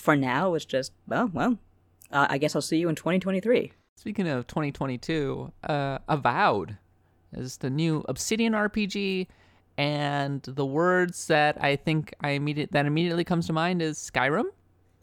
for 0.00 0.16
now, 0.16 0.54
it's 0.54 0.64
just 0.64 0.92
well, 1.06 1.30
well. 1.30 1.58
Uh, 2.10 2.26
I 2.30 2.38
guess 2.38 2.56
I'll 2.56 2.62
see 2.62 2.78
you 2.78 2.88
in 2.88 2.94
2023. 2.94 3.72
Speaking 3.96 4.28
of 4.28 4.46
2022, 4.46 5.52
uh, 5.64 5.98
Avowed 6.08 6.78
is 7.34 7.58
the 7.58 7.68
new 7.68 8.02
Obsidian 8.08 8.54
RPG, 8.54 9.26
and 9.76 10.40
the 10.42 10.64
words 10.64 11.26
that 11.26 11.62
I 11.62 11.76
think 11.76 12.14
I 12.22 12.30
immediate 12.30 12.72
that 12.72 12.86
immediately 12.86 13.24
comes 13.24 13.46
to 13.48 13.52
mind 13.52 13.82
is 13.82 13.98
Skyrim. 13.98 14.46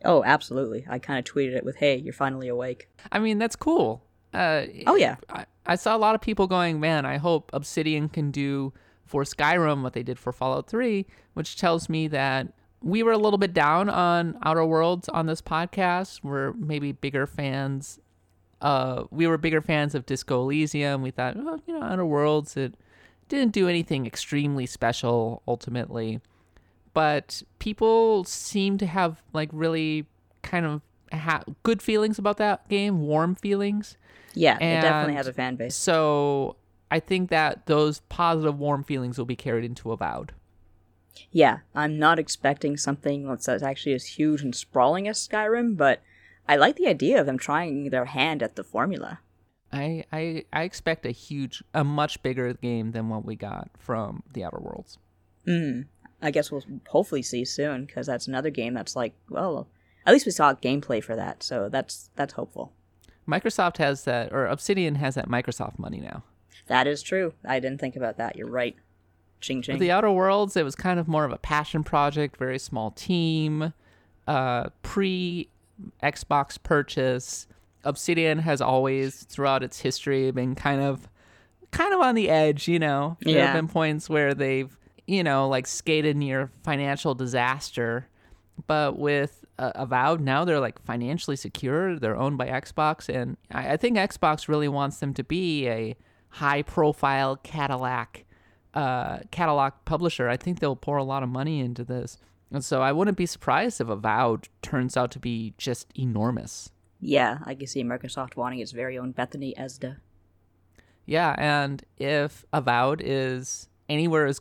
Oh, 0.03 0.23
absolutely. 0.23 0.83
I 0.89 0.97
kind 0.97 1.19
of 1.19 1.31
tweeted 1.31 1.55
it 1.55 1.63
with, 1.63 1.75
"Hey, 1.75 1.97
you're 1.97 2.11
finally 2.11 2.47
awake." 2.47 2.89
I 3.11 3.19
mean, 3.19 3.37
that's 3.37 3.55
cool. 3.55 4.03
Uh, 4.33 4.65
Oh 4.87 4.95
yeah. 4.95 5.17
I, 5.29 5.45
I 5.65 5.75
saw 5.75 5.95
a 5.95 5.99
lot 5.99 6.15
of 6.15 6.21
people 6.21 6.47
going, 6.47 6.79
man, 6.79 7.05
I 7.05 7.17
hope 7.17 7.49
Obsidian 7.53 8.09
can 8.09 8.31
do 8.31 8.73
for 9.05 9.23
Skyrim 9.23 9.81
what 9.83 9.93
they 9.93 10.03
did 10.03 10.17
for 10.17 10.31
Fallout 10.31 10.67
3, 10.67 11.05
which 11.33 11.57
tells 11.57 11.89
me 11.89 12.07
that 12.07 12.53
we 12.81 13.03
were 13.03 13.11
a 13.11 13.17
little 13.17 13.37
bit 13.37 13.53
down 13.53 13.89
on 13.89 14.37
Outer 14.43 14.65
Worlds 14.65 15.09
on 15.09 15.25
this 15.27 15.41
podcast. 15.41 16.23
We're 16.23 16.53
maybe 16.53 16.93
bigger 16.93 17.27
fans. 17.27 17.99
Uh, 18.61 19.03
we 19.11 19.27
were 19.27 19.37
bigger 19.37 19.61
fans 19.61 19.93
of 19.95 20.05
Disco 20.05 20.41
Elysium. 20.41 21.01
We 21.01 21.11
thought, 21.11 21.35
oh, 21.37 21.59
you 21.67 21.77
know, 21.77 21.85
Outer 21.85 22.05
Worlds, 22.05 22.57
it 22.57 22.75
didn't 23.27 23.53
do 23.53 23.67
anything 23.67 24.05
extremely 24.05 24.65
special 24.65 25.43
ultimately. 25.47 26.21
But 26.93 27.43
people 27.59 28.23
seem 28.23 28.77
to 28.79 28.85
have 28.85 29.21
like 29.33 29.49
really 29.53 30.05
kind 30.41 30.65
of 30.65 30.81
ha- 31.11 31.43
good 31.63 31.81
feelings 31.81 32.19
about 32.19 32.37
that 32.37 32.67
game, 32.69 33.01
warm 33.01 33.35
feelings. 33.35 33.97
Yeah, 34.33 34.57
and 34.61 34.79
it 34.79 34.87
definitely 34.87 35.15
has 35.15 35.27
a 35.27 35.33
fan 35.33 35.55
base. 35.55 35.75
So 35.75 36.55
I 36.89 36.99
think 36.99 37.29
that 37.29 37.65
those 37.65 37.99
positive, 38.09 38.57
warm 38.57 38.83
feelings 38.83 39.17
will 39.17 39.25
be 39.25 39.35
carried 39.35 39.65
into 39.65 39.91
Avowed. 39.91 40.33
Yeah, 41.31 41.59
I'm 41.75 41.99
not 41.99 42.19
expecting 42.19 42.77
something 42.77 43.27
that's 43.27 43.47
actually 43.47 43.93
as 43.93 44.05
huge 44.05 44.41
and 44.41 44.55
sprawling 44.55 45.07
as 45.07 45.25
Skyrim, 45.27 45.77
but 45.77 46.01
I 46.47 46.55
like 46.55 46.77
the 46.77 46.87
idea 46.87 47.19
of 47.19 47.25
them 47.25 47.37
trying 47.37 47.89
their 47.89 48.05
hand 48.05 48.41
at 48.41 48.55
the 48.55 48.63
formula. 48.63 49.19
I, 49.73 50.03
I 50.11 50.45
I 50.51 50.63
expect 50.63 51.05
a 51.05 51.11
huge, 51.11 51.63
a 51.73 51.83
much 51.83 52.21
bigger 52.23 52.53
game 52.53 52.91
than 52.91 53.07
what 53.09 53.25
we 53.25 53.35
got 53.35 53.69
from 53.77 54.23
the 54.33 54.43
Outer 54.43 54.59
Worlds. 54.59 54.97
Mm. 55.47 55.85
I 56.21 56.31
guess 56.31 56.51
we'll 56.51 56.63
hopefully 56.87 57.23
see 57.23 57.45
soon 57.45 57.85
because 57.85 58.07
that's 58.07 58.27
another 58.27 58.49
game 58.49 58.73
that's 58.73 58.95
like, 58.95 59.13
well, 59.29 59.67
at 60.05 60.13
least 60.13 60.25
we 60.25 60.31
saw 60.31 60.53
gameplay 60.53 61.03
for 61.03 61.15
that, 61.15 61.43
so 61.43 61.69
that's 61.69 62.09
that's 62.15 62.33
hopeful. 62.33 62.73
Microsoft 63.27 63.77
has 63.77 64.03
that, 64.05 64.33
or 64.33 64.45
Obsidian 64.47 64.95
has 64.95 65.15
that 65.15 65.29
Microsoft 65.29 65.77
money 65.79 65.99
now. 65.99 66.23
That 66.67 66.87
is 66.87 67.01
true. 67.03 67.33
I 67.47 67.59
didn't 67.59 67.79
think 67.79 67.95
about 67.95 68.17
that. 68.17 68.35
You're 68.35 68.49
right. 68.49 68.75
Ching 69.41 69.61
ching. 69.61 69.73
With 69.73 69.79
the 69.81 69.91
Outer 69.91 70.11
Worlds, 70.11 70.55
it 70.57 70.63
was 70.63 70.75
kind 70.75 70.99
of 70.99 71.07
more 71.07 71.25
of 71.25 71.31
a 71.31 71.37
passion 71.37 71.83
project, 71.83 72.37
very 72.37 72.59
small 72.59 72.91
team, 72.91 73.73
uh, 74.27 74.69
pre 74.83 75.49
Xbox 76.03 76.61
purchase. 76.61 77.47
Obsidian 77.83 78.39
has 78.39 78.61
always, 78.61 79.23
throughout 79.23 79.63
its 79.63 79.79
history, 79.79 80.29
been 80.31 80.53
kind 80.53 80.81
of, 80.81 81.07
kind 81.71 81.93
of 81.93 81.99
on 82.01 82.13
the 82.15 82.29
edge. 82.29 82.67
You 82.67 82.77
know, 82.79 83.17
there 83.21 83.35
Yeah. 83.35 83.45
have 83.47 83.55
been 83.55 83.67
points 83.67 84.09
where 84.09 84.33
they've, 84.35 84.77
you 85.07 85.23
know, 85.23 85.47
like 85.49 85.65
skated 85.65 86.15
near 86.15 86.51
financial 86.63 87.15
disaster, 87.15 88.07
but 88.67 88.99
with 88.99 89.40
uh, 89.61 89.71
Avowed 89.75 90.21
now 90.21 90.43
they're 90.45 90.59
like 90.59 90.81
financially 90.83 91.35
secure. 91.35 91.97
They're 91.99 92.17
owned 92.17 92.37
by 92.37 92.47
Xbox, 92.47 93.07
and 93.07 93.37
I, 93.51 93.73
I 93.73 93.77
think 93.77 93.97
Xbox 93.97 94.47
really 94.47 94.67
wants 94.67 94.97
them 94.99 95.13
to 95.13 95.23
be 95.23 95.67
a 95.67 95.95
high-profile 96.29 97.37
Cadillac 97.43 98.25
uh, 98.73 99.19
catalog 99.31 99.73
publisher, 99.85 100.29
I 100.29 100.37
think 100.37 100.59
they'll 100.59 100.75
pour 100.75 100.97
a 100.97 101.03
lot 101.03 101.23
of 101.23 101.29
money 101.29 101.59
into 101.59 101.83
this. 101.83 102.17
And 102.51 102.63
so 102.63 102.81
I 102.81 102.91
wouldn't 102.91 103.17
be 103.17 103.25
surprised 103.25 103.81
if 103.81 103.89
Avowed 103.89 104.47
turns 104.61 104.97
out 104.97 105.11
to 105.11 105.19
be 105.19 105.53
just 105.57 105.87
enormous. 105.97 106.71
yeah, 106.99 107.39
I 107.45 107.55
can 107.55 107.67
see 107.67 107.83
Microsoft 107.83 108.35
wanting 108.35 108.59
its 108.59 108.71
very 108.71 108.97
own 108.97 109.11
Bethesda. 109.11 109.97
Yeah, 111.05 111.35
and 111.37 111.83
if 111.97 112.45
Avowed 112.53 113.01
is 113.03 113.67
anywhere 113.89 114.27
as 114.27 114.39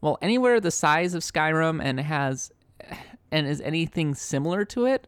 well, 0.00 0.18
anywhere 0.20 0.60
the 0.60 0.70
size 0.70 1.14
of 1.14 1.22
Skyrim 1.22 1.82
and 1.82 1.98
has 1.98 2.52
and 3.30 3.46
is 3.46 3.60
anything 3.60 4.14
similar 4.14 4.64
to 4.66 4.86
it, 4.86 5.06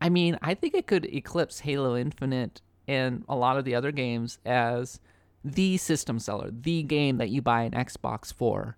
I 0.00 0.08
mean, 0.08 0.38
I 0.42 0.54
think 0.54 0.74
it 0.74 0.86
could 0.86 1.06
eclipse 1.06 1.60
Halo 1.60 1.96
Infinite 1.96 2.60
and 2.86 3.24
a 3.28 3.36
lot 3.36 3.58
of 3.58 3.64
the 3.64 3.74
other 3.74 3.92
games 3.92 4.38
as 4.44 5.00
the 5.44 5.76
system 5.76 6.18
seller, 6.18 6.50
the 6.50 6.82
game 6.82 7.18
that 7.18 7.28
you 7.30 7.42
buy 7.42 7.62
an 7.62 7.72
Xbox 7.72 8.32
for. 8.32 8.76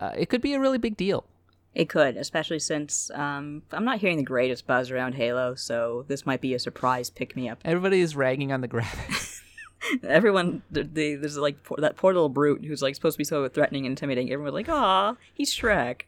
Uh, 0.00 0.12
it 0.16 0.28
could 0.28 0.40
be 0.40 0.54
a 0.54 0.60
really 0.60 0.78
big 0.78 0.96
deal. 0.96 1.24
It 1.74 1.88
could, 1.88 2.16
especially 2.16 2.58
since 2.58 3.10
um, 3.14 3.62
I'm 3.72 3.84
not 3.84 3.98
hearing 3.98 4.16
the 4.16 4.22
greatest 4.22 4.66
buzz 4.66 4.90
around 4.90 5.14
Halo, 5.14 5.54
so 5.54 6.04
this 6.08 6.26
might 6.26 6.40
be 6.40 6.54
a 6.54 6.58
surprise 6.58 7.10
pick 7.10 7.36
me 7.36 7.48
up. 7.48 7.58
Everybody 7.64 8.00
is 8.00 8.16
ragging 8.16 8.52
on 8.52 8.60
the 8.62 8.68
graphics. 8.68 9.42
Everyone, 10.02 10.62
the, 10.70 10.82
the, 10.82 11.14
there's 11.16 11.36
like 11.36 11.62
poor, 11.62 11.76
that 11.80 11.96
poor 11.96 12.12
little 12.12 12.28
brute 12.28 12.64
who's 12.64 12.82
like 12.82 12.94
supposed 12.94 13.14
to 13.14 13.18
be 13.18 13.24
so 13.24 13.48
threatening 13.48 13.86
and 13.86 13.92
intimidating. 13.92 14.32
Everyone's 14.32 14.54
like, 14.54 14.68
"Aw, 14.68 15.16
he's 15.34 15.54
Shrek." 15.54 16.02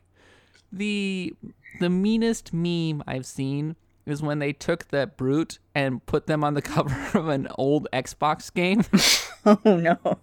the 0.72 1.34
the 1.78 1.90
meanest 1.90 2.52
meme 2.52 3.02
I've 3.06 3.26
seen 3.26 3.76
is 4.06 4.22
when 4.22 4.38
they 4.40 4.52
took 4.52 4.88
that 4.88 5.16
brute 5.16 5.58
and 5.74 6.04
put 6.06 6.26
them 6.26 6.42
on 6.42 6.54
the 6.54 6.62
cover 6.74 7.18
of 7.18 7.28
an 7.28 7.48
old 7.56 7.86
Xbox 7.92 8.52
game, 8.52 8.82
Oh 9.64 9.76
no. 9.76 10.18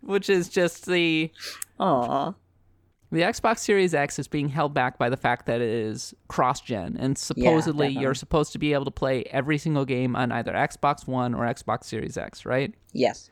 which 0.00 0.28
is 0.28 0.48
just 0.48 0.86
the 0.86 1.30
Aw. 1.78 2.32
the 3.10 3.20
Xbox 3.20 3.58
Series 3.58 3.94
X 3.94 4.18
is 4.18 4.28
being 4.28 4.48
held 4.48 4.74
back 4.74 4.98
by 4.98 5.08
the 5.08 5.16
fact 5.16 5.46
that 5.46 5.60
it 5.60 5.68
is 5.68 6.14
cross-gen 6.28 6.96
and 6.98 7.16
supposedly 7.16 7.86
definitely. 7.88 8.02
you're 8.02 8.14
supposed 8.14 8.52
to 8.52 8.58
be 8.58 8.72
able 8.72 8.84
to 8.84 8.90
play 8.90 9.24
every 9.30 9.58
single 9.58 9.84
game 9.84 10.14
on 10.16 10.32
either 10.32 10.52
Xbox 10.52 11.06
One 11.06 11.34
or 11.34 11.44
Xbox 11.44 11.84
Series 11.84 12.16
X, 12.16 12.44
right? 12.44 12.74
Yes. 12.92 13.30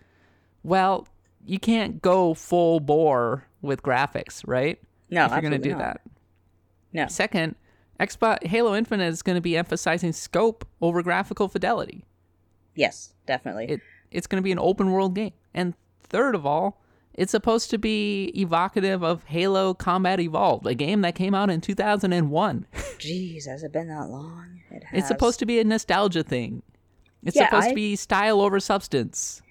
Well, 0.63 1.09
you 1.47 1.59
can't 1.59 2.03
go 2.03 2.35
full 2.35 2.81
bore 2.81 3.45
with 3.63 3.83
graphics, 3.83 4.43
right? 4.47 4.79
No, 5.11 5.25
if 5.25 5.33
you're 5.33 5.41
going 5.41 5.53
to 5.53 5.59
do 5.59 5.71
not. 5.71 5.79
that. 5.79 6.01
No. 6.93 7.07
Second, 7.09 7.55
Xbox 7.99 8.47
Halo 8.47 8.75
Infinite 8.75 9.07
is 9.09 9.23
going 9.23 9.37
to 9.37 9.41
be 9.43 9.57
emphasizing 9.57 10.13
scope 10.13 10.67
over 10.81 11.03
graphical 11.03 11.49
fidelity. 11.49 12.05
Yes, 12.75 13.13
definitely. 13.27 13.67
It 13.69 13.81
it's 14.11 14.27
going 14.27 14.41
to 14.41 14.45
be 14.45 14.53
an 14.53 14.59
open 14.59 14.91
world 14.91 15.15
game. 15.15 15.33
And 15.55 15.75
third 16.03 16.35
of 16.35 16.45
all, 16.45 16.81
it's 17.15 17.31
supposed 17.31 17.71
to 17.71 17.79
be 17.79 18.33
evocative 18.35 19.05
of 19.05 19.23
Halo 19.25 19.75
Combat 19.75 20.19
Evolved, 20.19 20.67
a 20.67 20.75
game 20.75 21.03
that 21.03 21.15
came 21.15 21.35
out 21.35 21.51
in 21.51 21.61
2001. 21.61 22.67
Jeez, 22.99 23.47
has 23.47 23.63
it 23.63 23.73
been 23.73 23.89
that 23.89 24.09
long? 24.09 24.61
It 24.71 24.83
has. 24.85 24.99
it's 25.01 25.09
supposed 25.09 25.39
to 25.41 25.47
be 25.47 25.61
a 25.61 25.65
nostalgia 25.65 26.23
thing. 26.25 26.63
It's 27.25 27.37
Yeah, 27.37 27.47
supposed 27.47 27.67
I- 27.67 27.69
to 27.71 27.75
be 27.75 27.97
style 27.97 28.41
over 28.41 28.59
substance. 28.61 29.43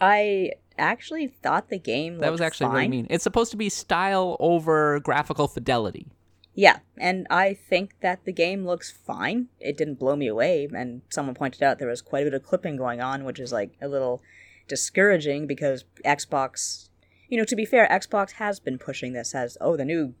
I 0.00 0.52
actually 0.78 1.26
thought 1.28 1.70
the 1.70 1.78
game. 1.78 2.18
That 2.18 2.30
was 2.30 2.40
actually 2.40 2.66
fine. 2.66 2.74
really 2.76 2.88
mean. 2.88 3.06
It's 3.10 3.24
supposed 3.24 3.50
to 3.50 3.56
be 3.56 3.68
style 3.68 4.36
over 4.38 5.00
graphical 5.00 5.48
fidelity. 5.48 6.06
Yeah, 6.58 6.80
and 6.96 7.24
I 7.30 7.54
think 7.54 8.00
that 8.00 8.24
the 8.24 8.32
game 8.32 8.66
looks 8.66 8.90
fine. 8.90 9.46
It 9.60 9.76
didn't 9.76 10.00
blow 10.00 10.16
me 10.16 10.26
away, 10.26 10.68
and 10.74 11.02
someone 11.08 11.36
pointed 11.36 11.62
out 11.62 11.78
there 11.78 11.86
was 11.86 12.02
quite 12.02 12.22
a 12.22 12.24
bit 12.24 12.34
of 12.34 12.42
clipping 12.42 12.76
going 12.76 13.00
on, 13.00 13.22
which 13.22 13.38
is 13.38 13.52
like 13.52 13.74
a 13.80 13.86
little 13.86 14.22
discouraging 14.66 15.46
because 15.46 15.84
Xbox, 16.04 16.88
you 17.28 17.38
know, 17.38 17.44
to 17.44 17.54
be 17.54 17.64
fair, 17.64 17.86
Xbox 17.86 18.32
has 18.32 18.58
been 18.58 18.76
pushing 18.76 19.12
this 19.12 19.36
as 19.36 19.56
oh 19.60 19.76
the 19.76 19.84
new 19.84 20.14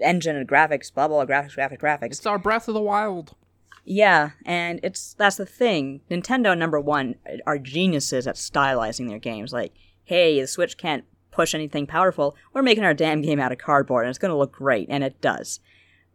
engine 0.00 0.34
and 0.34 0.48
graphics, 0.48 0.92
blah 0.92 1.06
blah, 1.06 1.24
blah 1.24 1.36
graphics, 1.36 1.56
graphics, 1.56 1.78
graphics. 1.78 2.06
It's 2.06 2.26
our 2.26 2.36
Breath 2.36 2.66
of 2.66 2.74
the 2.74 2.82
Wild. 2.82 3.36
Yeah, 3.84 4.30
and 4.44 4.80
it's 4.82 5.14
that's 5.14 5.36
the 5.36 5.46
thing. 5.46 6.00
Nintendo 6.10 6.58
number 6.58 6.80
one 6.80 7.14
are 7.46 7.60
geniuses 7.60 8.26
at 8.26 8.34
stylizing 8.34 9.08
their 9.08 9.20
games. 9.20 9.52
Like, 9.52 9.74
hey, 10.02 10.40
the 10.40 10.48
Switch 10.48 10.76
can't 10.76 11.04
push 11.30 11.54
anything 11.54 11.86
powerful. 11.86 12.36
We're 12.52 12.62
making 12.62 12.84
our 12.84 12.94
damn 12.94 13.22
game 13.22 13.40
out 13.40 13.52
of 13.52 13.58
cardboard, 13.58 14.04
and 14.04 14.10
it's 14.10 14.18
going 14.18 14.32
to 14.32 14.38
look 14.38 14.52
great, 14.52 14.88
and 14.90 15.04
it 15.04 15.20
does. 15.20 15.60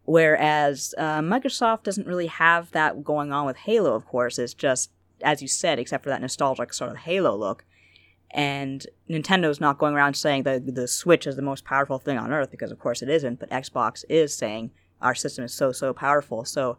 Whereas 0.04 0.94
uh, 0.98 1.20
Microsoft 1.20 1.82
doesn't 1.82 2.06
really 2.06 2.28
have 2.28 2.70
that 2.72 3.02
going 3.02 3.32
on 3.32 3.46
with 3.46 3.56
Halo. 3.56 3.94
Of 3.94 4.06
course, 4.06 4.38
it's 4.38 4.54
just 4.54 4.90
as 5.22 5.42
you 5.42 5.48
said, 5.48 5.78
except 5.78 6.04
for 6.04 6.10
that 6.10 6.20
nostalgic 6.20 6.72
sort 6.72 6.90
of 6.90 6.98
Halo 6.98 7.36
look. 7.36 7.64
And 8.30 8.86
Nintendo's 9.08 9.60
not 9.60 9.78
going 9.78 9.94
around 9.94 10.14
saying 10.14 10.42
that 10.42 10.74
the 10.74 10.88
Switch 10.88 11.26
is 11.26 11.36
the 11.36 11.42
most 11.42 11.64
powerful 11.64 11.98
thing 11.98 12.18
on 12.18 12.32
earth 12.32 12.50
because, 12.50 12.70
of 12.70 12.78
course, 12.78 13.02
it 13.02 13.08
isn't. 13.08 13.38
But 13.38 13.50
Xbox 13.50 14.04
is 14.08 14.36
saying 14.36 14.72
our 15.00 15.14
system 15.14 15.44
is 15.44 15.54
so 15.54 15.72
so 15.72 15.92
powerful. 15.92 16.44
So 16.44 16.78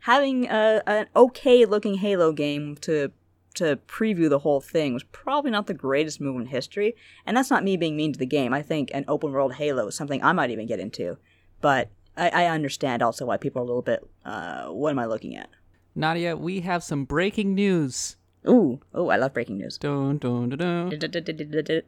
having 0.00 0.46
a, 0.46 0.82
an 0.86 1.06
okay 1.14 1.64
looking 1.64 1.96
Halo 1.96 2.32
game 2.32 2.76
to 2.82 3.12
to 3.54 3.78
preview 3.88 4.28
the 4.28 4.40
whole 4.40 4.60
thing 4.60 4.94
was 4.94 5.02
probably 5.04 5.50
not 5.50 5.66
the 5.66 5.74
greatest 5.74 6.20
move 6.20 6.40
in 6.40 6.46
history. 6.46 6.94
And 7.26 7.36
that's 7.36 7.50
not 7.50 7.64
me 7.64 7.76
being 7.76 7.96
mean 7.96 8.12
to 8.12 8.18
the 8.18 8.26
game. 8.26 8.52
I 8.52 8.62
think 8.62 8.90
an 8.92 9.04
open 9.08 9.32
world 9.32 9.54
Halo 9.54 9.86
is 9.86 9.94
something 9.94 10.22
I 10.22 10.32
might 10.32 10.50
even 10.50 10.66
get 10.66 10.80
into. 10.80 11.16
But 11.60 11.90
I, 12.16 12.28
I 12.28 12.46
understand 12.46 13.02
also 13.02 13.26
why 13.26 13.36
people 13.36 13.60
are 13.60 13.64
a 13.64 13.66
little 13.66 13.82
bit. 13.82 14.08
Uh, 14.24 14.66
what 14.66 14.90
am 14.90 14.98
I 14.98 15.06
looking 15.06 15.36
at? 15.36 15.48
Nadia, 15.94 16.36
we 16.36 16.60
have 16.60 16.82
some 16.82 17.04
breaking 17.04 17.54
news. 17.54 18.16
Ooh, 18.48 18.80
oh, 18.92 19.08
I 19.08 19.16
love 19.16 19.32
breaking 19.32 19.58
news. 19.58 19.78
Dun, 19.78 20.18
dun, 20.18 20.50
dun, 20.50 20.58
dun. 20.58 21.82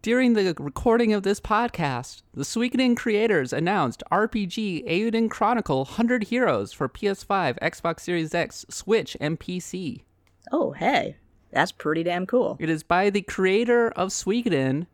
During 0.00 0.32
the 0.32 0.54
recording 0.58 1.12
of 1.12 1.22
this 1.22 1.38
podcast, 1.38 2.22
the 2.32 2.44
Suikoden 2.44 2.96
creators 2.96 3.52
announced 3.52 4.02
RPG 4.10 4.88
Eiyuden 4.88 5.28
Chronicle 5.28 5.84
100 5.84 6.24
Heroes 6.24 6.72
for 6.72 6.88
PS5, 6.88 7.58
Xbox 7.60 8.00
Series 8.00 8.34
X, 8.34 8.64
Switch, 8.70 9.18
and 9.20 9.38
PC. 9.38 10.04
Oh, 10.50 10.72
hey, 10.72 11.16
that's 11.52 11.72
pretty 11.72 12.02
damn 12.02 12.26
cool. 12.26 12.56
It 12.58 12.70
is 12.70 12.82
by 12.82 13.10
the 13.10 13.22
creator 13.22 13.90
of 13.90 14.08
Suikoden. 14.08 14.86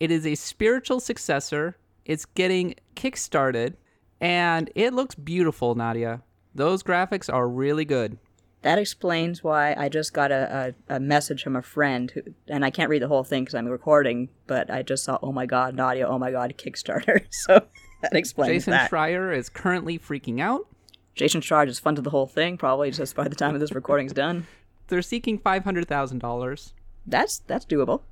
It 0.00 0.10
is 0.10 0.26
a 0.26 0.34
spiritual 0.34 1.00
successor. 1.00 1.76
It's 2.04 2.24
getting 2.24 2.74
kickstarted, 2.94 3.74
and 4.20 4.70
it 4.74 4.94
looks 4.94 5.14
beautiful, 5.14 5.74
Nadia. 5.74 6.22
Those 6.54 6.82
graphics 6.82 7.32
are 7.32 7.48
really 7.48 7.84
good. 7.84 8.18
That 8.62 8.78
explains 8.78 9.44
why 9.44 9.74
I 9.76 9.88
just 9.88 10.12
got 10.12 10.32
a, 10.32 10.74
a, 10.88 10.96
a 10.96 11.00
message 11.00 11.42
from 11.42 11.56
a 11.56 11.62
friend, 11.62 12.10
who, 12.10 12.22
and 12.48 12.64
I 12.64 12.70
can't 12.70 12.88
read 12.88 13.02
the 13.02 13.08
whole 13.08 13.24
thing 13.24 13.44
because 13.44 13.54
I'm 13.54 13.66
recording, 13.66 14.28
but 14.46 14.70
I 14.70 14.82
just 14.82 15.04
saw, 15.04 15.18
oh 15.22 15.32
my 15.32 15.46
god, 15.46 15.74
Nadia, 15.74 16.06
oh 16.08 16.18
my 16.18 16.30
god, 16.30 16.54
Kickstarter. 16.56 17.26
so 17.30 17.64
that 18.02 18.16
explains 18.16 18.50
that. 18.50 18.54
Jason 18.54 18.70
that. 18.72 18.90
Schreier 18.90 19.36
is 19.36 19.48
currently 19.48 19.98
freaking 19.98 20.40
out. 20.40 20.66
Jason 21.14 21.40
Schreier 21.40 21.66
just 21.66 21.80
funded 21.80 22.04
the 22.04 22.10
whole 22.10 22.26
thing, 22.26 22.56
probably 22.56 22.90
just 22.90 23.14
by 23.14 23.28
the 23.28 23.36
time 23.36 23.58
this 23.58 23.72
recording's 23.72 24.12
done. 24.12 24.46
They're 24.88 25.02
seeking 25.02 25.38
$500,000. 25.38 26.72
That's 27.06 27.38
that's 27.46 27.64
doable. 27.64 28.02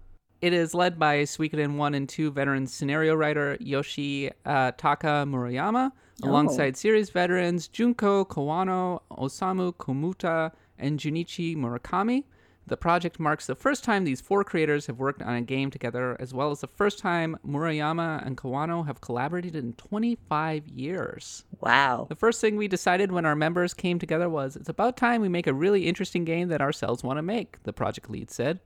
It 0.41 0.53
is 0.53 0.75
led 0.75 0.99
by 0.99 1.23
Suikoden 1.23 1.77
1 1.77 1.95
and 1.95 2.09
2 2.09 2.31
veteran 2.31 2.67
scenario 2.67 3.15
writer 3.15 3.57
Yoshi 3.61 4.31
uh, 4.45 4.73
Taka 4.77 5.25
Murayama, 5.27 5.91
alongside 6.23 6.77
series 6.77 7.11
veterans 7.11 7.67
Junko 7.67 8.25
Kawano, 8.27 9.01
Osamu 9.11 9.75
Komuta, 9.75 10.53
and 10.79 11.01
Junichi 11.01 11.57
Murakami. 11.57 12.25
The 12.67 12.77
project 12.79 13.21
marks 13.21 13.47
the 13.47 13.55
first 13.55 13.85
time 13.85 14.05
these 14.05 14.23
four 14.23 14.43
creators 14.43 14.87
have 14.87 14.99
worked 14.99 15.21
on 15.21 15.35
a 15.35 15.43
game 15.43 15.71
together, 15.71 16.17
as 16.19 16.33
well 16.33 16.51
as 16.51 16.61
the 16.61 16.67
first 16.67 16.99
time 16.99 17.37
Murayama 17.47 18.27
and 18.27 18.39
Kawano 18.39 18.87
have 18.87 19.03
collaborated 19.03 19.55
in 19.55 19.75
25 19.75 20.67
years. 20.69 21.45
Wow. 21.61 22.07
The 22.09 22.17
first 22.17 22.41
thing 22.41 22.57
we 22.57 22.69
decided 22.69 23.13
when 23.13 23.27
our 23.27 23.37
members 23.37 23.75
came 23.75 23.99
together 23.99 24.31
was 24.31 24.57
it's 24.57 24.71
about 24.71 24.97
time 24.97 25.21
we 25.21 25.29
make 25.29 25.47
a 25.47 25.53
really 25.53 25.87
interesting 25.87 26.25
game 26.25 26.49
that 26.49 26.63
ourselves 26.63 27.05
want 27.05 27.19
to 27.19 27.23
make, 27.23 27.63
the 27.65 27.73
project 27.73 28.09
lead 28.09 28.31
said. 28.31 28.61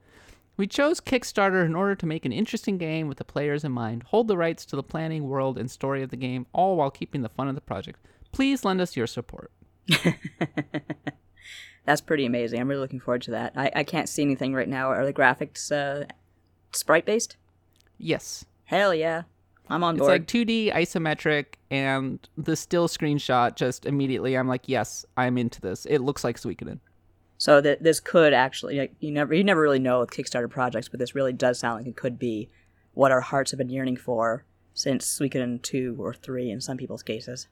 We 0.55 0.67
chose 0.67 1.01
Kickstarter 1.01 1.65
in 1.65 1.75
order 1.75 1.95
to 1.95 2.05
make 2.05 2.25
an 2.25 2.33
interesting 2.33 2.77
game 2.77 3.07
with 3.07 3.17
the 3.17 3.23
players 3.25 3.63
in 3.63 3.71
mind, 3.71 4.03
hold 4.03 4.27
the 4.27 4.37
rights 4.37 4.65
to 4.65 4.75
the 4.75 4.83
planning, 4.83 5.27
world, 5.27 5.57
and 5.57 5.69
story 5.69 6.03
of 6.03 6.09
the 6.09 6.17
game, 6.17 6.47
all 6.53 6.77
while 6.77 6.91
keeping 6.91 7.21
the 7.21 7.29
fun 7.29 7.47
of 7.47 7.55
the 7.55 7.61
project. 7.61 7.99
Please 8.31 8.63
lend 8.63 8.79
us 8.79 8.95
your 8.95 9.07
support. 9.07 9.51
That's 11.85 12.01
pretty 12.01 12.25
amazing. 12.25 12.59
I'm 12.59 12.67
really 12.67 12.81
looking 12.81 12.99
forward 12.99 13.21
to 13.23 13.31
that. 13.31 13.53
I, 13.55 13.71
I 13.77 13.83
can't 13.83 14.09
see 14.09 14.21
anything 14.21 14.53
right 14.53 14.67
now. 14.67 14.89
Are 14.89 15.05
the 15.05 15.13
graphics 15.13 15.71
uh, 15.71 16.05
sprite 16.71 17.05
based? 17.05 17.37
Yes. 17.97 18.45
Hell 18.65 18.93
yeah. 18.93 19.23
I'm 19.69 19.83
on 19.83 19.97
board. 19.97 20.23
It's 20.23 20.33
like 20.33 20.47
2D 20.47 20.73
isometric, 20.73 21.45
and 21.69 22.19
the 22.37 22.55
still 22.55 22.87
screenshot 22.87 23.55
just 23.55 23.85
immediately, 23.85 24.35
I'm 24.35 24.47
like, 24.47 24.63
yes, 24.65 25.05
I'm 25.15 25.37
into 25.37 25.61
this. 25.61 25.85
It 25.85 25.99
looks 25.99 26.23
like 26.23 26.39
Suikoden. 26.39 26.79
So 27.37 27.61
that 27.61 27.83
this 27.83 27.99
could 27.99 28.33
actually 28.33 28.79
like, 28.79 28.95
you 28.99 29.11
never 29.11 29.33
you 29.33 29.45
never 29.45 29.61
really 29.61 29.79
know 29.79 30.01
with 30.01 30.09
Kickstarter 30.09 30.49
projects, 30.49 30.89
but 30.89 30.99
this 30.99 31.15
really 31.15 31.31
does 31.31 31.57
sound 31.57 31.79
like 31.79 31.87
it 31.87 31.95
could 31.95 32.19
be 32.19 32.49
what 32.93 33.11
our 33.11 33.21
hearts 33.21 33.51
have 33.51 33.57
been 33.57 33.69
yearning 33.69 33.95
for 33.95 34.43
since 34.73 35.05
Suikoden 35.07 35.61
two 35.61 35.95
or 35.99 36.13
three 36.13 36.49
in 36.49 36.59
some 36.59 36.75
people's 36.75 37.03
cases. 37.03 37.47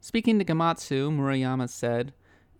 Speaking 0.00 0.38
to 0.38 0.44
Gematsu, 0.44 1.10
Murayama 1.10 1.68
said, 1.68 2.12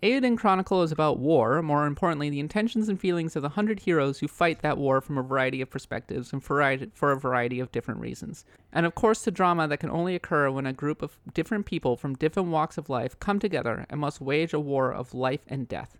Eiyuden 0.05 0.36
Chronicle 0.36 0.82
is 0.82 0.92
about 0.92 1.18
war, 1.18 1.62
more 1.62 1.86
importantly, 1.86 2.28
the 2.28 2.38
intentions 2.38 2.90
and 2.90 3.00
feelings 3.00 3.36
of 3.36 3.42
the 3.42 3.48
hundred 3.48 3.80
heroes 3.80 4.18
who 4.18 4.28
fight 4.28 4.61
that 4.61 4.76
war 4.76 5.00
from 5.00 5.16
a 5.16 5.22
variety 5.22 5.62
of 5.62 5.70
perspectives 5.70 6.30
and 6.30 6.44
for, 6.44 6.61
a 6.61 7.16
variety 7.16 7.59
of 7.59 7.72
different 7.72 8.00
reasons. 8.00 8.44
And 8.70 8.84
of 8.84 8.94
course, 8.94 9.24
the 9.24 9.30
drama 9.30 9.66
that 9.66 9.80
can 9.80 9.88
only 9.88 10.14
occur 10.14 10.50
when 10.50 10.66
a 10.66 10.74
group 10.74 11.00
of 11.00 11.16
different 11.32 11.64
people 11.64 11.96
from 11.96 12.16
different 12.16 12.50
walks 12.50 12.76
of 12.76 12.90
life 12.90 13.18
come 13.18 13.38
together 13.38 13.86
and 13.88 13.98
must 13.98 14.20
wage 14.20 14.52
a 14.52 14.61
war 14.61 14.92
of 14.92 15.14
life 15.14 15.40
and 15.48 15.66
death. 15.66 15.96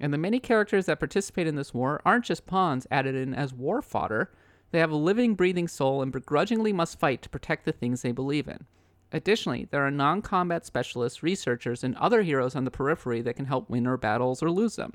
And 0.00 0.12
the 0.12 0.18
many 0.18 0.40
characters 0.40 0.86
that 0.86 0.98
participate 0.98 1.46
in 1.46 1.54
this 1.54 1.72
war 1.72 2.02
aren't 2.04 2.24
just 2.24 2.48
pawns 2.48 2.88
added 2.90 3.14
in 3.14 3.32
as 3.32 3.54
war 3.54 3.80
fodder. 3.80 4.32
They 4.72 4.80
have 4.80 4.90
a 4.90 4.96
living, 4.96 5.36
breathing 5.36 5.68
soul 5.68 6.02
and 6.02 6.10
begrudgingly 6.10 6.72
must 6.72 6.98
fight 6.98 7.22
to 7.22 7.28
protect 7.28 7.64
the 7.64 7.70
things 7.70 8.02
they 8.02 8.10
believe 8.10 8.48
in. 8.48 8.66
Additionally, 9.12 9.68
there 9.70 9.86
are 9.86 9.90
non 9.90 10.20
combat 10.22 10.66
specialists, 10.66 11.22
researchers, 11.22 11.84
and 11.84 11.96
other 11.96 12.22
heroes 12.22 12.56
on 12.56 12.64
the 12.64 12.70
periphery 12.70 13.22
that 13.22 13.36
can 13.36 13.46
help 13.46 13.70
win 13.70 13.86
our 13.86 13.96
battles 13.96 14.42
or 14.42 14.50
lose 14.50 14.76
them. 14.76 14.94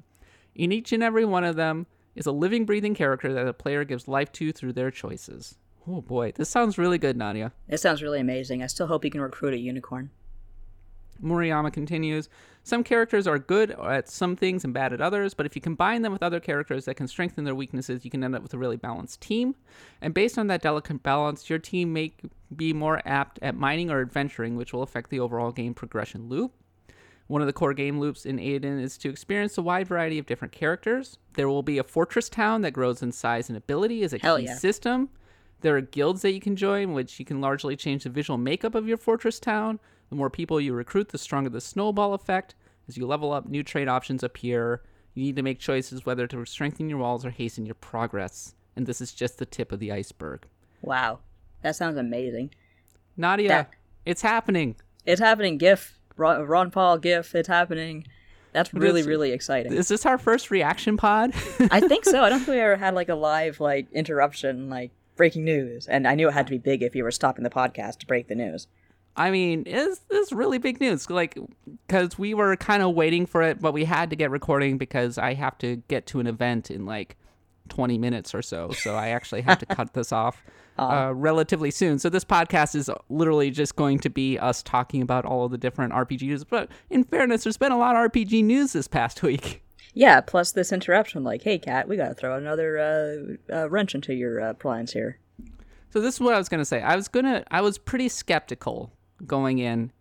In 0.55 0.71
each 0.71 0.91
and 0.91 1.01
every 1.01 1.25
one 1.25 1.43
of 1.43 1.55
them 1.55 1.87
is 2.15 2.25
a 2.25 2.31
living, 2.31 2.65
breathing 2.65 2.93
character 2.93 3.33
that 3.33 3.45
the 3.45 3.53
player 3.53 3.85
gives 3.85 4.07
life 4.07 4.31
to 4.33 4.51
through 4.51 4.73
their 4.73 4.91
choices. 4.91 5.55
Oh 5.87 6.01
boy, 6.01 6.33
this 6.35 6.49
sounds 6.49 6.77
really 6.77 6.97
good, 6.97 7.17
Nadia. 7.17 7.53
It 7.67 7.79
sounds 7.79 8.03
really 8.03 8.19
amazing. 8.19 8.61
I 8.61 8.67
still 8.67 8.87
hope 8.87 9.05
you 9.05 9.11
can 9.11 9.21
recruit 9.21 9.53
a 9.53 9.57
unicorn. 9.57 10.11
Murayama 11.23 11.71
continues 11.71 12.29
Some 12.63 12.83
characters 12.83 13.27
are 13.27 13.39
good 13.39 13.71
at 13.71 14.09
some 14.09 14.35
things 14.35 14.63
and 14.63 14.73
bad 14.73 14.93
at 14.93 15.01
others, 15.01 15.33
but 15.33 15.45
if 15.45 15.55
you 15.55 15.61
combine 15.61 16.01
them 16.01 16.11
with 16.11 16.23
other 16.23 16.39
characters 16.39 16.85
that 16.85 16.95
can 16.95 17.07
strengthen 17.07 17.43
their 17.43 17.55
weaknesses, 17.55 18.03
you 18.05 18.11
can 18.11 18.23
end 18.23 18.35
up 18.35 18.43
with 18.43 18.53
a 18.53 18.57
really 18.57 18.77
balanced 18.77 19.21
team. 19.21 19.55
And 20.01 20.13
based 20.13 20.37
on 20.37 20.47
that 20.47 20.61
delicate 20.61 21.03
balance, 21.03 21.49
your 21.49 21.59
team 21.59 21.93
may 21.93 22.13
be 22.55 22.73
more 22.73 23.01
apt 23.05 23.39
at 23.41 23.55
mining 23.55 23.89
or 23.89 24.01
adventuring, 24.01 24.55
which 24.55 24.73
will 24.73 24.83
affect 24.83 25.09
the 25.09 25.19
overall 25.19 25.51
game 25.51 25.73
progression 25.73 26.27
loop. 26.29 26.53
One 27.27 27.41
of 27.41 27.47
the 27.47 27.53
core 27.53 27.73
game 27.73 27.97
loops 27.97 28.25
in 28.25 28.39
Eiyuden 28.39 28.81
is 28.81 28.97
to 28.97 29.09
experience 29.09 29.57
a 29.57 29.61
wide 29.61 29.87
variety 29.87 30.19
of 30.19 30.25
different 30.25 30.51
characters. 30.51 31.17
There 31.35 31.47
will 31.47 31.63
be 31.63 31.77
a 31.77 31.83
fortress 31.83 32.27
town 32.27 32.61
that 32.63 32.71
grows 32.71 33.01
in 33.01 33.13
size 33.13 33.47
and 33.47 33.57
ability 33.57 34.03
as 34.03 34.11
a 34.11 34.17
Hell 34.17 34.37
key 34.37 34.47
yeah. 34.47 34.55
system. 34.55 35.07
There 35.61 35.77
are 35.77 35.81
guilds 35.81 36.23
that 36.23 36.33
you 36.33 36.41
can 36.41 36.57
join, 36.57 36.91
which 36.91 37.19
you 37.19 37.25
can 37.25 37.39
largely 37.39 37.77
change 37.77 38.03
the 38.03 38.09
visual 38.09 38.37
makeup 38.37 38.75
of 38.75 38.85
your 38.85 38.97
fortress 38.97 39.39
town. 39.39 39.79
The 40.11 40.17
more 40.17 40.29
people 40.29 40.59
you 40.59 40.73
recruit, 40.73 41.09
the 41.09 41.17
stronger 41.17 41.49
the 41.49 41.61
snowball 41.61 42.13
effect. 42.13 42.53
As 42.89 42.97
you 42.97 43.07
level 43.07 43.31
up, 43.31 43.47
new 43.47 43.63
trade 43.63 43.87
options 43.87 44.23
appear. 44.23 44.81
You 45.13 45.23
need 45.23 45.37
to 45.37 45.41
make 45.41 45.57
choices 45.57 46.05
whether 46.05 46.27
to 46.27 46.45
strengthen 46.45 46.89
your 46.89 46.99
walls 46.99 47.25
or 47.25 47.29
hasten 47.29 47.65
your 47.65 47.75
progress. 47.75 48.53
And 48.75 48.85
this 48.85 48.99
is 48.99 49.13
just 49.13 49.37
the 49.37 49.45
tip 49.45 49.71
of 49.71 49.79
the 49.79 49.89
iceberg. 49.93 50.45
Wow. 50.81 51.19
That 51.61 51.77
sounds 51.77 51.97
amazing. 51.97 52.51
Nadia, 53.15 53.47
That- 53.47 53.71
it's 54.05 54.21
happening. 54.21 54.75
It's 55.05 55.21
happening, 55.21 55.57
GIF. 55.57 55.97
Ron, 56.17 56.45
Ron 56.45 56.71
Paul 56.71 56.97
GIF. 56.97 57.33
It's 57.33 57.47
happening. 57.47 58.05
That's 58.51 58.73
really, 58.73 58.99
is- 58.99 59.07
really 59.07 59.31
exciting. 59.31 59.71
Is 59.71 59.87
this 59.87 60.05
our 60.05 60.17
first 60.17 60.51
reaction 60.51 60.97
pod? 60.97 61.31
I 61.71 61.79
think 61.79 62.03
so. 62.03 62.21
I 62.21 62.27
don't 62.29 62.39
think 62.43 62.49
we 62.49 62.59
ever 62.59 62.75
had 62.75 62.95
like 62.95 63.07
a 63.07 63.15
live 63.15 63.61
like 63.61 63.87
interruption, 63.93 64.69
like 64.69 64.91
breaking 65.15 65.45
news. 65.45 65.87
And 65.87 66.05
I 66.05 66.15
knew 66.15 66.27
it 66.27 66.33
had 66.33 66.47
to 66.47 66.51
be 66.51 66.57
big 66.57 66.83
if 66.83 66.95
you 66.95 67.05
were 67.05 67.11
stopping 67.11 67.43
the 67.45 67.49
podcast 67.49 67.99
to 67.99 68.05
break 68.07 68.27
the 68.27 68.35
news. 68.35 68.67
I 69.15 69.31
mean, 69.31 69.63
is 69.63 69.99
this 70.09 70.31
really 70.31 70.57
big 70.57 70.79
news? 70.79 71.09
Like, 71.09 71.37
because 71.87 72.17
we 72.17 72.33
were 72.33 72.55
kind 72.55 72.81
of 72.81 72.95
waiting 72.95 73.25
for 73.25 73.41
it, 73.41 73.61
but 73.61 73.73
we 73.73 73.85
had 73.85 74.09
to 74.11 74.15
get 74.15 74.31
recording 74.31 74.77
because 74.77 75.17
I 75.17 75.33
have 75.33 75.57
to 75.59 75.77
get 75.87 76.05
to 76.07 76.19
an 76.19 76.27
event 76.27 76.71
in 76.71 76.85
like 76.85 77.17
20 77.69 77.97
minutes 77.97 78.33
or 78.33 78.41
so. 78.41 78.71
So 78.71 78.95
I 78.95 79.09
actually 79.09 79.41
have 79.41 79.59
to 79.59 79.65
cut 79.65 79.93
this 79.93 80.11
off 80.11 80.43
uh, 80.77 81.11
relatively 81.13 81.71
soon. 81.71 81.99
So 81.99 82.09
this 82.09 82.23
podcast 82.23 82.75
is 82.75 82.89
literally 83.09 83.51
just 83.51 83.75
going 83.75 83.99
to 83.99 84.09
be 84.09 84.39
us 84.39 84.63
talking 84.63 85.01
about 85.01 85.25
all 85.25 85.45
of 85.45 85.51
the 85.51 85.57
different 85.57 85.93
RPGs. 85.93 86.45
But 86.49 86.69
in 86.89 87.03
fairness, 87.03 87.43
there's 87.43 87.57
been 87.57 87.71
a 87.71 87.77
lot 87.77 87.95
of 87.95 88.11
RPG 88.11 88.43
news 88.43 88.73
this 88.73 88.87
past 88.87 89.23
week. 89.23 89.63
Yeah. 89.93 90.21
Plus 90.21 90.53
this 90.53 90.71
interruption, 90.71 91.23
like, 91.23 91.41
hey, 91.41 91.59
Kat, 91.59 91.87
we 91.87 91.97
gotta 91.97 92.13
throw 92.13 92.37
another 92.37 92.77
uh, 92.79 93.53
uh, 93.53 93.69
wrench 93.69 93.93
into 93.93 94.13
your 94.13 94.41
uh, 94.41 94.53
plans 94.53 94.93
here. 94.93 95.19
So 95.89 95.99
this 95.99 96.15
is 96.15 96.21
what 96.21 96.33
I 96.33 96.37
was 96.37 96.47
gonna 96.47 96.63
say. 96.63 96.81
I 96.81 96.95
was 96.95 97.09
gonna. 97.09 97.43
I 97.51 97.59
was 97.59 97.77
pretty 97.77 98.07
skeptical 98.07 98.93
going 99.25 99.59
in 99.59 99.91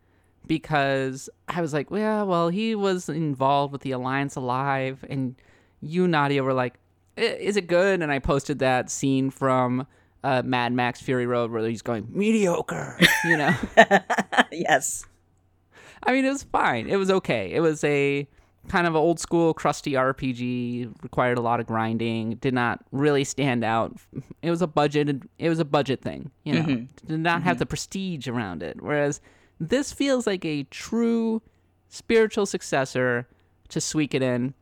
because 0.46 1.30
I 1.48 1.60
was 1.60 1.72
like, 1.72 1.90
well, 1.90 2.26
well, 2.26 2.48
he 2.48 2.74
was 2.74 3.08
involved 3.08 3.72
with 3.72 3.82
the 3.82 3.92
Alliance 3.92 4.36
Alive, 4.36 5.04
and 5.08 5.36
you, 5.80 6.08
Nadia, 6.08 6.42
were 6.42 6.54
like, 6.54 6.74
is 7.16 7.56
it 7.56 7.66
good? 7.66 8.02
And 8.02 8.10
I 8.10 8.18
posted 8.18 8.58
that 8.60 8.90
scene 8.90 9.30
from 9.30 9.86
uh, 10.24 10.42
Mad 10.44 10.72
Max 10.72 11.00
Fury 11.00 11.26
Road 11.26 11.50
where 11.50 11.66
he's 11.66 11.82
going 11.82 12.06
mediocre. 12.10 12.98
You 13.24 13.36
know, 13.36 13.54
yes. 14.52 15.04
I 16.02 16.12
mean, 16.12 16.24
it 16.24 16.30
was 16.30 16.44
fine. 16.44 16.88
It 16.88 16.96
was 16.96 17.10
okay. 17.10 17.52
It 17.52 17.60
was 17.60 17.84
a 17.84 18.26
kind 18.68 18.86
of 18.86 18.94
old 18.94 19.18
school, 19.20 19.54
crusty 19.54 19.92
RPG. 19.92 21.02
Required 21.02 21.38
a 21.38 21.40
lot 21.40 21.60
of 21.60 21.66
grinding. 21.66 22.36
Did 22.36 22.54
not 22.54 22.84
really 22.92 23.24
stand 23.24 23.64
out. 23.64 23.96
It 24.42 24.50
was 24.50 24.62
a 24.62 24.66
budget. 24.66 25.22
It 25.38 25.48
was 25.48 25.58
a 25.58 25.64
budget 25.64 26.02
thing. 26.02 26.30
You 26.44 26.54
know, 26.54 26.62
mm-hmm. 26.62 27.06
did 27.06 27.20
not 27.20 27.42
have 27.42 27.54
mm-hmm. 27.54 27.58
the 27.60 27.66
prestige 27.66 28.28
around 28.28 28.62
it. 28.62 28.80
Whereas 28.80 29.20
this 29.58 29.92
feels 29.92 30.26
like 30.26 30.44
a 30.44 30.64
true 30.64 31.42
spiritual 31.88 32.46
successor 32.46 33.28
to 33.68 33.78
Suikoden. 33.78 34.54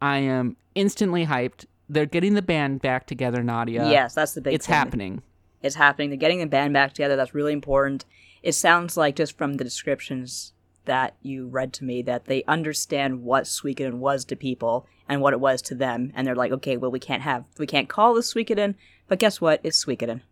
I 0.00 0.18
am 0.18 0.56
instantly 0.74 1.26
hyped. 1.26 1.66
They're 1.88 2.06
getting 2.06 2.34
the 2.34 2.42
band 2.42 2.80
back 2.80 3.06
together, 3.06 3.42
Nadia. 3.42 3.88
yes, 3.88 4.14
that's 4.14 4.32
the 4.32 4.40
big. 4.40 4.54
it's 4.54 4.66
thing. 4.66 4.74
happening. 4.74 5.22
It's 5.62 5.76
happening. 5.76 6.10
They're 6.10 6.16
getting 6.16 6.40
the 6.40 6.46
band 6.46 6.72
back 6.72 6.92
together. 6.92 7.16
That's 7.16 7.34
really 7.34 7.52
important. 7.52 8.04
It 8.42 8.52
sounds 8.52 8.96
like 8.96 9.16
just 9.16 9.38
from 9.38 9.54
the 9.54 9.64
descriptions 9.64 10.51
that 10.84 11.16
you 11.22 11.46
read 11.46 11.72
to 11.74 11.84
me 11.84 12.02
that 12.02 12.26
they 12.26 12.44
understand 12.44 13.22
what 13.22 13.44
Suikoden 13.44 13.94
was 13.94 14.24
to 14.26 14.36
people 14.36 14.86
and 15.08 15.20
what 15.20 15.32
it 15.32 15.40
was 15.40 15.62
to 15.62 15.74
them, 15.74 16.12
and 16.14 16.26
they're 16.26 16.34
like, 16.34 16.52
okay, 16.52 16.76
well, 16.76 16.90
we 16.90 17.00
can't 17.00 17.22
have, 17.22 17.44
we 17.58 17.66
can't 17.66 17.88
call 17.88 18.14
this 18.14 18.32
Suikoden, 18.32 18.74
but 19.08 19.18
guess 19.18 19.40
what? 19.40 19.60
It's 19.62 19.84
Suikoden. 19.84 20.22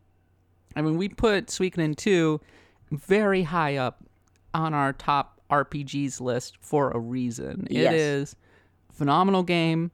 I 0.76 0.82
mean, 0.82 0.96
we 0.96 1.08
put 1.08 1.48
Suikoden 1.48 1.96
2 1.96 2.40
very 2.90 3.42
high 3.42 3.76
up 3.76 4.04
on 4.54 4.74
our 4.74 4.92
top 4.92 5.40
RPGs 5.50 6.20
list 6.20 6.56
for 6.60 6.90
a 6.90 6.98
reason. 6.98 7.66
Yes. 7.70 7.92
It 7.92 7.96
is 7.98 8.36
a 8.90 8.92
phenomenal 8.92 9.42
game. 9.42 9.90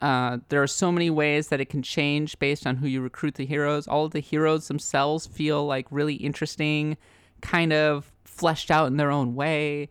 Uh, 0.00 0.38
there 0.48 0.62
are 0.62 0.68
so 0.68 0.92
many 0.92 1.10
ways 1.10 1.48
that 1.48 1.60
it 1.60 1.68
can 1.68 1.82
change 1.82 2.38
based 2.38 2.66
on 2.66 2.76
who 2.76 2.86
you 2.86 3.00
recruit 3.00 3.34
the 3.34 3.46
heroes. 3.46 3.88
All 3.88 4.04
of 4.04 4.12
the 4.12 4.20
heroes 4.20 4.68
themselves 4.68 5.26
feel 5.26 5.66
like 5.66 5.86
really 5.90 6.14
interesting, 6.14 6.96
kind 7.40 7.72
of 7.72 8.12
fleshed 8.38 8.70
out 8.70 8.86
in 8.86 8.96
their 8.96 9.10
own 9.10 9.34
way. 9.34 9.88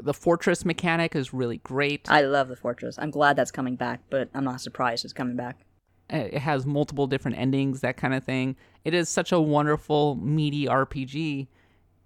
the 0.00 0.14
fortress 0.14 0.64
mechanic 0.64 1.14
is 1.14 1.34
really 1.34 1.58
great. 1.58 2.10
I 2.10 2.22
love 2.22 2.48
the 2.48 2.56
fortress. 2.56 2.98
I'm 2.98 3.10
glad 3.10 3.36
that's 3.36 3.50
coming 3.50 3.76
back, 3.76 4.00
but 4.08 4.30
I'm 4.32 4.44
not 4.44 4.60
surprised 4.62 5.04
it's 5.04 5.12
coming 5.12 5.36
back. 5.36 5.58
it 6.08 6.38
has 6.38 6.64
multiple 6.64 7.06
different 7.06 7.36
endings, 7.38 7.80
that 7.82 7.96
kind 7.98 8.14
of 8.14 8.24
thing. 8.24 8.56
It 8.84 8.94
is 8.94 9.08
such 9.08 9.30
a 9.32 9.40
wonderful, 9.40 10.14
meaty 10.16 10.66
RPG. 10.66 11.48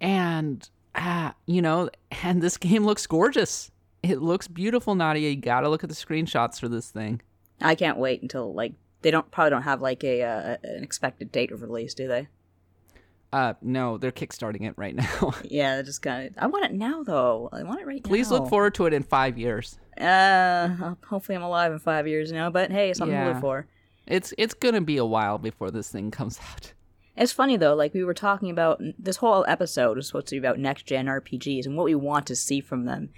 And, 0.01 0.69
ah, 0.95 1.33
you 1.45 1.61
know, 1.61 1.89
and 2.23 2.41
this 2.41 2.57
game 2.57 2.85
looks 2.85 3.07
gorgeous. 3.07 3.71
It 4.03 4.21
looks 4.21 4.47
beautiful, 4.47 4.95
Nadia. 4.95 5.29
You 5.29 5.35
gotta 5.37 5.69
look 5.69 5.83
at 5.83 5.89
the 5.89 5.95
screenshots 5.95 6.59
for 6.59 6.67
this 6.69 6.89
thing. 6.89 7.21
I 7.61 7.75
can't 7.75 7.97
wait 7.97 8.21
until 8.21 8.53
like 8.53 8.73
they 9.01 9.11
don't 9.11 9.29
probably 9.31 9.49
don't 9.51 9.63
have 9.63 9.81
like 9.81 10.03
a 10.03 10.23
uh, 10.23 10.57
an 10.63 10.83
expected 10.83 11.31
date 11.31 11.51
of 11.51 11.61
release, 11.61 11.93
do 11.93 12.07
they? 12.07 12.27
Uh, 13.31 13.53
no, 13.61 13.97
they're 13.97 14.11
kickstarting 14.11 14.67
it 14.67 14.73
right 14.75 14.95
now. 15.21 15.33
Yeah, 15.43 15.75
they're 15.75 15.83
just 15.83 16.01
got 16.01 16.21
it. 16.21 16.33
I 16.37 16.47
want 16.47 16.65
it 16.65 16.73
now 16.73 17.03
though. 17.03 17.49
I 17.53 17.63
want 17.63 17.79
it 17.81 17.87
right 17.87 18.03
Please 18.03 18.29
now. 18.31 18.37
Please 18.37 18.39
look 18.41 18.49
forward 18.49 18.73
to 18.75 18.85
it 18.87 18.93
in 18.93 19.03
five 19.03 19.37
years. 19.37 19.77
Uh, 19.99 20.95
hopefully 21.05 21.35
I'm 21.35 21.43
alive 21.43 21.71
in 21.71 21.79
five 21.79 22.07
years 22.07 22.31
now. 22.31 22.49
But 22.49 22.71
hey, 22.71 22.93
something 22.93 23.15
to 23.15 23.21
Yeah. 23.21 23.27
live 23.33 23.41
for. 23.41 23.67
It's 24.07 24.33
it's 24.37 24.53
gonna 24.55 24.81
be 24.81 24.97
a 24.97 25.05
while 25.05 25.37
before 25.37 25.69
this 25.69 25.89
thing 25.91 26.09
comes 26.09 26.39
out. 26.51 26.73
It's 27.15 27.31
funny 27.31 27.57
though, 27.57 27.75
like 27.75 27.93
we 27.93 28.03
were 28.03 28.13
talking 28.13 28.49
about 28.49 28.81
this 28.97 29.17
whole 29.17 29.45
episode 29.47 29.97
is 29.97 30.07
supposed 30.07 30.27
to 30.27 30.35
be 30.35 30.39
about 30.39 30.57
next 30.57 30.85
gen 30.87 31.05
RPGs 31.07 31.65
and 31.65 31.75
what 31.75 31.83
we 31.85 31.93
want 31.95 32.25
to 32.27 32.35
see 32.35 32.61
from 32.61 32.85
them. 32.85 33.09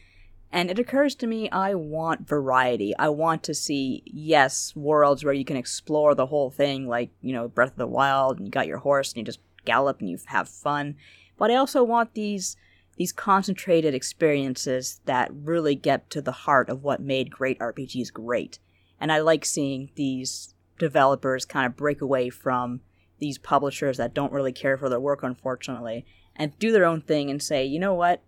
And 0.52 0.70
it 0.70 0.80
occurs 0.80 1.16
to 1.16 1.28
me 1.28 1.50
I 1.52 1.76
want 1.76 2.28
variety. 2.28 2.94
I 3.00 3.08
want 3.08 3.44
to 3.44 3.54
see, 3.54 4.04
yes, 4.06 4.74
worlds 4.76 5.24
where 5.24 5.34
you 5.34 5.46
can 5.46 5.56
explore 5.56 6.14
the 6.14 6.26
whole 6.26 6.50
thing, 6.50 6.88
like, 6.90 7.12
you 7.22 7.32
know, 7.32 7.48
Breath 7.48 7.72
of 7.72 7.78
the 7.78 7.88
Wild, 7.88 8.38
and 8.38 8.48
you 8.48 8.52
got 8.52 8.68
your 8.68 8.80
horse 8.80 9.12
and 9.14 9.20
you 9.20 9.24
just 9.24 9.40
gallop 9.66 10.00
and 10.00 10.10
you 10.10 10.18
have 10.28 10.50
fun. 10.50 10.96
But 11.38 11.52
I 11.52 11.56
also 11.56 11.84
want 11.84 12.14
these 12.14 12.56
these 12.98 13.12
concentrated 13.12 13.96
experiences 13.96 15.02
that 15.06 15.32
really 15.34 15.76
get 15.76 16.10
to 16.12 16.22
the 16.22 16.32
heart 16.32 16.70
of 16.70 16.84
what 16.84 17.02
made 17.02 17.32
great 17.32 17.58
RPGs 17.58 18.12
great. 18.14 18.60
And 19.00 19.12
I 19.12 19.20
like 19.20 19.46
seeing 19.46 19.90
these 19.96 20.54
developers 20.78 21.46
kind 21.46 21.66
of 21.66 21.78
break 21.78 22.02
away 22.02 22.30
from 22.30 22.82
these 23.18 23.38
publishers 23.38 23.98
that 23.98 24.14
don't 24.14 24.34
really 24.34 24.52
care 24.52 24.78
for 24.78 24.90
their 24.90 25.00
work, 25.00 25.24
unfortunately, 25.24 26.06
and 26.36 26.58
do 26.60 26.72
their 26.72 26.86
own 26.86 27.02
thing 27.02 27.30
and 27.30 27.42
say, 27.42 27.66
you 27.66 27.80
know 27.80 27.94
what? 27.94 28.22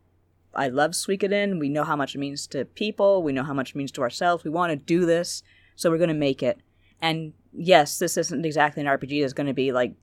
I 0.56 0.68
love 0.68 0.92
Suikoden. 0.92 1.60
We 1.60 1.70
know 1.70 1.84
how 1.84 1.96
much 1.96 2.16
it 2.16 2.20
means 2.20 2.48
to 2.48 2.66
people. 2.66 3.24
We 3.24 3.34
know 3.34 3.44
how 3.44 3.54
much 3.54 3.72
it 3.72 3.76
means 3.76 3.92
to 3.94 4.02
ourselves. 4.02 4.44
We 4.44 4.52
want 4.52 4.72
to 4.72 4.76
do 4.76 5.06
this, 5.06 5.44
so 5.76 5.90
we're 5.90 5.98
going 5.98 6.10
to 6.10 6.14
make 6.14 6.44
it. 6.44 6.60
And 7.02 7.34
yes, 7.52 8.00
this 8.00 8.18
isn't 8.18 8.46
exactly 8.46 8.82
an 8.82 8.88
RPG 8.88 9.22
that's 9.22 9.34
going 9.34 9.48
to 9.48 9.54
be 9.54 9.72
like 9.72 9.96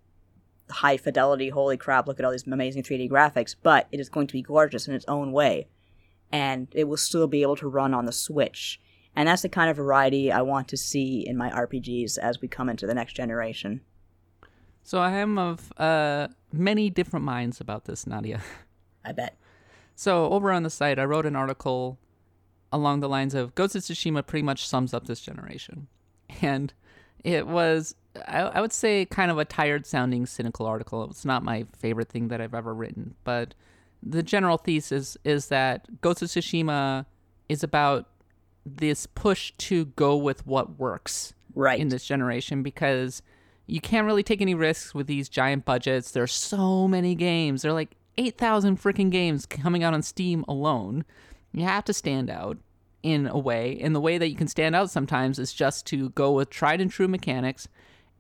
high 0.71 0.97
fidelity, 0.97 1.49
holy 1.49 1.77
crap, 1.77 2.07
look 2.07 2.18
at 2.18 2.25
all 2.25 2.33
these 2.33 2.47
amazing 2.47 2.83
3D 2.83 3.11
graphics, 3.11 3.55
but 3.62 3.87
it 3.93 4.01
is 4.01 4.09
going 4.09 4.27
to 4.27 4.33
be 4.33 4.43
gorgeous 4.43 4.89
in 4.89 4.95
its 4.95 5.05
own 5.09 5.33
way. 5.33 5.68
And 6.33 6.68
it 6.73 6.85
will 6.85 6.97
still 6.97 7.27
be 7.27 7.43
able 7.43 7.57
to 7.57 7.68
run 7.68 7.93
on 7.93 8.07
the 8.07 8.12
Switch. 8.12 8.81
And 9.16 9.29
that's 9.29 9.43
the 9.43 9.49
kind 9.49 9.71
of 9.71 9.77
variety 9.77 10.31
I 10.31 10.43
want 10.43 10.68
to 10.68 10.77
see 10.77 11.27
in 11.27 11.37
my 11.37 11.51
RPGs 11.51 12.18
as 12.18 12.41
we 12.41 12.49
come 12.49 12.68
into 12.68 12.87
the 12.87 12.95
next 12.95 13.14
generation. 13.14 13.81
So 14.83 14.99
I 15.01 15.11
am 15.12 15.39
of 15.39 15.73
uh, 15.77 16.29
many 16.53 16.91
different 16.91 17.25
minds 17.25 17.61
about 17.61 17.85
this, 17.85 18.07
Nadia. 18.07 18.41
I 19.05 19.12
bet. 19.12 19.37
So 19.95 20.31
over 20.31 20.51
on 20.51 20.62
the 20.62 20.71
site, 20.71 20.99
I 20.99 21.05
wrote 21.05 21.27
an 21.27 21.37
article 21.37 21.99
along 22.73 23.01
the 23.01 23.09
lines 23.09 23.35
of 23.35 23.55
Ghost 23.55 23.75
of 23.75 23.83
Tsushima 23.83 24.27
pretty 24.27 24.43
much 24.43 24.66
sums 24.66 24.95
up 24.95 25.07
this 25.07 25.21
generation, 25.21 25.89
and 26.41 26.73
it 27.25 27.47
was 27.47 27.95
I, 28.26 28.40
I 28.40 28.61
would 28.61 28.72
say 28.72 29.04
kind 29.06 29.30
of 29.30 29.38
a 29.38 29.44
tired 29.44 29.86
sounding 29.86 30.26
cynical 30.26 30.66
article. 30.66 31.04
It's 31.11 31.24
not 31.24 31.42
my 31.42 31.66
favorite 31.78 32.08
thing 32.08 32.28
that 32.28 32.40
I've 32.40 32.54
ever 32.54 32.74
written, 32.74 33.14
but 33.24 33.54
the 34.02 34.22
general 34.22 34.56
thesis 34.56 35.16
is 35.24 35.46
that 35.48 36.00
Ghost 36.00 36.22
of 36.22 36.28
Tsushima 36.28 37.06
is 37.48 37.62
about 37.62 38.08
this 38.64 39.06
push 39.06 39.52
to 39.58 39.86
go 39.86 40.16
with 40.16 40.46
what 40.46 40.78
works 40.78 41.34
Right. 41.54 41.80
in 41.80 41.88
this 41.88 42.04
generation 42.04 42.62
because 42.62 43.22
you 43.66 43.80
can't 43.80 44.06
really 44.06 44.22
take 44.22 44.40
any 44.40 44.54
risks 44.54 44.94
with 44.94 45.06
these 45.06 45.28
giant 45.28 45.64
budgets. 45.64 46.11
There's 46.12 46.32
so 46.32 46.86
many 46.88 47.14
games. 47.14 47.62
There 47.62 47.70
are 47.70 47.74
like 47.74 47.96
8,000 48.18 48.80
freaking 48.80 49.11
games 49.11 49.46
coming 49.46 49.82
out 49.82 49.94
on 49.94 50.02
Steam 50.02 50.44
alone. 50.48 51.04
You 51.52 51.64
have 51.64 51.84
to 51.86 51.92
stand 51.92 52.30
out 52.30 52.58
in 53.02 53.26
a 53.26 53.38
way. 53.38 53.78
And 53.80 53.94
the 53.94 54.00
way 54.00 54.18
that 54.18 54.28
you 54.28 54.36
can 54.36 54.48
stand 54.48 54.76
out 54.76 54.90
sometimes 54.90 55.38
is 55.38 55.52
just 55.52 55.86
to 55.86 56.11
go 56.11 56.32
with 56.32 56.50
tried 56.50 56.80
and 56.80 56.90
true 56.90 57.08
mechanics 57.08 57.66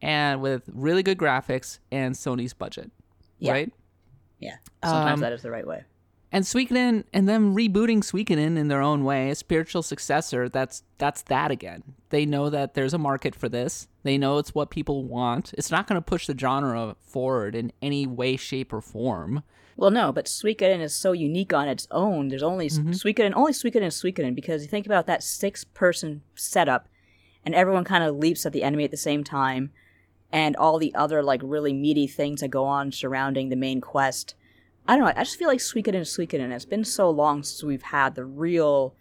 and 0.02 0.40
with 0.40 0.62
really 0.72 1.02
good 1.02 1.18
graphics 1.18 1.78
and 1.92 2.14
Sony's 2.14 2.52
budget. 2.54 2.90
Yeah. 3.38 3.52
Right? 3.52 3.72
yeah. 4.38 4.56
Sometimes 4.82 5.18
Um, 5.18 5.20
that 5.20 5.32
is 5.32 5.42
the 5.42 5.50
right 5.50 5.66
way. 5.66 5.84
and 6.32 6.44
Suikoden 6.44 7.04
and 7.12 7.28
them 7.28 7.54
rebooting 7.56 7.98
Suikoden 8.02 8.56
in 8.56 8.68
their 8.68 8.80
own 8.82 9.04
way, 9.04 9.30
a 9.30 9.34
spiritual 9.34 9.82
successor, 9.82 10.48
that's 10.48 10.82
that's 10.98 11.22
that 11.22 11.50
again. 11.50 11.82
They 12.10 12.24
know 12.26 12.50
that 12.50 12.74
there's 12.74 12.94
a 12.94 12.98
market 12.98 13.34
for 13.34 13.48
this. 13.48 13.88
They 14.02 14.16
know 14.18 14.38
it's 14.38 14.54
what 14.54 14.70
people 14.70 15.04
want. 15.04 15.52
It's 15.58 15.70
not 15.70 15.86
going 15.86 16.00
to 16.00 16.04
push 16.04 16.26
the 16.26 16.38
genre 16.38 16.96
forward 17.00 17.54
in 17.54 17.72
any 17.82 18.06
way, 18.06 18.36
shape, 18.36 18.72
or 18.72 18.80
form. 18.80 19.42
Well, 19.76 19.90
no, 19.90 20.12
but 20.12 20.26
Suikoden 20.26 20.80
is 20.80 20.94
so 20.94 21.12
unique 21.12 21.52
on 21.54 21.68
its 21.68 21.86
own. 21.90 22.28
There's 22.28 22.42
only 22.42 22.68
Mm-hmm. 22.68 22.90
Suikoden, 22.90 23.32
only 23.34 23.52
Suikoden 23.52 23.82
is 23.86 23.94
Suikoden 24.02 24.34
because 24.34 24.62
you 24.62 24.68
think 24.68 24.86
about 24.86 25.06
that 25.06 25.22
six-person 25.22 26.22
setup, 26.34 26.88
and 27.44 27.54
everyone 27.54 27.84
kind 27.84 28.04
of 28.04 28.16
leaps 28.16 28.44
at 28.46 28.52
the 28.52 28.62
enemy 28.62 28.84
at 28.84 28.90
the 28.90 28.96
same 28.96 29.24
time, 29.24 29.70
and 30.32 30.56
all 30.56 30.78
the 30.78 30.94
other 30.94 31.22
like 31.22 31.40
really 31.42 31.72
meaty 31.72 32.06
things 32.06 32.40
that 32.40 32.48
go 32.48 32.64
on 32.64 32.92
surrounding 32.92 33.48
the 33.48 33.56
main 33.56 33.80
quest. 33.80 34.34
I 34.86 34.96
don't 34.96 35.04
know. 35.04 35.12
I 35.14 35.24
just 35.24 35.38
feel 35.38 35.48
like 35.48 35.58
Suikoden 35.58 36.00
is 36.00 36.16
Suikoden. 36.16 36.50
It's 36.52 36.64
been 36.64 36.84
so 36.84 37.10
long 37.10 37.42
since 37.42 37.62
we've 37.62 37.82
had 37.82 38.14
the 38.14 38.24
real, 38.24 38.94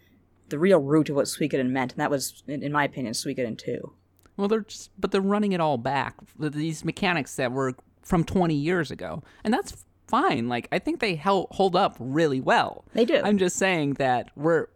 the 0.48 0.58
real 0.58 0.78
root 0.78 1.08
of 1.08 1.16
what 1.16 1.26
Suikoden 1.26 1.70
meant, 1.70 1.92
and 1.92 2.00
that 2.00 2.10
was, 2.10 2.42
in, 2.46 2.70
my 2.72 2.84
opinion, 2.84 3.14
Suikoden 3.14 3.58
two. 3.58 3.92
Well, 4.36 4.48
they're 4.48 4.60
just, 4.60 4.90
but 4.98 5.10
they're 5.10 5.20
running 5.20 5.52
it 5.52 5.60
all 5.60 5.78
back. 5.78 6.16
with 6.38 6.54
These 6.54 6.84
mechanics 6.84 7.36
that 7.36 7.52
were 7.52 7.74
from 8.02 8.24
20 8.24 8.54
years 8.54 8.90
ago, 8.90 9.22
and 9.44 9.52
that's 9.52 9.84
fine. 10.10 10.48
Like 10.48 10.68
I 10.72 10.78
think 10.78 11.00
they 11.00 11.16
hold 11.16 11.76
up 11.76 11.96
really 11.98 12.40
well. 12.40 12.84
They 12.92 13.04
do. 13.04 13.20
I'm 13.22 13.38
just 13.38 13.56
saying 13.56 13.94
that 13.94 14.30
we're 14.36 14.66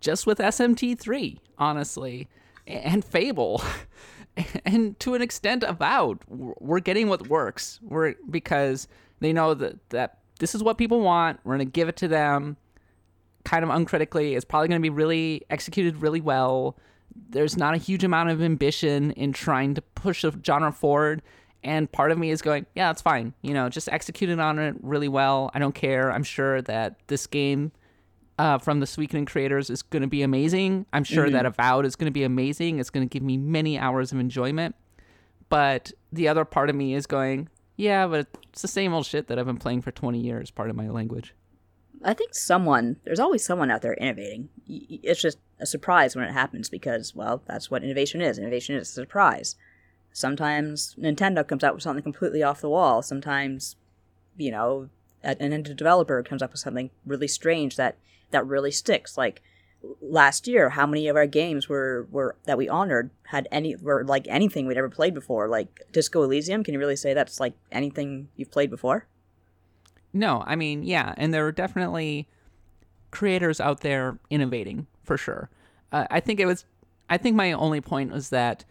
just 0.00 0.26
with 0.26 0.38
SMT3, 0.38 1.38
honestly, 1.58 2.28
and 2.66 3.04
Fable, 3.04 3.62
and 4.64 4.98
to 5.00 5.14
an 5.14 5.22
extent 5.22 5.62
Avowed, 5.62 6.18
we're 6.28 6.80
getting 6.80 7.08
what 7.08 7.28
works. 7.28 7.80
We're 7.82 8.14
because 8.28 8.88
they 9.20 9.32
know 9.32 9.54
that 9.54 9.88
that 9.90 10.18
this 10.38 10.54
is 10.54 10.62
what 10.62 10.78
people 10.78 11.00
want. 11.00 11.40
We're 11.44 11.54
gonna 11.54 11.64
give 11.64 11.88
it 11.88 11.96
to 11.96 12.08
them, 12.08 12.56
kind 13.44 13.64
of 13.64 13.70
uncritically. 13.70 14.34
It's 14.34 14.44
probably 14.44 14.68
gonna 14.68 14.80
be 14.80 14.90
really 14.90 15.42
executed 15.50 15.96
really 15.96 16.20
well. 16.20 16.76
There's 17.30 17.56
not 17.56 17.74
a 17.74 17.78
huge 17.78 18.04
amount 18.04 18.30
of 18.30 18.42
ambition 18.42 19.12
in 19.12 19.32
trying 19.32 19.74
to 19.74 19.82
push 19.82 20.24
a 20.24 20.32
genre 20.44 20.72
forward. 20.72 21.22
And 21.64 21.90
part 21.90 22.12
of 22.12 22.18
me 22.18 22.30
is 22.30 22.42
going, 22.42 22.66
yeah, 22.76 22.88
that's 22.88 23.02
fine. 23.02 23.32
You 23.42 23.54
know, 23.54 23.68
just 23.68 23.88
execute 23.88 24.30
it 24.30 24.38
on 24.38 24.58
it 24.58 24.76
really 24.82 25.08
well. 25.08 25.50
I 25.54 25.58
don't 25.58 25.74
care. 25.74 26.12
I'm 26.12 26.22
sure 26.22 26.62
that 26.62 26.96
this 27.08 27.26
game 27.26 27.72
uh, 28.38 28.58
from 28.58 28.80
the 28.80 28.86
Suikoden 28.86 29.26
creators 29.26 29.70
is 29.70 29.82
going 29.82 30.02
to 30.02 30.08
be 30.08 30.22
amazing. 30.22 30.86
I'm 30.92 31.04
sure 31.04 31.30
that 31.30 31.46
Avowed 31.46 31.86
is 31.86 31.96
going 31.96 32.06
to 32.06 32.12
be 32.12 32.24
amazing. 32.24 32.78
It's 32.78 32.90
going 32.90 33.06
to 33.06 33.12
give 33.12 33.22
me 33.22 33.36
many 33.36 33.78
hours 33.78 34.12
of 34.12 34.18
enjoyment. 34.18 34.74
But 35.48 35.92
the 36.12 36.28
other 36.28 36.44
part 36.44 36.68
of 36.68 36.76
me 36.76 36.94
is 36.94 37.06
going, 37.06 37.48
yeah, 37.76 38.06
but 38.06 38.26
it's 38.52 38.62
the 38.62 38.68
same 38.68 38.92
old 38.92 39.06
shit 39.06 39.28
that 39.28 39.38
I've 39.38 39.46
been 39.46 39.58
playing 39.58 39.82
for 39.82 39.90
20 39.90 40.18
years, 40.18 40.50
part 40.50 40.70
of 40.70 40.76
my 40.76 40.88
language. 40.88 41.34
I 42.04 42.14
think 42.14 42.34
someone, 42.34 42.96
there's 43.04 43.20
always 43.20 43.44
someone 43.44 43.70
out 43.70 43.82
there 43.82 43.94
innovating. 43.94 44.48
It's 44.68 45.20
just 45.20 45.38
a 45.58 45.66
surprise 45.66 46.14
when 46.14 46.26
it 46.26 46.32
happens 46.32 46.68
because, 46.68 47.14
well, 47.14 47.42
that's 47.46 47.70
what 47.70 47.82
innovation 47.82 48.20
is. 48.20 48.38
Innovation 48.38 48.76
is 48.76 48.88
a 48.90 48.92
surprise. 48.92 49.56
Sometimes 50.12 50.94
Nintendo 50.98 51.46
comes 51.46 51.64
out 51.64 51.74
with 51.74 51.82
something 51.82 52.02
completely 52.02 52.42
off 52.42 52.60
the 52.60 52.68
wall. 52.68 53.02
Sometimes, 53.02 53.76
you 54.36 54.50
know, 54.50 54.88
an 55.22 55.36
indie 55.38 55.76
developer 55.76 56.22
comes 56.22 56.42
up 56.42 56.52
with 56.52 56.60
something 56.60 56.90
really 57.06 57.28
strange 57.28 57.76
that, 57.76 57.96
that 58.30 58.46
really 58.46 58.70
sticks. 58.70 59.16
Like 59.16 59.42
last 60.00 60.46
year, 60.46 60.70
how 60.70 60.86
many 60.86 61.08
of 61.08 61.16
our 61.16 61.26
games 61.26 61.68
were, 61.68 62.06
were 62.10 62.36
that 62.44 62.58
we 62.58 62.68
honored 62.68 63.10
had 63.24 63.48
any 63.50 63.76
were 63.76 64.04
like 64.04 64.26
anything 64.28 64.66
we'd 64.66 64.78
ever 64.78 64.88
played 64.88 65.14
before? 65.14 65.48
Like 65.48 65.82
Disco 65.92 66.22
Elysium, 66.22 66.64
can 66.64 66.74
you 66.74 66.80
really 66.80 66.96
say 66.96 67.14
that's 67.14 67.40
like 67.40 67.54
anything 67.70 68.28
you've 68.36 68.50
played 68.50 68.70
before? 68.70 69.06
No, 70.12 70.42
I 70.46 70.56
mean, 70.56 70.82
yeah, 70.82 71.14
and 71.16 71.32
there 71.32 71.46
are 71.46 71.52
definitely 71.52 72.28
creators 73.10 73.60
out 73.60 73.80
there 73.80 74.18
innovating 74.30 74.86
for 75.04 75.16
sure. 75.16 75.50
Uh, 75.92 76.06
I 76.10 76.20
think 76.20 76.40
it 76.40 76.46
was, 76.46 76.64
I 77.08 77.18
think 77.18 77.36
my 77.36 77.52
only 77.52 77.80
point 77.80 78.12
was 78.12 78.30
that 78.30 78.64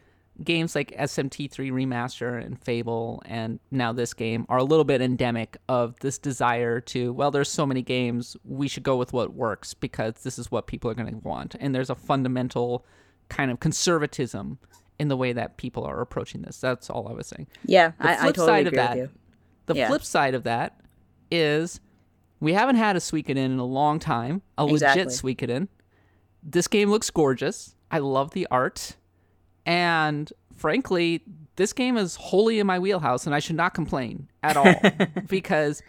games 0.43 0.75
like 0.75 0.91
SMT3 0.97 1.71
Remaster 1.71 2.43
and 2.43 2.61
Fable 2.61 3.21
and 3.25 3.59
now 3.71 3.93
this 3.93 4.13
game 4.13 4.45
are 4.49 4.57
a 4.57 4.63
little 4.63 4.83
bit 4.83 5.01
endemic 5.01 5.57
of 5.69 5.95
this 6.01 6.17
desire 6.17 6.81
to, 6.81 7.13
well, 7.13 7.31
there's 7.31 7.49
so 7.49 7.65
many 7.65 7.81
games, 7.81 8.35
we 8.43 8.67
should 8.67 8.83
go 8.83 8.97
with 8.97 9.13
what 9.13 9.33
works 9.33 9.73
because 9.73 10.15
this 10.23 10.37
is 10.37 10.51
what 10.51 10.67
people 10.67 10.91
are 10.91 10.93
going 10.93 11.09
to 11.09 11.17
want. 11.27 11.55
And 11.59 11.73
there's 11.73 11.89
a 11.89 11.95
fundamental 11.95 12.85
kind 13.29 13.49
of 13.49 13.59
conservatism 13.61 14.59
in 14.99 15.07
the 15.07 15.17
way 15.17 15.31
that 15.33 15.57
people 15.57 15.83
are 15.85 16.01
approaching 16.01 16.41
this. 16.41 16.59
That's 16.59 16.89
all 16.89 17.07
I 17.07 17.13
was 17.13 17.27
saying. 17.27 17.47
Yeah, 17.65 17.91
The 17.99 18.07
I, 18.07 18.11
I 18.11 18.15
flip 18.17 18.35
totally 18.35 18.47
side 18.47 18.67
of 18.67 18.73
agree 18.73 18.77
that- 18.77 18.89
with 18.97 18.99
you. 18.99 19.09
The 19.67 19.75
Yeah. 19.75 19.87
flip 19.87 20.03
side 20.03 20.35
of 20.35 20.43
that 20.43 20.79
is 21.31 21.79
We 22.41 22.51
haven't 22.53 22.75
had 22.75 22.97
a 22.97 22.99
Suikoden 22.99 23.37
in 23.37 23.57
a 23.59 23.65
long 23.65 23.97
time, 23.99 24.41
a 24.57 24.65
legit 24.65 24.97
Exactly. 24.97 25.35
Suikoden. 25.35 25.67
This 26.43 26.67
game 26.67 26.89
looks 26.91 27.09
gorgeous. 27.09 27.75
I 27.89 27.99
love 27.99 28.31
the 28.31 28.45
art. 28.51 28.97
And 29.65 30.31
frankly, 30.55 31.23
this 31.55 31.73
game 31.73 31.97
is 31.97 32.15
wholly 32.15 32.59
in 32.59 32.67
my 32.67 32.79
wheelhouse, 32.79 33.25
and 33.25 33.33
I 33.33 33.39
should 33.39 33.55
not 33.55 33.73
complain 33.73 34.29
at 34.43 34.57
all 34.57 34.73
because 35.27 35.81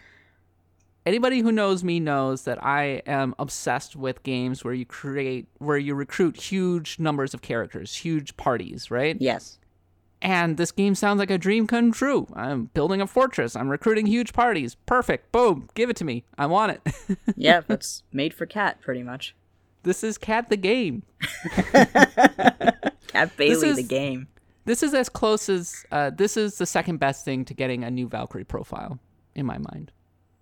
anybody 1.05 1.39
who 1.41 1.51
knows 1.51 1.83
me 1.83 1.99
knows 1.99 2.43
that 2.43 2.63
I 2.63 3.01
am 3.05 3.35
obsessed 3.39 3.95
with 3.95 4.23
games 4.23 4.63
where 4.63 4.73
you 4.73 4.85
create, 4.85 5.47
where 5.59 5.77
you 5.77 5.93
recruit 5.95 6.37
huge 6.37 6.99
numbers 6.99 7.33
of 7.33 7.41
characters, 7.41 7.95
huge 7.95 8.35
parties, 8.37 8.89
right? 8.89 9.17
Yes. 9.19 9.59
And 10.19 10.57
this 10.57 10.71
game 10.71 10.95
sounds 10.95 11.19
like 11.19 11.29
a 11.29 11.37
dream 11.37 11.67
come 11.67 11.91
true. 11.91 12.27
I'm 12.33 12.65
building 12.73 13.01
a 13.01 13.05
fortress. 13.07 13.55
I'm 13.55 13.69
recruiting 13.69 14.07
huge 14.07 14.33
parties. 14.33 14.73
Perfect. 14.73 15.31
Boom. 15.31 15.69
Give 15.75 15.91
it 15.91 15.95
to 15.97 16.05
me. 16.05 16.23
I 16.39 16.47
want 16.47 16.71
it. 16.71 17.17
Yeah, 17.35 17.61
that's 17.67 18.01
made 18.11 18.33
for 18.33 18.47
Kat, 18.47 18.81
pretty 18.81 19.03
much. 19.03 19.35
this 19.83 20.03
is 20.03 20.17
Kat 20.17 20.49
the 20.49 20.57
game. 20.57 21.03
Kat 23.07 23.35
Bailey, 23.37 23.71
the 23.73 23.79
is- 23.81 23.87
game. 23.87 24.27
This 24.65 24.83
is 24.83 24.93
as 24.93 25.07
close 25.07 25.47
as 25.47 25.85
uh, 25.91 26.09
this 26.09 26.35
is 26.35 26.57
the 26.57 26.65
second 26.65 26.97
best 26.97 27.23
thing 27.23 27.45
to 27.45 27.53
getting 27.53 27.85
a 27.85 27.89
new 27.89 28.09
Valkyrie 28.09 28.43
profile 28.43 28.99
in 29.33 29.45
my 29.45 29.57
mind. 29.57 29.93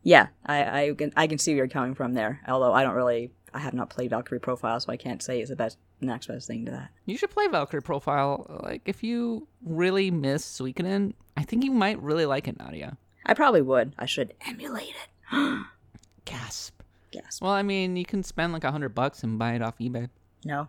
Yeah, 0.02 0.28
I, 0.46 0.82
I 0.90 0.94
can 0.94 1.14
I 1.16 1.28
can 1.28 1.38
see 1.38 1.52
where 1.52 1.58
you're 1.58 1.68
coming 1.68 1.94
from 1.94 2.14
there. 2.14 2.42
Although 2.48 2.74
I 2.74 2.82
don't 2.82 2.96
really, 2.96 3.32
I 3.54 3.60
have 3.60 3.76
not 3.76 3.90
played 3.92 4.10
Valkyrie 4.10 4.40
Profile, 4.40 4.80
so 4.80 4.92
I 4.92 4.98
can't 4.98 5.22
say 5.22 5.42
it's 5.42 5.50
the 5.52 5.56
best 5.56 5.78
next 6.02 6.28
best 6.28 6.48
thing 6.48 6.66
to 6.66 6.72
that. 6.72 6.90
You 7.06 7.18
should 7.18 7.30
play 7.30 7.48
Valkyrie 7.48 7.82
profile. 7.84 8.60
Like 8.64 8.82
if 8.86 9.04
you 9.04 9.48
really 9.64 10.10
miss 10.10 10.44
Suikoden, 10.44 11.14
I 11.38 11.44
think 11.44 11.64
you 11.64 11.72
might 11.72 12.02
really 12.02 12.26
like 12.26 12.48
it, 12.48 12.58
Nadia. 12.58 12.98
I 13.28 13.34
probably 13.36 13.62
would. 13.62 13.94
I 14.00 14.06
should 14.08 14.34
emulate 14.48 14.90
it. 15.32 15.66
Gasp. 16.26 16.82
Yes. 17.12 17.40
Well, 17.42 17.52
I 17.52 17.62
mean, 17.62 17.96
you 17.96 18.06
can 18.06 18.24
spend 18.24 18.54
like 18.54 18.64
a 18.64 18.72
hundred 18.72 18.96
bucks 18.96 19.24
and 19.24 19.38
buy 19.40 19.54
it 19.54 19.62
off 19.62 19.78
eBay. 19.80 20.10
No. 20.44 20.68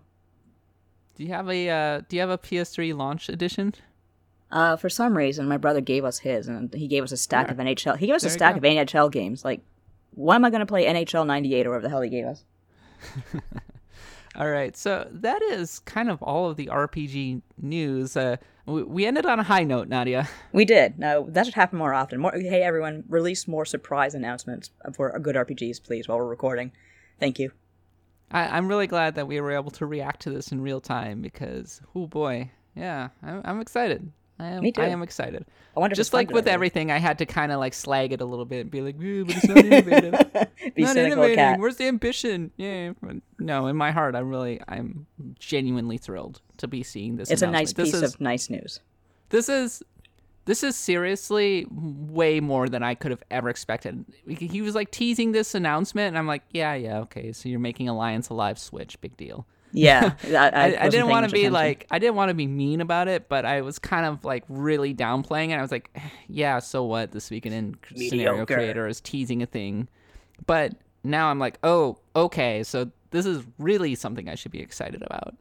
Do 1.16 1.24
you 1.24 1.30
have 1.30 1.48
a 1.48 1.68
uh, 1.68 2.00
Do 2.08 2.16
you 2.16 2.20
have 2.20 2.30
a 2.30 2.38
PS3 2.38 2.94
launch 2.96 3.28
edition? 3.28 3.74
Uh, 4.50 4.76
for 4.76 4.88
some 4.88 5.16
reason, 5.16 5.48
my 5.48 5.56
brother 5.56 5.80
gave 5.80 6.04
us 6.04 6.20
his, 6.20 6.46
and 6.46 6.72
he 6.72 6.86
gave 6.86 7.02
us 7.02 7.10
a 7.10 7.16
stack 7.16 7.50
of 7.50 7.56
NHL. 7.56 7.96
He 7.96 8.06
gave 8.06 8.14
us 8.14 8.22
There 8.22 8.30
a 8.30 8.32
stack 8.32 8.56
of 8.56 8.62
NHL 8.62 9.10
games. 9.10 9.44
Like, 9.44 9.60
why 10.12 10.36
am 10.36 10.44
I 10.44 10.50
going 10.50 10.60
to 10.60 10.66
play 10.66 10.86
NHL 10.86 11.26
'98 11.26 11.66
or 11.66 11.70
whatever 11.70 11.82
the 11.82 11.88
hell 11.88 12.02
he 12.02 12.10
gave 12.10 12.26
us? 12.26 12.44
All 14.36 14.50
right, 14.50 14.76
so 14.76 15.08
that 15.10 15.40
is 15.40 15.78
kind 15.80 16.10
of 16.10 16.22
all 16.22 16.50
of 16.50 16.58
the 16.58 16.66
RPG 16.66 17.40
news. 17.62 18.18
Uh, 18.18 18.36
we, 18.66 18.82
we 18.82 19.06
ended 19.06 19.24
on 19.24 19.40
a 19.40 19.42
high 19.42 19.64
note, 19.64 19.88
Nadia. 19.88 20.28
We 20.52 20.66
did. 20.66 20.98
No, 20.98 21.26
that 21.30 21.46
should 21.46 21.54
happen 21.54 21.78
more 21.78 21.94
often. 21.94 22.20
More. 22.20 22.32
Hey, 22.32 22.62
everyone, 22.62 23.04
release 23.08 23.48
more 23.48 23.64
surprise 23.64 24.14
announcements 24.14 24.70
for 24.94 25.18
good 25.18 25.36
RPGs, 25.36 25.82
please, 25.82 26.06
while 26.06 26.18
we're 26.18 26.26
recording. 26.26 26.72
Thank 27.18 27.38
you. 27.38 27.52
I, 28.30 28.56
I'm 28.56 28.68
really 28.68 28.86
glad 28.86 29.14
that 29.14 29.26
we 29.26 29.40
were 29.40 29.52
able 29.52 29.70
to 29.72 29.86
react 29.86 30.22
to 30.22 30.30
this 30.30 30.52
in 30.52 30.60
real 30.60 30.80
time 30.80 31.22
because, 31.22 31.80
oh 31.94 32.06
boy, 32.06 32.50
yeah, 32.74 33.08
I'm, 33.22 33.42
I'm 33.44 33.60
excited. 33.60 34.10
I 34.38 34.48
am, 34.48 34.62
Me 34.62 34.72
too. 34.72 34.82
I 34.82 34.88
am 34.88 35.02
excited. 35.02 35.46
I 35.76 35.88
Just 35.88 36.12
like 36.12 36.30
with 36.30 36.46
everything, 36.46 36.90
I 36.90 36.98
had 36.98 37.18
to 37.18 37.26
kind 37.26 37.52
of 37.52 37.58
like 37.58 37.72
slag 37.72 38.12
it 38.12 38.20
a 38.20 38.24
little 38.24 38.44
bit 38.44 38.60
and 38.62 38.70
be 38.70 38.82
like, 38.82 38.96
"Eh, 38.96 39.22
but 39.24 39.36
it's 39.36 39.48
not 39.48 39.56
innovative. 39.64 40.74
Be 40.74 40.82
not 40.82 40.96
innovating. 40.96 41.36
Kat. 41.36 41.58
Where's 41.58 41.76
the 41.76 41.86
ambition? 41.86 42.50
Yeah. 42.56 42.92
but 43.00 43.16
No, 43.38 43.66
in 43.66 43.76
my 43.76 43.92
heart, 43.92 44.14
I'm 44.14 44.28
really, 44.28 44.60
I'm 44.68 45.06
genuinely 45.38 45.96
thrilled 45.96 46.42
to 46.58 46.68
be 46.68 46.82
seeing 46.82 47.16
this. 47.16 47.30
It's 47.30 47.40
a 47.40 47.46
nice 47.46 47.72
announcement. 47.72 47.86
piece 47.86 47.92
this 47.92 48.02
is, 48.02 48.14
of 48.14 48.20
nice 48.20 48.50
news. 48.50 48.80
This 49.30 49.48
is, 49.48 49.82
this 50.46 50.62
is 50.62 50.76
seriously 50.76 51.66
way 51.70 52.40
more 52.40 52.68
than 52.68 52.82
I 52.82 52.94
could 52.94 53.10
have 53.10 53.22
ever 53.30 53.48
expected. 53.48 54.04
He 54.26 54.62
was 54.62 54.74
like 54.74 54.90
teasing 54.92 55.32
this 55.32 55.54
announcement, 55.54 56.08
and 56.08 56.18
I'm 56.18 56.28
like, 56.28 56.42
yeah, 56.50 56.74
yeah, 56.74 57.00
okay. 57.00 57.32
So 57.32 57.48
you're 57.48 57.60
making 57.60 57.88
Alliance 57.88 58.28
Alive 58.28 58.58
Switch, 58.58 58.98
big 59.00 59.16
deal. 59.16 59.46
Yeah, 59.72 60.14
I, 60.24 60.48
I, 60.48 60.84
I, 60.84 60.88
didn't 60.88 61.08
want 61.08 61.28
to 61.28 61.32
be 61.32 61.42
to 61.42 61.50
like 61.50 61.86
I 61.90 61.98
didn't 61.98 62.14
want 62.14 62.30
to 62.30 62.34
be 62.34 62.46
mean 62.46 62.80
about 62.80 63.08
it, 63.08 63.28
but 63.28 63.44
I 63.44 63.60
was 63.60 63.80
kind 63.80 64.06
of 64.06 64.24
like 64.24 64.44
really 64.48 64.94
downplaying 64.94 65.50
it. 65.50 65.54
I 65.54 65.62
was 65.62 65.72
like, 65.72 65.90
yeah, 66.28 66.60
so 66.60 66.84
what? 66.84 67.10
The 67.10 67.20
speaking 67.20 67.52
in 67.52 67.76
scenario 67.94 68.46
creator 68.46 68.86
is 68.86 69.00
teasing 69.00 69.42
a 69.42 69.46
thing, 69.46 69.88
but 70.46 70.74
now 71.02 71.28
I'm 71.28 71.40
like, 71.40 71.58
oh, 71.64 71.98
okay, 72.14 72.62
so 72.62 72.90
this 73.10 73.26
is 73.26 73.44
really 73.58 73.96
something 73.96 74.28
I 74.28 74.36
should 74.36 74.52
be 74.52 74.60
excited 74.60 75.02
about. 75.02 75.34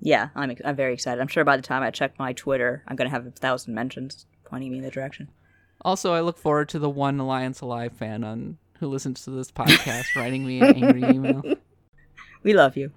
Yeah, 0.00 0.30
I'm 0.34 0.56
I'm 0.64 0.76
very 0.76 0.94
excited. 0.94 1.20
I'm 1.20 1.28
sure 1.28 1.44
by 1.44 1.56
the 1.56 1.62
time 1.62 1.82
I 1.82 1.90
check 1.90 2.18
my 2.18 2.32
Twitter, 2.32 2.82
I'm 2.88 2.96
gonna 2.96 3.10
have 3.10 3.26
a 3.26 3.30
thousand 3.30 3.74
mentions 3.74 4.26
pointing 4.44 4.72
me 4.72 4.78
in 4.78 4.84
the 4.84 4.90
direction. 4.90 5.28
Also, 5.82 6.12
I 6.12 6.20
look 6.20 6.38
forward 6.38 6.68
to 6.70 6.78
the 6.78 6.90
one 6.90 7.18
Alliance 7.20 7.60
Alive 7.60 7.92
fan 7.92 8.24
on 8.24 8.58
who 8.78 8.88
listens 8.88 9.24
to 9.24 9.30
this 9.30 9.50
podcast 9.52 10.04
writing 10.16 10.46
me 10.46 10.60
an 10.60 10.82
angry 10.82 11.04
email. 11.04 11.42
We 12.42 12.54
love 12.54 12.74
you. 12.74 12.90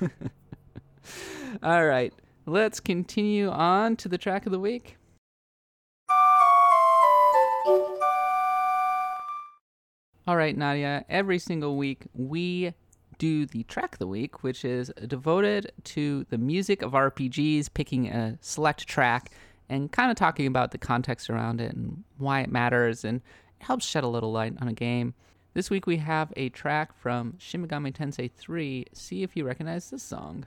All 1.62 1.86
right, 1.86 2.12
let's 2.44 2.80
continue 2.80 3.48
on 3.48 3.94
to 3.98 4.08
the 4.08 4.18
track 4.18 4.46
of 4.46 4.52
the 4.52 4.58
week. 4.58 4.96
All 10.26 10.36
right, 10.36 10.56
Nadia, 10.56 11.04
every 11.08 11.38
single 11.38 11.76
week 11.76 12.06
we 12.14 12.74
do 13.20 13.44
the 13.44 13.62
track 13.64 13.92
of 13.92 13.98
the 13.98 14.06
week, 14.06 14.42
which 14.42 14.64
is 14.64 14.90
devoted 15.06 15.70
to 15.84 16.24
the 16.30 16.38
music 16.38 16.80
of 16.80 16.92
RPGs, 16.92 17.72
picking 17.72 18.08
a 18.08 18.38
select 18.40 18.86
track 18.88 19.30
and 19.68 19.92
kind 19.92 20.10
of 20.10 20.16
talking 20.16 20.46
about 20.46 20.70
the 20.70 20.78
context 20.78 21.28
around 21.28 21.60
it 21.60 21.74
and 21.74 22.02
why 22.16 22.40
it 22.40 22.50
matters 22.50 23.04
and 23.04 23.18
it 23.60 23.64
helps 23.64 23.84
shed 23.84 24.04
a 24.04 24.08
little 24.08 24.32
light 24.32 24.54
on 24.60 24.68
a 24.68 24.72
game. 24.72 25.12
This 25.52 25.68
week 25.68 25.86
we 25.86 25.98
have 25.98 26.32
a 26.34 26.48
track 26.48 26.98
from 26.98 27.34
Shin 27.38 27.66
Megami 27.66 27.92
Tensei 27.92 28.30
3. 28.32 28.86
See 28.94 29.22
if 29.22 29.36
you 29.36 29.44
recognize 29.44 29.90
this 29.90 30.02
song. 30.02 30.46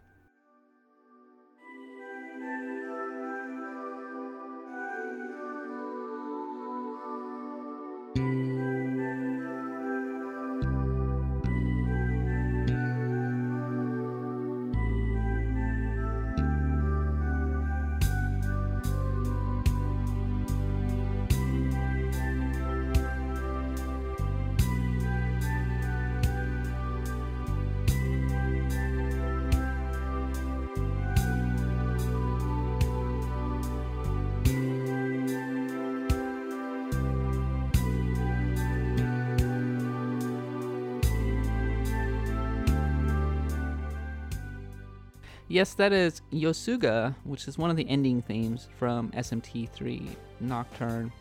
Yes, 45.54 45.76
that 45.76 45.94
is 45.94 46.24
Yosuga, 46.32 47.14
which 47.26 47.48
is 47.48 47.60
one 47.60 47.70
of 47.70 47.76
the 47.76 47.88
ending 47.88 48.24
themes 48.24 48.70
from 48.80 49.12
SMT3 49.12 50.16
Nocturne. 50.40 51.12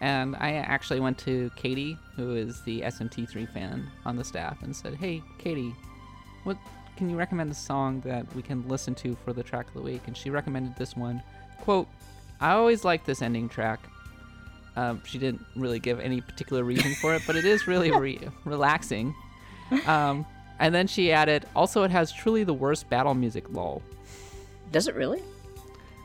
And 0.00 0.36
I 0.36 0.52
actually 0.52 1.00
went 1.00 1.18
to 1.18 1.50
Katie, 1.56 1.98
who 2.14 2.36
is 2.36 2.62
the 2.62 2.82
SMT3 2.82 3.52
fan 3.52 3.90
on 4.04 4.14
the 4.14 4.22
staff, 4.22 4.62
and 4.62 4.76
said, 4.76 4.94
"Hey, 4.94 5.20
Katie, 5.38 5.74
what 6.44 6.56
can 6.96 7.10
you 7.10 7.16
recommend 7.16 7.50
a 7.50 7.54
song 7.54 8.00
that 8.02 8.32
we 8.36 8.42
can 8.42 8.68
listen 8.68 8.94
to 8.94 9.16
for 9.24 9.32
the 9.32 9.42
track 9.42 9.66
of 9.66 9.74
the 9.74 9.82
week?" 9.82 10.02
And 10.06 10.16
she 10.16 10.30
recommended 10.30 10.76
this 10.76 10.94
one. 10.94 11.20
"Quote: 11.58 11.88
I 12.40 12.52
always 12.52 12.84
like 12.84 13.04
this 13.04 13.22
ending 13.22 13.48
track. 13.48 13.80
Um, 14.76 15.02
she 15.04 15.18
didn't 15.18 15.44
really 15.56 15.80
give 15.80 15.98
any 15.98 16.20
particular 16.20 16.62
reason 16.62 16.94
for 17.00 17.12
it, 17.16 17.22
but 17.26 17.34
it 17.34 17.44
is 17.44 17.66
really 17.66 17.90
re- 18.06 18.20
relaxing. 18.44 19.12
Um, 19.84 20.24
and 20.60 20.74
then 20.74 20.86
she 20.86 21.10
added, 21.10 21.46
also, 21.56 21.82
it 21.82 21.90
has 21.90 22.12
truly 22.12 22.44
the 22.44 22.54
worst 22.54 22.88
battle 22.88 23.14
music, 23.14 23.44
lol. 23.50 23.82
Does 24.70 24.86
it 24.86 24.94
really? 24.94 25.22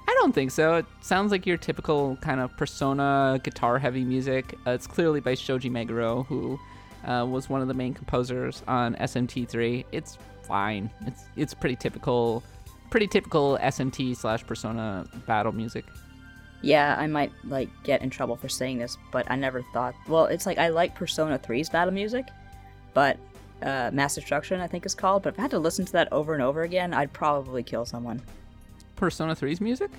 I 0.08 0.14
don't 0.16 0.34
think 0.34 0.52
so. 0.52 0.76
It 0.76 0.86
sounds 1.02 1.32
like 1.32 1.46
your 1.46 1.58
typical 1.58 2.16
kind 2.18 2.40
of 2.40 2.56
persona 2.58 3.40
guitar 3.44 3.78
heavy 3.78 4.04
music. 4.04 4.56
Uh, 4.66 4.72
it's 4.72 4.88
clearly 4.88 5.20
by 5.20 5.36
Shoji 5.36 5.70
Meguro, 5.70 6.26
who 6.28 6.60
uh, 7.06 7.26
was 7.26 7.50
one 7.50 7.62
of 7.62 7.68
the 7.68 7.74
main 7.74 7.94
composers 7.94 8.64
on 8.68 8.96
SMT3. 8.96 9.86
It's 9.92 10.18
fine. 10.44 10.90
It's 11.06 11.26
it's 11.36 11.54
pretty 11.54 11.76
typical, 11.76 12.44
pretty 12.92 13.08
typical 13.08 13.58
SMT 13.62 14.16
slash 14.16 14.46
persona 14.46 15.06
battle 15.26 15.52
music. 15.52 15.86
Yeah, 16.62 16.96
I 16.98 17.08
might 17.08 17.32
like 17.44 17.70
get 17.84 18.02
in 18.02 18.10
trouble 18.10 18.36
for 18.36 18.48
saying 18.48 18.78
this, 18.78 18.98
but 19.12 19.30
I 19.30 19.36
never 19.36 19.64
thought. 19.74 19.96
Well, 20.08 20.26
it's 20.26 20.46
like 20.46 20.58
I 20.58 20.70
like 20.70 20.96
Persona 20.96 21.38
3's 21.38 21.70
battle 21.70 21.94
music, 21.94 22.28
but 22.94 23.18
uh, 23.62 23.90
Mass 23.94 24.16
Destruction 24.16 24.60
I 24.62 24.68
think 24.68 24.86
is 24.86 24.96
called. 24.96 25.24
But 25.24 25.34
if 25.34 25.40
I 25.40 25.44
had 25.44 25.52
to 25.52 25.60
listen 25.60 25.86
to 25.86 25.92
that 25.94 26.12
over 26.12 26.34
and 26.34 26.42
over 26.44 26.62
again, 26.64 26.94
I'd 26.94 27.14
probably 27.14 27.64
kill 27.64 27.86
someone. 27.86 28.22
Persona 28.96 29.36
3's 29.36 29.62
music? 29.62 29.92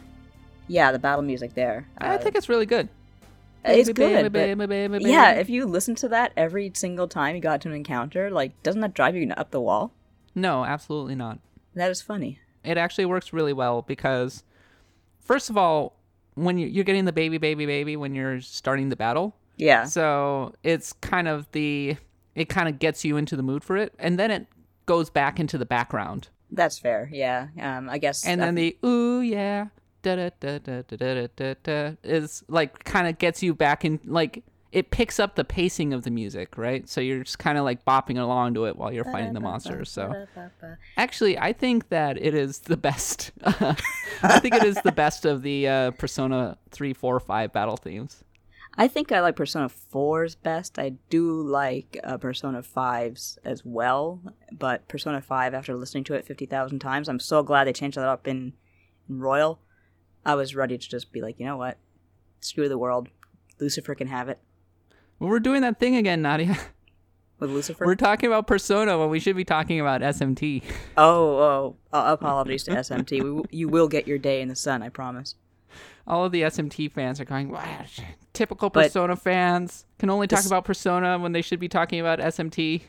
Yeah, 0.68 0.90
the 0.92 0.98
battle 0.98 1.22
music 1.22 1.54
there. 1.54 1.86
I 1.98 2.14
uh, 2.14 2.18
think 2.18 2.34
it's 2.34 2.48
really 2.48 2.66
good. 2.66 2.88
It's 3.64 3.90
good. 3.90 4.32
but- 4.32 5.02
yeah, 5.02 5.32
if 5.32 5.50
you 5.50 5.66
listen 5.66 5.94
to 5.96 6.08
that 6.08 6.32
every 6.36 6.70
single 6.74 7.08
time 7.08 7.34
you 7.34 7.42
got 7.42 7.60
to 7.62 7.68
an 7.68 7.74
encounter, 7.74 8.30
like, 8.30 8.60
doesn't 8.62 8.80
that 8.80 8.94
drive 8.94 9.16
you 9.16 9.28
up 9.36 9.50
the 9.50 9.60
wall? 9.60 9.92
No, 10.34 10.64
absolutely 10.64 11.14
not. 11.14 11.38
That 11.74 11.90
is 11.90 12.00
funny. 12.00 12.38
It 12.64 12.78
actually 12.78 13.06
works 13.06 13.32
really 13.32 13.52
well 13.52 13.82
because, 13.82 14.44
first 15.20 15.50
of 15.50 15.56
all, 15.56 15.96
when 16.34 16.58
you're 16.58 16.84
getting 16.84 17.06
the 17.06 17.12
baby, 17.12 17.38
baby, 17.38 17.66
baby 17.66 17.96
when 17.96 18.14
you're 18.14 18.40
starting 18.40 18.88
the 18.88 18.96
battle, 18.96 19.34
Yeah. 19.56 19.84
so 19.84 20.54
it's 20.62 20.92
kind 20.92 21.26
of 21.28 21.50
the 21.52 21.96
it 22.36 22.48
kind 22.48 22.68
of 22.68 22.78
gets 22.78 23.04
you 23.04 23.16
into 23.16 23.34
the 23.34 23.42
mood 23.42 23.64
for 23.64 23.76
it, 23.76 23.92
and 23.98 24.16
then 24.18 24.30
it 24.30 24.46
goes 24.86 25.10
back 25.10 25.40
into 25.40 25.58
the 25.58 25.66
background. 25.66 26.28
That's 26.52 26.78
fair. 26.78 27.10
Yeah. 27.12 27.48
Um, 27.60 27.88
I 27.90 27.98
guess. 27.98 28.24
And 28.24 28.40
then 28.40 28.54
the 28.54 28.78
ooh 28.84 29.20
yeah 29.20 29.66
da 30.02 30.14
da 30.14 30.30
da 30.38 30.58
da 30.58 30.82
da 30.96 31.26
da 31.34 31.54
da 31.64 31.92
is 32.04 32.44
like 32.48 32.84
kind 32.84 33.08
of 33.08 33.18
gets 33.18 33.42
you 33.42 33.54
back 33.54 33.84
in 33.84 33.98
like 34.04 34.44
it 34.72 34.90
picks 34.90 35.18
up 35.18 35.36
the 35.36 35.44
pacing 35.44 35.94
of 35.94 36.02
the 36.02 36.10
music, 36.10 36.58
right? 36.58 36.86
So 36.88 37.00
you're 37.00 37.22
just 37.22 37.38
kind 37.38 37.56
of 37.56 37.64
like 37.64 37.84
bopping 37.84 38.20
along 38.20 38.54
to 38.54 38.66
it 38.66 38.76
while 38.76 38.92
you're 38.92 39.04
fighting 39.04 39.32
the 39.32 39.40
monsters. 39.40 39.90
So 39.90 40.26
actually, 40.98 41.38
I 41.38 41.54
think 41.54 41.88
that 41.88 42.20
it 42.20 42.34
is 42.34 42.58
the 42.58 42.76
best. 42.76 43.30
I 43.44 44.38
think 44.40 44.54
it 44.54 44.64
is 44.64 44.76
the 44.84 44.92
best 44.92 45.24
of 45.24 45.40
the 45.40 45.66
uh, 45.66 45.90
Persona 45.92 46.58
3, 46.72 46.92
4, 46.92 47.20
5 47.20 47.52
battle 47.54 47.78
themes. 47.78 48.22
I 48.78 48.88
think 48.88 49.10
I 49.10 49.20
like 49.20 49.36
Persona 49.36 49.70
4's 49.70 50.34
best. 50.34 50.78
I 50.78 50.94
do 51.08 51.40
like 51.40 51.98
uh, 52.04 52.18
Persona 52.18 52.62
5's 52.62 53.38
as 53.42 53.64
well, 53.64 54.20
but 54.52 54.86
Persona 54.86 55.22
5, 55.22 55.54
after 55.54 55.74
listening 55.74 56.04
to 56.04 56.14
it 56.14 56.26
50,000 56.26 56.78
times, 56.78 57.08
I'm 57.08 57.18
so 57.18 57.42
glad 57.42 57.66
they 57.66 57.72
changed 57.72 57.96
that 57.96 58.06
up 58.06 58.28
in, 58.28 58.52
in 59.08 59.20
Royal. 59.20 59.60
I 60.26 60.34
was 60.34 60.54
ready 60.54 60.76
to 60.76 60.88
just 60.88 61.10
be 61.10 61.22
like, 61.22 61.40
you 61.40 61.46
know 61.46 61.56
what? 61.56 61.78
Screw 62.40 62.68
the 62.68 62.76
world. 62.76 63.08
Lucifer 63.58 63.94
can 63.94 64.08
have 64.08 64.28
it. 64.28 64.40
Well, 65.18 65.30
we're 65.30 65.40
doing 65.40 65.62
that 65.62 65.80
thing 65.80 65.96
again, 65.96 66.20
Nadia. 66.20 66.58
With 67.38 67.50
Lucifer? 67.50 67.86
We're 67.86 67.96
talking 67.96 68.26
about 68.28 68.46
Persona 68.46 68.98
when 68.98 69.08
we 69.10 69.20
should 69.20 69.36
be 69.36 69.44
talking 69.44 69.80
about 69.80 70.00
SMT. 70.02 70.62
oh, 70.96 71.36
oh, 71.38 71.76
uh, 71.92 72.04
apologies 72.08 72.64
to 72.64 72.72
SMT. 72.72 73.22
We, 73.22 73.42
you 73.50 73.68
will 73.68 73.88
get 73.88 74.06
your 74.06 74.18
day 74.18 74.40
in 74.40 74.48
the 74.48 74.56
sun, 74.56 74.82
I 74.82 74.88
promise. 74.88 75.34
All 76.06 76.24
of 76.24 76.32
the 76.32 76.42
SMT 76.42 76.90
fans 76.92 77.20
are 77.20 77.24
going, 77.24 77.50
wow, 77.50 77.84
typical 78.32 78.70
But- 78.70 78.84
Persona 78.84 79.16
fans 79.16 79.86
can 79.98 80.08
only 80.10 80.26
talk 80.26 80.38
This- 80.40 80.46
about 80.46 80.64
Persona 80.64 81.18
when 81.18 81.32
they 81.32 81.42
should 81.42 81.58
be 81.60 81.68
talking 81.68 82.00
about 82.00 82.20
SMT. 82.20 82.82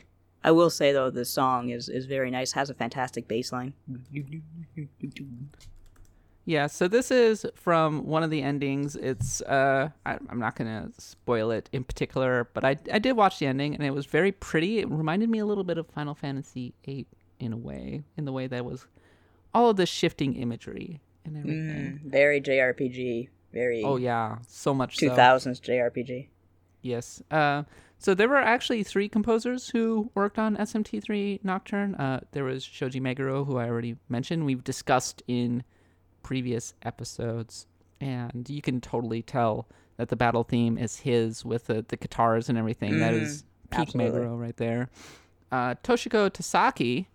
I 0.44 0.52
will 0.52 0.70
say, 0.70 0.92
though, 0.92 1.10
the 1.10 1.24
song 1.24 1.70
is, 1.70 1.88
is 1.88 2.06
very 2.06 2.30
nice, 2.30 2.52
has 2.52 2.70
a 2.70 2.74
fantastic 2.74 3.26
bass 3.26 3.50
line. 3.50 3.72
Yeah, 6.44 6.66
so 6.66 6.88
this 6.88 7.10
is 7.10 7.44
from 7.54 8.06
one 8.06 8.22
of 8.22 8.30
the 8.30 8.40
endings. 8.40 8.96
It's 8.96 9.42
uh, 9.42 9.90
I, 10.06 10.18
I'm 10.30 10.38
not 10.38 10.56
gonna 10.56 10.90
spoil 10.96 11.50
it 11.50 11.68
in 11.72 11.84
particular, 11.84 12.48
but 12.54 12.64
I 12.64 12.76
I 12.90 12.98
did 12.98 13.12
watch 13.16 13.38
the 13.38 13.46
ending 13.46 13.74
and 13.74 13.84
it 13.84 13.90
was 13.90 14.06
very 14.06 14.32
pretty. 14.32 14.78
It 14.78 14.88
reminded 14.88 15.28
me 15.28 15.40
a 15.40 15.44
little 15.46 15.64
bit 15.64 15.76
of 15.76 15.86
Final 15.88 16.14
Fantasy 16.14 16.72
VIII 16.86 17.06
in 17.38 17.52
a 17.52 17.56
way, 17.56 18.02
in 18.16 18.24
the 18.24 18.32
way 18.32 18.46
that 18.46 18.64
was 18.64 18.86
all 19.52 19.68
of 19.70 19.76
the 19.76 19.84
shifting 19.84 20.36
imagery 20.36 21.00
and 21.28 21.38
everything. 21.38 22.00
Mm, 22.04 22.10
very 22.10 22.40
JRPG. 22.40 23.28
Very 23.52 23.82
Oh 23.82 23.96
yeah, 23.96 24.38
so 24.46 24.74
much 24.74 24.98
so. 24.98 25.08
2000s 25.08 25.60
JRPG. 25.60 26.28
Yes. 26.82 27.22
Uh, 27.30 27.64
so 27.98 28.14
there 28.14 28.28
were 28.28 28.36
actually 28.36 28.84
three 28.84 29.08
composers 29.08 29.68
who 29.68 30.10
worked 30.14 30.38
on 30.38 30.56
SMT3 30.56 31.42
Nocturne. 31.42 31.94
Uh, 31.96 32.20
there 32.32 32.44
was 32.44 32.62
Shoji 32.62 33.00
Meguro, 33.00 33.44
who 33.44 33.56
I 33.56 33.68
already 33.68 33.96
mentioned. 34.08 34.46
We've 34.46 34.62
discussed 34.62 35.22
in 35.26 35.64
previous 36.22 36.74
episodes, 36.82 37.66
and 38.00 38.48
you 38.48 38.62
can 38.62 38.80
totally 38.80 39.22
tell 39.22 39.66
that 39.96 40.10
the 40.10 40.16
battle 40.16 40.44
theme 40.44 40.78
is 40.78 40.98
his 40.98 41.44
with 41.44 41.66
the, 41.66 41.84
the 41.88 41.96
guitars 41.96 42.48
and 42.48 42.56
everything. 42.56 43.00
That 43.00 43.14
is 43.14 43.42
peak 43.70 43.80
absolutely. 43.80 44.20
Meguro 44.20 44.40
right 44.40 44.56
there. 44.56 44.90
Uh, 45.50 45.74
Toshiko 45.82 46.30
Tasaki, 46.30 47.06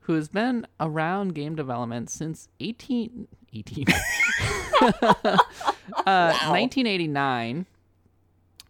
who 0.00 0.14
has 0.14 0.28
been 0.28 0.66
around 0.78 1.34
game 1.34 1.54
development 1.54 2.08
since 2.08 2.48
18, 2.60 3.28
18 3.52 3.84
uh, 4.82 5.36
1989 6.06 7.66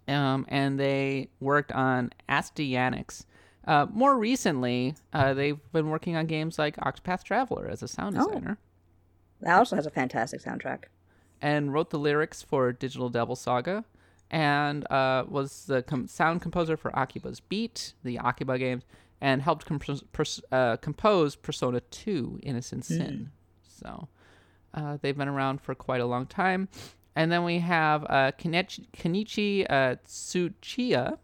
um, 0.09 0.45
and 0.49 0.79
they 0.81 1.29
worked 1.39 1.71
on 1.73 2.11
Astyanax. 2.29 3.25
Uh, 3.67 3.87
more 3.93 4.19
recently, 4.19 4.95
uh, 5.13 5.35
they've 5.35 5.61
been 5.73 5.89
working 5.91 6.17
on 6.17 6.27
games 6.27 6.59
like 6.59 6.77
Octopath 6.79 7.23
Traveler 7.23 7.69
as 7.69 7.83
a 7.83 7.89
sound 7.89 8.17
Oh. 8.19 8.27
designer, 8.27 8.59
That 9.41 9.57
also 9.59 9.77
has 9.77 9.87
a 9.87 9.91
fantastic 9.91 10.41
soundtrack. 10.43 10.85
and 11.41 11.73
wrote 11.73 11.91
the 11.91 11.99
lyrics 11.99 12.43
for 12.43 12.73
Digital 12.73 13.09
Devil 13.09 13.37
Saga, 13.37 13.85
and 14.31 14.91
uh, 14.91 15.25
was 15.29 15.67
the 15.67 15.83
com- 15.83 16.07
sound 16.09 16.43
composer 16.43 16.77
for 16.77 16.91
Akiba's 16.99 17.39
Beat, 17.41 17.93
the 18.03 18.19
Akiba 18.19 18.59
games, 18.59 18.83
and 19.21 19.43
helped 19.43 19.67
compos- 19.67 20.03
pers- 20.13 20.41
uh, 20.51 20.77
compose 20.79 21.37
Persona 21.37 21.81
2: 21.81 22.41
Innocent 22.43 22.85
Sin. 22.85 23.31
So 23.63 24.09
uh, 24.75 24.99
they've 25.01 25.17
been 25.17 25.29
around 25.29 25.61
for 25.61 25.75
quite 25.75 26.01
a 26.01 26.07
long 26.07 26.27
time. 26.27 26.69
And 27.17 27.31
then 27.31 27.45
we 27.45 27.59
have 27.59 28.05
uh, 28.05 28.33
Kenichi, 28.39 28.87
Kenichi 28.97 29.67
uh, 29.69 29.97
Tsuchiya, 30.07 31.19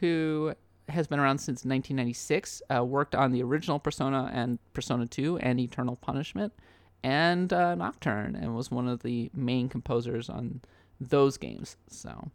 who 0.00 0.54
has 0.88 1.06
been 1.06 1.18
around 1.18 1.38
since 1.38 1.64
1996, 1.64 2.62
uh, 2.74 2.84
worked 2.84 3.14
on 3.14 3.32
the 3.32 3.42
original 3.42 3.78
Persona 3.78 4.30
and 4.32 4.58
Persona 4.72 5.06
2 5.06 5.38
and 5.38 5.60
Eternal 5.60 5.96
Punishment 5.96 6.52
and 7.02 7.52
uh, 7.52 7.74
Nocturne, 7.74 8.34
and 8.34 8.56
was 8.56 8.70
one 8.70 8.88
of 8.88 9.02
the 9.02 9.30
main 9.34 9.68
composers 9.68 10.28
on 10.28 10.60
those 11.00 11.36
games. 11.36 11.76
So, 11.88 12.30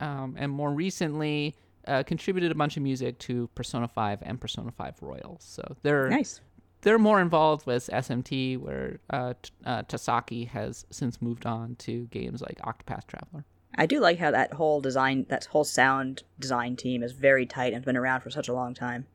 um, 0.00 0.34
and 0.38 0.50
more 0.50 0.72
recently, 0.72 1.56
uh, 1.86 2.02
contributed 2.02 2.50
a 2.50 2.54
bunch 2.54 2.76
of 2.76 2.82
music 2.82 3.18
to 3.18 3.48
Persona 3.54 3.88
5 3.88 4.20
and 4.22 4.40
Persona 4.40 4.70
5 4.70 5.02
Royal. 5.02 5.36
So 5.40 5.76
they're 5.82 6.08
Nice. 6.08 6.40
They're 6.82 6.98
more 6.98 7.20
involved 7.20 7.66
with 7.66 7.88
SMT, 7.92 8.58
where 8.58 9.00
uh, 9.10 9.34
T- 9.40 9.50
uh, 9.64 9.82
Tasaki 9.82 10.48
has 10.48 10.86
since 10.90 11.20
moved 11.20 11.46
on 11.46 11.76
to 11.76 12.06
games 12.06 12.40
like 12.40 12.58
Octopath 12.58 13.06
Traveler. 13.06 13.44
I 13.76 13.86
do 13.86 14.00
like 14.00 14.18
how 14.18 14.30
that 14.30 14.54
whole 14.54 14.80
design, 14.80 15.26
that 15.28 15.44
whole 15.46 15.64
sound 15.64 16.22
design 16.38 16.76
team 16.76 17.02
is 17.02 17.12
very 17.12 17.46
tight 17.46 17.66
and 17.66 17.76
has 17.76 17.84
been 17.84 17.96
around 17.96 18.22
for 18.22 18.30
such 18.30 18.48
a 18.48 18.52
long 18.52 18.74
time. 18.74 19.06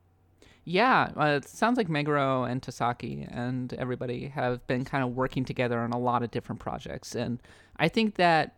Yeah, 0.64 1.12
uh, 1.16 1.38
it 1.42 1.48
sounds 1.48 1.76
like 1.76 1.88
Meguro 1.88 2.50
and 2.50 2.60
Tasaki 2.60 3.28
and 3.30 3.72
everybody 3.74 4.26
have 4.28 4.66
been 4.66 4.84
kind 4.84 5.04
of 5.04 5.14
working 5.14 5.44
together 5.44 5.78
on 5.78 5.92
a 5.92 5.98
lot 5.98 6.24
of 6.24 6.32
different 6.32 6.60
projects, 6.60 7.14
and 7.14 7.40
I 7.76 7.88
think 7.88 8.16
that 8.16 8.54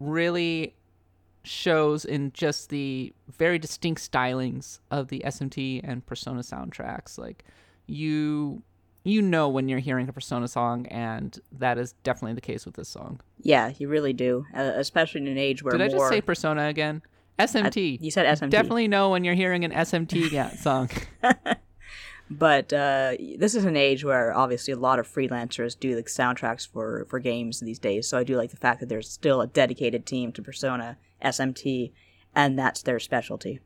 really 0.00 0.74
shows 1.44 2.04
in 2.04 2.32
just 2.32 2.68
the 2.70 3.12
very 3.28 3.58
distinct 3.58 4.00
stylings 4.00 4.80
of 4.90 5.08
the 5.08 5.22
SMT 5.24 5.80
and 5.84 6.04
Persona 6.04 6.40
soundtracks. 6.40 7.18
Like 7.18 7.44
you, 7.86 8.62
you 9.04 9.22
know 9.22 9.48
when 9.48 9.68
you're 9.68 9.78
hearing 9.78 10.08
a 10.08 10.12
Persona 10.12 10.48
song, 10.48 10.86
and 10.86 11.38
that 11.52 11.78
is 11.78 11.92
definitely 12.04 12.34
the 12.34 12.40
case 12.40 12.64
with 12.66 12.74
this 12.74 12.88
song. 12.88 13.20
Yeah, 13.40 13.72
you 13.78 13.88
really 13.88 14.12
do, 14.12 14.46
uh, 14.54 14.72
especially 14.76 15.22
in 15.22 15.28
an 15.28 15.38
age 15.38 15.62
where 15.62 15.76
Did 15.76 15.82
I 15.82 15.88
more. 15.88 16.08
just 16.08 16.10
say 16.10 16.20
Persona 16.20 16.66
again? 16.68 17.02
SMT. 17.38 17.98
you 18.00 18.10
said 18.10 18.26
SMT. 18.38 18.50
Definitely 18.50 18.88
know 18.88 19.10
when 19.10 19.24
you're 19.24 19.34
hearing 19.34 19.64
an 19.64 19.72
SMT 19.72 20.56
song. 20.62 20.90
But 22.38 22.72
uh, 22.72 23.14
this 23.36 23.54
is 23.54 23.66
an 23.66 23.76
age 23.76 24.04
where 24.04 24.32
obviously 24.34 24.72
a 24.72 24.78
lot 24.78 24.98
of 24.98 25.06
freelancers 25.06 25.78
do 25.78 25.94
the 25.94 26.02
soundtracks 26.04 26.66
for, 26.66 27.06
for 27.10 27.18
games 27.18 27.60
these 27.60 27.78
days. 27.78 28.08
So 28.08 28.16
I 28.16 28.24
do 28.24 28.36
like 28.36 28.50
the 28.50 28.56
fact 28.56 28.80
that 28.80 28.88
there's 28.88 29.10
still 29.10 29.42
a 29.42 29.46
dedicated 29.46 30.06
team 30.06 30.32
to 30.32 30.42
Persona 30.42 30.96
SMT, 31.22 31.92
and 32.34 32.58
that's 32.58 32.82
their 32.82 32.98
specialty. 32.98 33.60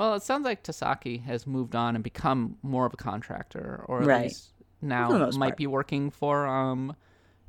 Well, 0.00 0.14
it 0.14 0.22
sounds 0.22 0.46
like 0.46 0.62
Tasaki 0.62 1.22
has 1.24 1.46
moved 1.46 1.76
on 1.76 1.94
and 1.94 2.02
become 2.02 2.56
more 2.62 2.86
of 2.86 2.94
a 2.94 2.96
contractor, 2.96 3.84
or 3.86 4.00
at 4.00 4.06
Right. 4.06 4.22
least 4.22 4.48
now 4.80 5.08
For 5.08 5.12
the 5.12 5.18
most 5.26 5.36
might 5.38 5.48
part. 5.48 5.56
be 5.58 5.66
working 5.66 6.08
for 6.10 6.46
um, 6.46 6.96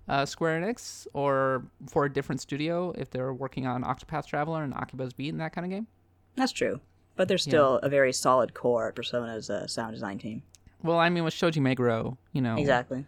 uh, 0.09 0.25
Square 0.25 0.59
Enix 0.59 1.07
or 1.13 1.65
for 1.87 2.03
a 2.03 2.11
different 2.11 2.41
studio 2.41 2.91
if 2.97 3.09
they're 3.09 3.33
working 3.33 3.67
on 3.67 3.85
Octopath 3.85 4.25
Traveler 4.25 4.65
and 4.65 4.73
Akiba's 4.73 5.13
Beat 5.13 5.29
and 5.29 5.39
that 5.39 5.53
kind 5.53 5.63
of 5.63 5.71
game. 5.71 5.87
That's 6.35 6.51
true. 6.51 6.81
But 7.15 7.29
there's 7.29 7.41
still 7.41 7.77
a 7.83 7.87
very 7.87 8.11
solid 8.11 8.53
core 8.53 8.89
at 8.89 8.95
Persona's 8.95 9.49
uh, 9.49 9.65
sound 9.67 9.93
design 9.93 10.17
team. 10.19 10.43
Well, 10.83 10.97
I 10.99 11.07
mean, 11.07 11.23
with 11.23 11.33
Shoji 11.33 11.61
Meguro, 11.61 12.17
you 12.33 12.41
know, 12.41 12.57
Exactly. 12.57 13.05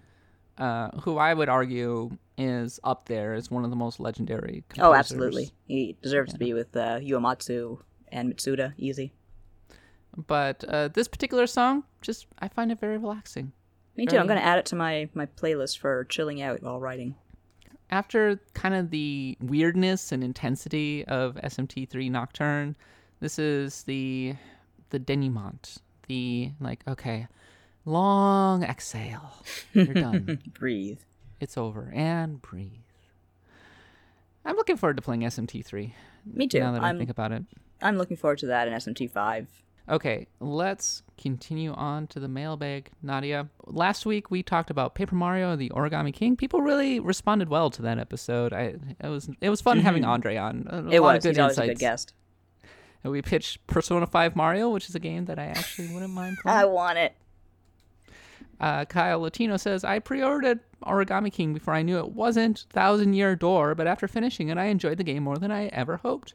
uh, 0.57 0.91
who 1.01 1.17
I 1.17 1.33
would 1.33 1.49
argue 1.49 2.11
is 2.37 2.79
up 2.85 3.07
there 3.09 3.33
as 3.33 3.51
one 3.51 3.65
of 3.65 3.71
the 3.71 3.75
most 3.75 3.99
legendary. 3.99 4.63
Composers. 4.69 4.89
Oh, 4.89 4.93
absolutely. 4.93 5.51
He 5.67 5.97
deserves 6.01 6.31
to 6.31 6.39
be 6.39 6.53
with 6.53 6.73
uh, 6.77 6.99
Uematsu 6.99 7.79
and 8.07 8.33
Mitsuda. 8.33 8.71
Easy. 8.77 9.11
But 10.15 10.63
uh, 10.67 10.89
this 10.89 11.07
particular 11.07 11.47
song, 11.47 11.83
just 12.01 12.27
I 12.39 12.47
find 12.47 12.71
it 12.71 12.79
very 12.79 12.97
relaxing. 12.97 13.51
Me 13.95 14.05
too. 14.05 14.17
I'm 14.17 14.27
going 14.27 14.39
to 14.39 14.45
add 14.45 14.59
it 14.59 14.65
to 14.67 14.75
my, 14.75 15.09
my 15.13 15.25
playlist 15.27 15.77
for 15.77 16.03
chilling 16.05 16.41
out 16.41 16.61
while 16.63 16.79
writing. 16.79 17.15
after 17.91 18.39
kind 18.55 18.73
of 18.73 18.89
the 18.89 19.37
weirdness 19.39 20.11
and 20.11 20.23
intensity 20.23 21.05
of 21.05 21.35
SMT3 21.35 22.09
Nocturne, 22.09 22.75
this 23.19 23.37
is 23.39 23.83
the 23.83 24.35
the 24.89 24.99
denouement. 24.99 25.77
The 26.07 26.51
like, 26.59 26.81
okay, 26.87 27.27
long 27.85 28.63
exhale. 28.63 29.43
You're 29.73 29.93
done. 29.93 30.41
Breathe. 30.53 30.99
it's 31.39 31.57
over 31.57 31.91
and 31.93 32.41
breathe. 32.41 32.71
I'm 34.45 34.55
looking 34.55 34.75
forward 34.77 34.97
to 34.97 35.01
playing 35.01 35.21
SMT3. 35.21 35.93
Me 36.25 36.47
too. 36.47 36.59
Now 36.59 36.73
that 36.73 36.83
I'm 36.83 36.95
I 36.95 36.97
think 36.99 37.09
about 37.09 37.31
it. 37.31 37.43
I'm 37.81 37.97
looking 37.97 38.17
forward 38.17 38.39
to 38.39 38.47
that 38.47 38.67
in 38.67 38.73
SMT 38.73 39.09
five. 39.11 39.47
Okay, 39.89 40.27
let's 40.39 41.03
continue 41.17 41.73
on 41.73 42.07
to 42.07 42.19
the 42.19 42.29
mailbag, 42.29 42.89
Nadia. 43.01 43.49
Last 43.65 44.05
week 44.05 44.31
we 44.31 44.41
talked 44.41 44.69
about 44.69 44.95
Paper 44.95 45.15
Mario: 45.15 45.55
The 45.57 45.69
Origami 45.71 46.13
King. 46.13 46.37
People 46.37 46.61
really 46.61 46.99
responded 46.99 47.49
well 47.49 47.69
to 47.71 47.81
that 47.81 47.99
episode. 47.99 48.53
I 48.53 48.75
it 49.01 49.09
was 49.09 49.29
it 49.41 49.49
was 49.49 49.59
fun 49.59 49.79
having 49.79 50.05
Andre 50.05 50.37
on. 50.37 50.67
A 50.69 50.89
It 50.89 51.03
was. 51.03 51.17
of 51.17 51.23
He's 51.23 51.35
good 51.35 51.41
always 51.41 51.57
a 51.57 51.67
good 51.67 51.79
guest. 51.79 52.13
And 53.03 53.11
we 53.11 53.21
pitched 53.21 53.67
Persona 53.67 54.07
5 54.07 54.35
Mario, 54.35 54.69
which 54.69 54.87
is 54.87 54.95
a 54.95 54.99
game 54.99 55.25
that 55.25 55.37
I 55.37 55.47
actually 55.47 55.89
wouldn't 55.93 56.13
mind 56.13 56.37
playing. 56.41 56.57
I 56.57 56.63
want 56.65 56.97
it. 56.97 57.13
Uh, 58.61 58.85
Kyle 58.85 59.19
Latino 59.19 59.57
says, 59.57 59.83
I 59.83 59.99
pre 59.99 60.23
ordered 60.23 60.61
Origami 60.85 61.31
King 61.31 61.53
before 61.53 61.73
I 61.73 61.81
knew 61.81 61.97
it 61.97 62.11
wasn't 62.11 62.65
Thousand 62.69 63.13
Year 63.13 63.35
Door, 63.35 63.75
but 63.75 63.87
after 63.87 64.07
finishing 64.07 64.47
it, 64.47 64.57
I 64.57 64.65
enjoyed 64.65 64.97
the 64.97 65.03
game 65.03 65.23
more 65.23 65.37
than 65.37 65.51
I 65.51 65.65
ever 65.67 65.97
hoped. 65.97 66.33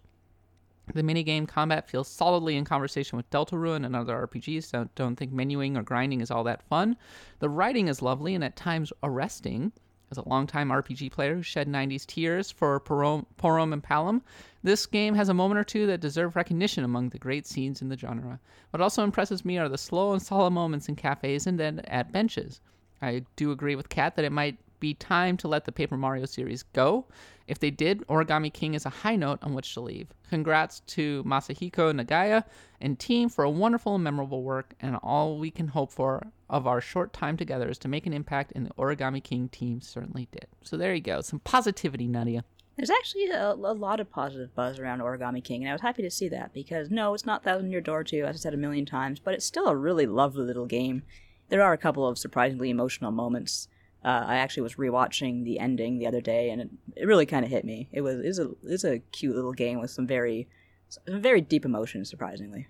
The 0.94 1.02
minigame 1.02 1.46
combat 1.46 1.88
feels 1.88 2.08
solidly 2.08 2.56
in 2.56 2.64
conversation 2.64 3.16
with 3.16 3.30
Deltarune 3.30 3.84
and 3.84 3.94
other 3.94 4.26
RPGs. 4.26 4.70
Don't, 4.70 4.94
don't 4.94 5.16
think 5.16 5.32
menuing 5.32 5.76
or 5.76 5.82
grinding 5.82 6.20
is 6.20 6.30
all 6.30 6.44
that 6.44 6.62
fun. 6.62 6.96
The 7.40 7.48
writing 7.48 7.88
is 7.88 8.02
lovely 8.02 8.34
and 8.34 8.42
at 8.42 8.56
times 8.56 8.92
arresting. 9.02 9.72
As 10.10 10.16
a 10.16 10.26
longtime 10.26 10.70
RPG 10.70 11.12
player 11.12 11.34
who 11.34 11.42
shed 11.42 11.68
90s 11.68 12.06
tears 12.06 12.50
for 12.50 12.80
Porom 12.80 13.72
and 13.74 13.82
Palom, 13.82 14.22
this 14.62 14.86
game 14.86 15.14
has 15.14 15.28
a 15.28 15.34
moment 15.34 15.58
or 15.58 15.64
two 15.64 15.86
that 15.86 16.00
deserve 16.00 16.34
recognition 16.34 16.82
among 16.82 17.10
the 17.10 17.18
great 17.18 17.46
scenes 17.46 17.82
in 17.82 17.90
the 17.90 17.98
genre. 17.98 18.40
What 18.70 18.80
also 18.80 19.04
impresses 19.04 19.44
me 19.44 19.58
are 19.58 19.68
the 19.68 19.76
slow 19.76 20.12
and 20.14 20.22
solemn 20.22 20.54
moments 20.54 20.88
in 20.88 20.96
cafes 20.96 21.46
and 21.46 21.60
then 21.60 21.80
at 21.80 22.10
benches. 22.10 22.62
I 23.02 23.24
do 23.36 23.50
agree 23.50 23.76
with 23.76 23.90
Kat 23.90 24.16
that 24.16 24.24
it 24.24 24.32
might 24.32 24.56
be 24.80 24.94
time 24.94 25.36
to 25.38 25.48
let 25.48 25.66
the 25.66 25.72
Paper 25.72 25.96
Mario 25.96 26.24
series 26.24 26.62
go. 26.62 27.04
If 27.48 27.58
they 27.58 27.70
did, 27.70 28.06
Origami 28.08 28.52
King 28.52 28.74
is 28.74 28.84
a 28.84 28.90
high 28.90 29.16
note 29.16 29.38
on 29.42 29.54
which 29.54 29.72
to 29.74 29.80
leave. 29.80 30.08
Congrats 30.28 30.80
to 30.80 31.24
Masahiko 31.24 31.92
Nagaya 31.98 32.44
and 32.80 32.98
team 32.98 33.30
for 33.30 33.42
a 33.42 33.50
wonderful 33.50 33.94
and 33.94 34.04
memorable 34.04 34.42
work, 34.42 34.74
and 34.80 34.96
all 35.02 35.38
we 35.38 35.50
can 35.50 35.68
hope 35.68 35.90
for 35.90 36.28
of 36.50 36.66
our 36.66 36.80
short 36.80 37.12
time 37.14 37.38
together 37.38 37.68
is 37.68 37.78
to 37.78 37.88
make 37.88 38.06
an 38.06 38.12
impact, 38.12 38.52
and 38.54 38.66
the 38.66 38.74
Origami 38.74 39.24
King 39.24 39.48
team 39.48 39.80
certainly 39.80 40.28
did. 40.30 40.46
So 40.62 40.76
there 40.76 40.94
you 40.94 41.00
go, 41.00 41.22
some 41.22 41.40
positivity, 41.40 42.06
Nadia. 42.06 42.44
There's 42.76 42.90
actually 42.90 43.30
a, 43.30 43.52
a 43.52 43.54
lot 43.54 43.98
of 43.98 44.10
positive 44.10 44.54
buzz 44.54 44.78
around 44.78 45.00
Origami 45.00 45.42
King, 45.42 45.62
and 45.62 45.70
I 45.70 45.72
was 45.72 45.80
happy 45.80 46.02
to 46.02 46.10
see 46.10 46.28
that 46.28 46.52
because 46.52 46.90
no, 46.90 47.14
it's 47.14 47.26
not 47.26 47.42
Thousand 47.42 47.70
Year 47.72 47.80
Door 47.80 48.04
2, 48.04 48.24
as 48.24 48.36
I 48.36 48.38
said 48.38 48.54
a 48.54 48.58
million 48.58 48.86
times, 48.86 49.18
but 49.18 49.34
it's 49.34 49.46
still 49.46 49.66
a 49.66 49.74
really 49.74 50.06
lovely 50.06 50.44
little 50.44 50.66
game. 50.66 51.02
There 51.48 51.62
are 51.62 51.72
a 51.72 51.78
couple 51.78 52.06
of 52.06 52.18
surprisingly 52.18 52.68
emotional 52.68 53.10
moments. 53.10 53.68
Uh, 54.04 54.24
I 54.26 54.36
actually 54.36 54.62
was 54.62 54.76
rewatching 54.76 55.44
the 55.44 55.58
ending 55.58 55.98
the 55.98 56.06
other 56.06 56.20
day, 56.20 56.50
and 56.50 56.62
it, 56.62 56.70
it 56.96 57.06
really 57.06 57.26
kind 57.26 57.44
of 57.44 57.50
hit 57.50 57.64
me. 57.64 57.88
It 57.92 58.02
was 58.02 58.20
it's 58.20 58.38
a 58.38 58.50
it's 58.64 58.84
a 58.84 59.00
cute 59.12 59.34
little 59.34 59.52
game 59.52 59.80
with 59.80 59.90
some 59.90 60.06
very 60.06 60.48
some 60.88 61.20
very 61.20 61.40
deep 61.40 61.64
emotions, 61.64 62.08
surprisingly. 62.08 62.68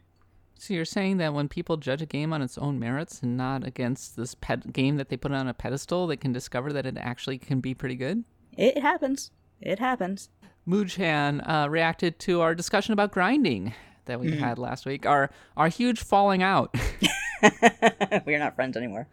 So 0.61 0.75
you're 0.75 0.85
saying 0.85 1.19
that 1.19 1.35
when 1.35 1.49
people 1.49 1.77
judge 1.77 2.03
a 2.03 2.07
game 2.07 2.33
on 2.33 2.43
its 2.43 2.59
own 2.59 2.81
merits 2.81 3.23
and 3.23 3.37
not 3.37 3.65
against 3.65 4.17
this 4.17 4.35
pet 4.35 4.73
game 4.73 4.97
that 4.97 5.09
they 5.09 5.17
put 5.17 5.31
on 5.31 5.47
a 5.47 5.55
pedestal, 5.55 6.09
they 6.09 6.17
can 6.17 6.33
discover 6.33 6.73
that 6.73 6.85
it 6.85 6.97
actually 6.99 7.39
can 7.39 7.61
be 7.61 7.75
pretty 7.75 7.95
good? 7.95 8.25
It 8.57 8.79
happens. 8.79 9.31
It 9.61 9.79
happens. 9.79 10.31
Moojhan 10.67 11.49
uh, 11.49 11.69
reacted 11.71 12.19
to 12.21 12.41
our 12.41 12.55
discussion 12.55 12.93
about 12.93 13.13
grinding 13.13 13.73
that 14.07 14.19
we 14.19 14.37
had 14.37 14.59
last 14.59 14.85
week. 14.85 15.07
Our 15.07 15.31
our 15.57 15.69
huge 15.69 16.01
falling 16.01 16.43
out. 16.43 16.75
We're 18.27 18.39
not 18.39 18.57
friends 18.57 18.77
anymore. 18.77 19.07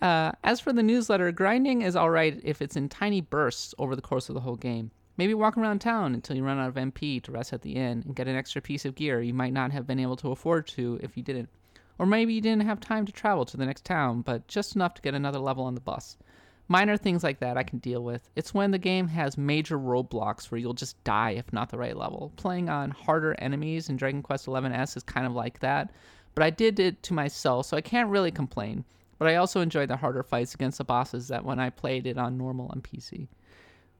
Uh, 0.00 0.32
as 0.44 0.60
for 0.60 0.72
the 0.72 0.82
newsletter, 0.82 1.30
grinding 1.30 1.82
is 1.82 1.94
alright 1.94 2.40
if 2.42 2.62
it's 2.62 2.76
in 2.76 2.88
tiny 2.88 3.20
bursts 3.20 3.74
over 3.78 3.94
the 3.94 4.02
course 4.02 4.28
of 4.28 4.34
the 4.34 4.40
whole 4.40 4.56
game. 4.56 4.90
Maybe 5.18 5.34
walk 5.34 5.58
around 5.58 5.80
town 5.80 6.14
until 6.14 6.36
you 6.36 6.42
run 6.42 6.58
out 6.58 6.68
of 6.68 6.76
MP 6.76 7.22
to 7.22 7.32
rest 7.32 7.52
at 7.52 7.60
the 7.60 7.74
inn 7.74 8.02
and 8.06 8.16
get 8.16 8.26
an 8.26 8.36
extra 8.36 8.62
piece 8.62 8.86
of 8.86 8.94
gear 8.94 9.20
you 9.20 9.34
might 9.34 9.52
not 9.52 9.72
have 9.72 9.86
been 9.86 10.00
able 10.00 10.16
to 10.16 10.32
afford 10.32 10.66
to 10.68 10.98
if 11.02 11.16
you 11.16 11.22
didn't. 11.22 11.50
Or 11.98 12.06
maybe 12.06 12.32
you 12.32 12.40
didn't 12.40 12.64
have 12.64 12.80
time 12.80 13.04
to 13.04 13.12
travel 13.12 13.44
to 13.44 13.58
the 13.58 13.66
next 13.66 13.84
town, 13.84 14.22
but 14.22 14.48
just 14.48 14.74
enough 14.74 14.94
to 14.94 15.02
get 15.02 15.12
another 15.14 15.38
level 15.38 15.64
on 15.64 15.74
the 15.74 15.82
bus. 15.82 16.16
Minor 16.68 16.96
things 16.96 17.22
like 17.22 17.40
that 17.40 17.58
I 17.58 17.62
can 17.62 17.80
deal 17.80 18.02
with. 18.02 18.30
It's 18.36 18.54
when 18.54 18.70
the 18.70 18.78
game 18.78 19.08
has 19.08 19.36
major 19.36 19.78
roadblocks 19.78 20.46
where 20.46 20.58
you'll 20.58 20.72
just 20.72 21.02
die 21.04 21.32
if 21.32 21.52
not 21.52 21.68
the 21.68 21.76
right 21.76 21.96
level. 21.96 22.32
Playing 22.36 22.70
on 22.70 22.92
harder 22.92 23.34
enemies 23.40 23.90
in 23.90 23.96
Dragon 23.96 24.22
Quest 24.22 24.46
XI 24.46 24.52
S 24.54 24.96
is 24.96 25.02
kind 25.02 25.26
of 25.26 25.34
like 25.34 25.58
that, 25.58 25.92
but 26.34 26.42
I 26.42 26.48
did 26.48 26.80
it 26.80 27.02
to 27.02 27.12
myself, 27.12 27.66
so 27.66 27.76
I 27.76 27.82
can't 27.82 28.08
really 28.08 28.30
complain. 28.30 28.84
But 29.20 29.28
I 29.28 29.36
also 29.36 29.60
enjoyed 29.60 29.90
the 29.90 29.98
harder 29.98 30.22
fights 30.22 30.54
against 30.54 30.78
the 30.78 30.84
bosses 30.84 31.28
that 31.28 31.44
when 31.44 31.60
I 31.60 31.68
played 31.68 32.06
it 32.06 32.16
on 32.16 32.38
normal 32.38 32.68
on 32.72 32.80
PC. 32.80 33.28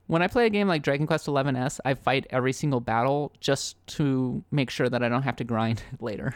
When 0.07 0.23
I 0.23 0.29
play 0.29 0.47
a 0.47 0.51
game 0.51 0.66
like 0.66 0.83
Dragon 0.83 1.07
Quest 1.07 1.27
XI 1.27 1.33
S, 1.57 1.79
I 1.85 1.93
fight 1.93 2.27
every 2.31 2.55
single 2.55 2.81
battle 2.81 3.31
just 3.39 3.77
to 3.99 4.43
make 4.51 4.71
sure 4.71 4.89
that 4.89 5.03
I 5.03 5.11
don't 5.11 5.25
have 5.25 5.37
to 5.37 5.45
grind 5.45 5.83
later. 6.01 6.35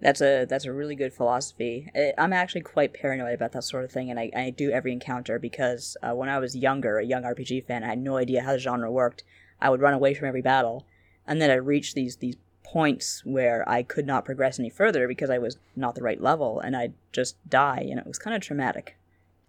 That's 0.00 0.22
a 0.22 0.46
that's 0.46 0.64
a 0.64 0.72
really 0.72 0.96
good 0.96 1.12
philosophy. 1.12 1.90
I'm 2.16 2.32
actually 2.32 2.62
quite 2.62 2.94
paranoid 2.94 3.34
about 3.34 3.52
that 3.52 3.64
sort 3.64 3.84
of 3.84 3.92
thing, 3.92 4.10
and 4.10 4.18
I, 4.18 4.30
I 4.34 4.50
do 4.50 4.70
every 4.70 4.92
encounter 4.92 5.38
because 5.38 5.98
uh, 6.02 6.14
when 6.14 6.30
I 6.30 6.38
was 6.38 6.56
younger, 6.56 6.98
a 6.98 7.04
young 7.04 7.24
RPG 7.24 7.66
fan, 7.66 7.84
I 7.84 7.88
had 7.88 7.98
no 7.98 8.16
idea 8.16 8.42
how 8.42 8.52
the 8.52 8.58
genre 8.58 8.90
worked. 8.90 9.24
I 9.60 9.68
would 9.68 9.82
run 9.82 9.92
away 9.92 10.14
from 10.14 10.26
every 10.26 10.42
battle, 10.42 10.86
and 11.26 11.40
then 11.40 11.50
I 11.50 11.56
reached 11.56 11.94
these 11.94 12.16
these 12.16 12.36
points 12.72 13.22
where 13.26 13.68
I 13.68 13.82
could 13.82 14.06
not 14.06 14.24
progress 14.24 14.58
any 14.58 14.70
further 14.70 15.06
because 15.06 15.28
I 15.28 15.36
was 15.38 15.58
not 15.76 15.94
the 15.94 16.02
right 16.02 16.20
level, 16.20 16.58
and 16.58 16.74
I'd 16.74 16.94
just 17.12 17.36
die, 17.50 17.86
and 17.90 17.98
it 17.98 18.06
was 18.06 18.18
kind 18.18 18.34
of 18.34 18.40
traumatic. 18.40 18.96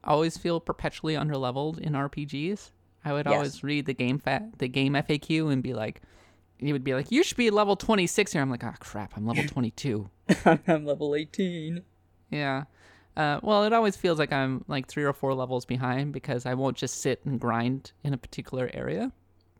I 0.03 0.11
always 0.11 0.37
feel 0.37 0.59
perpetually 0.59 1.13
underleveled 1.13 1.79
in 1.79 1.93
RPGs. 1.93 2.71
I 3.05 3.13
would 3.13 3.25
Yes. 3.25 3.33
always 3.33 3.63
read 3.63 3.85
the 3.85 3.93
game 3.93 4.17
fa- 4.19 4.49
the 4.57 4.67
game 4.67 4.93
FAQ 4.93 5.51
and 5.51 5.63
be 5.63 5.73
like, 5.73 6.01
he 6.57 6.73
would 6.73 6.83
be 6.83 6.93
like, 6.93 7.11
"You 7.11 7.23
should 7.23 7.37
be 7.37 7.49
level 7.49 7.75
26 7.77 8.33
here." 8.33 8.41
I'm 8.41 8.49
like, 8.49 8.63
"Ah, 8.63 8.75
crap, 8.79 9.13
I'm 9.15 9.25
level 9.25 9.43
22." 9.47 10.09
I'm 10.67 10.85
level 10.85 11.15
18. 11.15 11.81
yeah. 12.29 12.63
Uh, 13.15 13.39
well, 13.43 13.63
it 13.63 13.71
always 13.73 13.95
feels 13.95 14.17
like 14.19 14.33
I'm 14.33 14.65
like 14.67 14.87
three 14.87 15.03
or 15.03 15.13
four 15.13 15.33
levels 15.35 15.65
behind 15.65 16.11
because 16.13 16.45
I 16.47 16.55
won't 16.55 16.75
just 16.75 16.99
sit 16.99 17.21
and 17.25 17.39
grind 17.39 17.91
in 18.03 18.11
a 18.13 18.17
particular 18.17 18.69
area. 18.73 19.11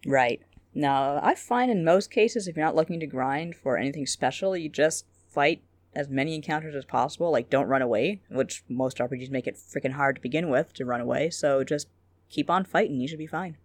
Right. 0.07 0.41
Now, 0.75 1.19
I 1.21 1.35
find 1.35 1.69
in 1.69 1.83
most 1.83 2.09
cases, 2.09 2.47
if 2.47 2.55
you're 2.55 2.65
not 2.65 2.75
looking 2.75 2.99
to 2.99 3.07
grind 3.07 3.55
for 3.55 3.77
anything 3.77 4.05
special, 4.05 4.57
you 4.57 4.69
just 4.69 5.05
fight 5.29 5.61
as 5.95 6.09
many 6.09 6.33
encounters 6.35 6.75
as 6.75 6.85
possible. 6.85 7.31
Like, 7.31 7.49
don't 7.49 7.67
run 7.67 7.81
away, 7.81 8.21
which 8.29 8.63
most 8.67 8.97
RPGs 8.97 9.29
make 9.29 9.47
it 9.47 9.55
freaking 9.55 9.93
hard 9.93 10.15
to 10.15 10.21
begin 10.21 10.49
with 10.49 10.73
to 10.73 10.85
run 10.85 11.01
away. 11.01 11.29
So 11.29 11.63
just 11.63 11.87
keep 12.29 12.49
on 12.49 12.63
fighting. 12.65 12.99
You 12.99 13.07
should 13.07 13.19
be 13.19 13.27
fine. 13.27 13.57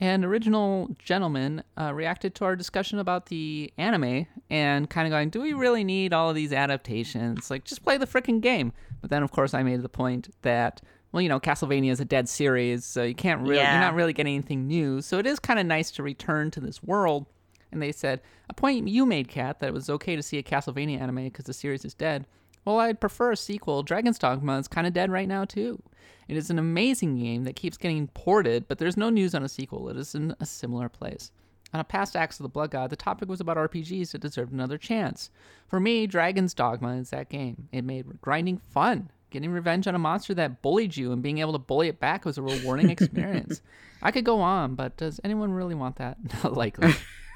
An 0.00 0.24
original 0.24 0.96
gentleman 0.98 1.62
uh, 1.78 1.92
reacted 1.94 2.34
to 2.36 2.44
our 2.44 2.56
discussion 2.56 2.98
about 2.98 3.26
the 3.26 3.72
anime 3.78 4.26
and 4.50 4.90
kind 4.90 5.06
of 5.06 5.10
going, 5.12 5.30
"Do 5.30 5.40
we 5.40 5.52
really 5.52 5.84
need 5.84 6.12
all 6.12 6.28
of 6.28 6.34
these 6.34 6.52
adaptations? 6.52 7.52
Like, 7.52 7.62
just 7.62 7.84
play 7.84 7.98
the 7.98 8.06
freaking 8.06 8.40
game." 8.40 8.72
But 9.00 9.10
then, 9.10 9.22
of 9.22 9.30
course, 9.30 9.54
I 9.54 9.62
made 9.62 9.82
the 9.82 9.88
point 9.88 10.34
that, 10.42 10.80
well, 11.12 11.20
you 11.22 11.28
know, 11.28 11.38
Castlevania 11.40 11.90
is 11.90 12.00
a 12.00 12.04
dead 12.04 12.28
series, 12.28 12.84
so 12.84 13.02
you 13.02 13.14
can't 13.14 13.42
really, 13.42 13.56
Yeah. 13.56 13.72
you're 13.72 13.80
not 13.80 13.94
really 13.94 14.12
getting 14.12 14.34
anything 14.34 14.66
new. 14.66 15.00
So 15.02 15.18
it 15.18 15.26
is 15.26 15.38
kind 15.38 15.58
of 15.60 15.66
nice 15.66 15.90
to 15.92 16.02
return 16.02 16.50
to 16.52 16.60
this 16.60 16.82
world. 16.82 17.26
And 17.70 17.80
they 17.80 17.92
said 17.92 18.20
a 18.50 18.54
point 18.54 18.88
you 18.88 19.06
made, 19.06 19.28
Kat, 19.28 19.58
that 19.60 19.68
it 19.68 19.72
was 19.74 19.88
okay 19.88 20.16
to 20.16 20.22
see 20.22 20.38
a 20.38 20.42
Castlevania 20.42 21.00
anime 21.00 21.24
because 21.24 21.44
the 21.46 21.52
series 21.54 21.84
is 21.84 21.94
dead. 21.94 22.26
Well, 22.64 22.78
I'd 22.78 23.00
prefer 23.00 23.32
a 23.32 23.36
sequel. 23.36 23.82
Dragon's 23.82 24.18
Dogma 24.18 24.58
is 24.58 24.68
kind 24.68 24.86
of 24.86 24.92
dead 24.92 25.10
right 25.10 25.26
now 25.28 25.44
too. 25.44 25.82
It 26.28 26.36
is 26.36 26.50
an 26.50 26.58
amazing 26.58 27.18
game 27.18 27.44
that 27.44 27.56
keeps 27.56 27.76
getting 27.76 28.06
ported, 28.08 28.68
but 28.68 28.78
there's 28.78 28.96
no 28.96 29.10
news 29.10 29.34
on 29.34 29.42
a 29.42 29.48
sequel. 29.48 29.88
It 29.88 29.96
is 29.96 30.14
in 30.14 30.34
a 30.38 30.46
similar 30.46 30.88
place. 30.88 31.30
On 31.74 31.80
a 31.80 31.84
past 31.84 32.14
Axe 32.14 32.38
of 32.38 32.44
the 32.44 32.48
Blood 32.50 32.70
God, 32.70 32.90
the 32.90 32.96
topic 32.96 33.28
was 33.28 33.40
about 33.40 33.56
RPGs 33.56 34.12
that 34.12 34.20
deserved 34.20 34.52
another 34.52 34.76
chance. 34.78 35.30
For 35.66 35.80
me, 35.80 36.06
Dragon's 36.06 36.52
Dogma 36.54 36.96
is 36.96 37.10
that 37.10 37.30
game. 37.30 37.68
It 37.72 37.82
made 37.84 38.20
grinding 38.20 38.58
fun. 38.58 39.10
Getting 39.32 39.50
revenge 39.50 39.88
on 39.88 39.94
a 39.94 39.98
monster 39.98 40.34
that 40.34 40.60
bullied 40.60 40.94
you 40.94 41.10
and 41.10 41.22
being 41.22 41.38
able 41.38 41.52
to 41.52 41.58
bully 41.58 41.88
it 41.88 41.98
back 41.98 42.26
was 42.26 42.36
a 42.36 42.42
rewarding 42.42 42.90
experience. 42.96 43.62
I 44.02 44.10
could 44.10 44.26
go 44.26 44.42
on, 44.42 44.74
but 44.74 44.98
does 44.98 45.20
anyone 45.24 45.52
really 45.52 45.74
want 45.74 45.96
that? 45.96 46.18
Not 46.44 46.52
likely. 46.54 46.92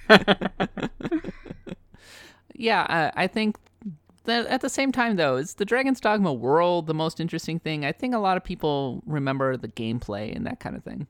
yeah, 2.54 2.82
uh, 2.82 3.10
I 3.14 3.26
think 3.28 3.56
that 4.24 4.44
at 4.46 4.60
the 4.60 4.68
same 4.68 4.92
time, 4.92 5.16
though, 5.16 5.36
is 5.36 5.54
the 5.54 5.64
Dragon's 5.64 5.98
Dogma 5.98 6.34
world 6.34 6.86
the 6.86 6.92
most 6.92 7.18
interesting 7.18 7.58
thing? 7.58 7.86
I 7.86 7.92
think 7.92 8.14
a 8.14 8.18
lot 8.18 8.36
of 8.36 8.44
people 8.44 9.02
remember 9.06 9.56
the 9.56 9.68
gameplay 9.68 10.36
and 10.36 10.46
that 10.46 10.60
kind 10.60 10.76
of 10.76 10.84
thing. 10.84 11.06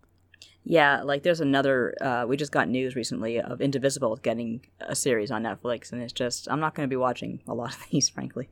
Yeah, 0.63 1.03
like 1.03 1.25
there's 1.25 1.41
another. 1.41 1.95
Uh, 2.01 2.27
we 2.29 2.37
just 2.37 2.53
got 2.53 2.69
news 2.69 2.95
recently 2.95 3.41
of 3.41 3.61
Indivisible 3.61 4.15
getting 4.17 4.65
a 4.81 4.95
series 4.95 5.33
on 5.33 5.43
Netflix, 5.43 5.91
and 5.91 6.01
it's 6.01 6.13
just 6.13 6.49
I'm 6.49 6.61
not 6.61 6.77
going 6.77 6.89
to 6.89 6.91
be 6.91 6.97
watching 6.97 7.43
a 7.49 7.55
lot 7.55 7.75
of 7.75 7.85
these, 7.91 8.09
frankly. 8.09 8.51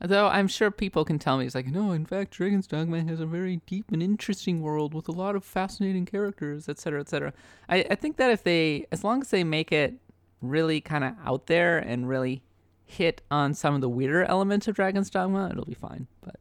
Though 0.00 0.26
I'm 0.26 0.48
sure 0.48 0.70
people 0.70 1.04
can 1.04 1.18
tell 1.18 1.38
me, 1.38 1.46
it's 1.46 1.54
like, 1.54 1.66
no, 1.66 1.92
in 1.92 2.04
fact, 2.04 2.32
Dragon's 2.32 2.66
Dogma 2.66 3.04
has 3.04 3.20
a 3.20 3.26
very 3.26 3.62
deep 3.66 3.90
and 3.90 4.02
interesting 4.02 4.60
world 4.60 4.92
with 4.92 5.08
a 5.08 5.12
lot 5.12 5.34
of 5.34 5.44
fascinating 5.44 6.04
characters, 6.04 6.68
etc., 6.68 7.00
etc. 7.00 7.32
I, 7.68 7.86
I 7.90 7.94
think 7.94 8.16
that 8.18 8.30
if 8.30 8.42
they, 8.42 8.86
as 8.92 9.02
long 9.02 9.22
as 9.22 9.30
they 9.30 9.44
make 9.44 9.72
it 9.72 9.94
really 10.42 10.80
kind 10.80 11.04
of 11.04 11.14
out 11.24 11.46
there 11.46 11.78
and 11.78 12.08
really 12.08 12.42
hit 12.84 13.22
on 13.30 13.54
some 13.54 13.74
of 13.74 13.80
the 13.80 13.88
weirder 13.88 14.24
elements 14.24 14.68
of 14.68 14.74
Dragon's 14.74 15.08
Dogma, 15.08 15.48
it'll 15.50 15.64
be 15.64 15.74
fine. 15.74 16.06
But 16.20 16.36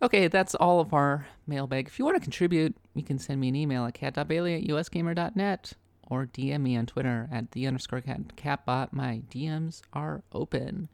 Okay, 0.00 0.28
that's 0.28 0.54
all 0.54 0.78
of 0.78 0.94
our 0.94 1.26
mailbag. 1.46 1.88
If 1.88 1.98
you 1.98 2.04
want 2.04 2.16
to 2.16 2.22
contribute, 2.22 2.76
you 2.94 3.02
can 3.02 3.18
send 3.18 3.40
me 3.40 3.48
an 3.48 3.56
email 3.56 3.84
at 3.84 3.94
kat.bailey 3.94 4.54
at 4.54 4.62
usgamer.net 4.68 5.72
or 6.08 6.26
DM 6.26 6.60
me 6.60 6.76
on 6.76 6.86
Twitter 6.86 7.28
at 7.32 7.50
the 7.50 7.66
underscore 7.66 8.00
cat 8.00 8.36
katbot. 8.36 8.92
My 8.92 9.22
DMs 9.28 9.82
are 9.92 10.22
open. 10.32 10.88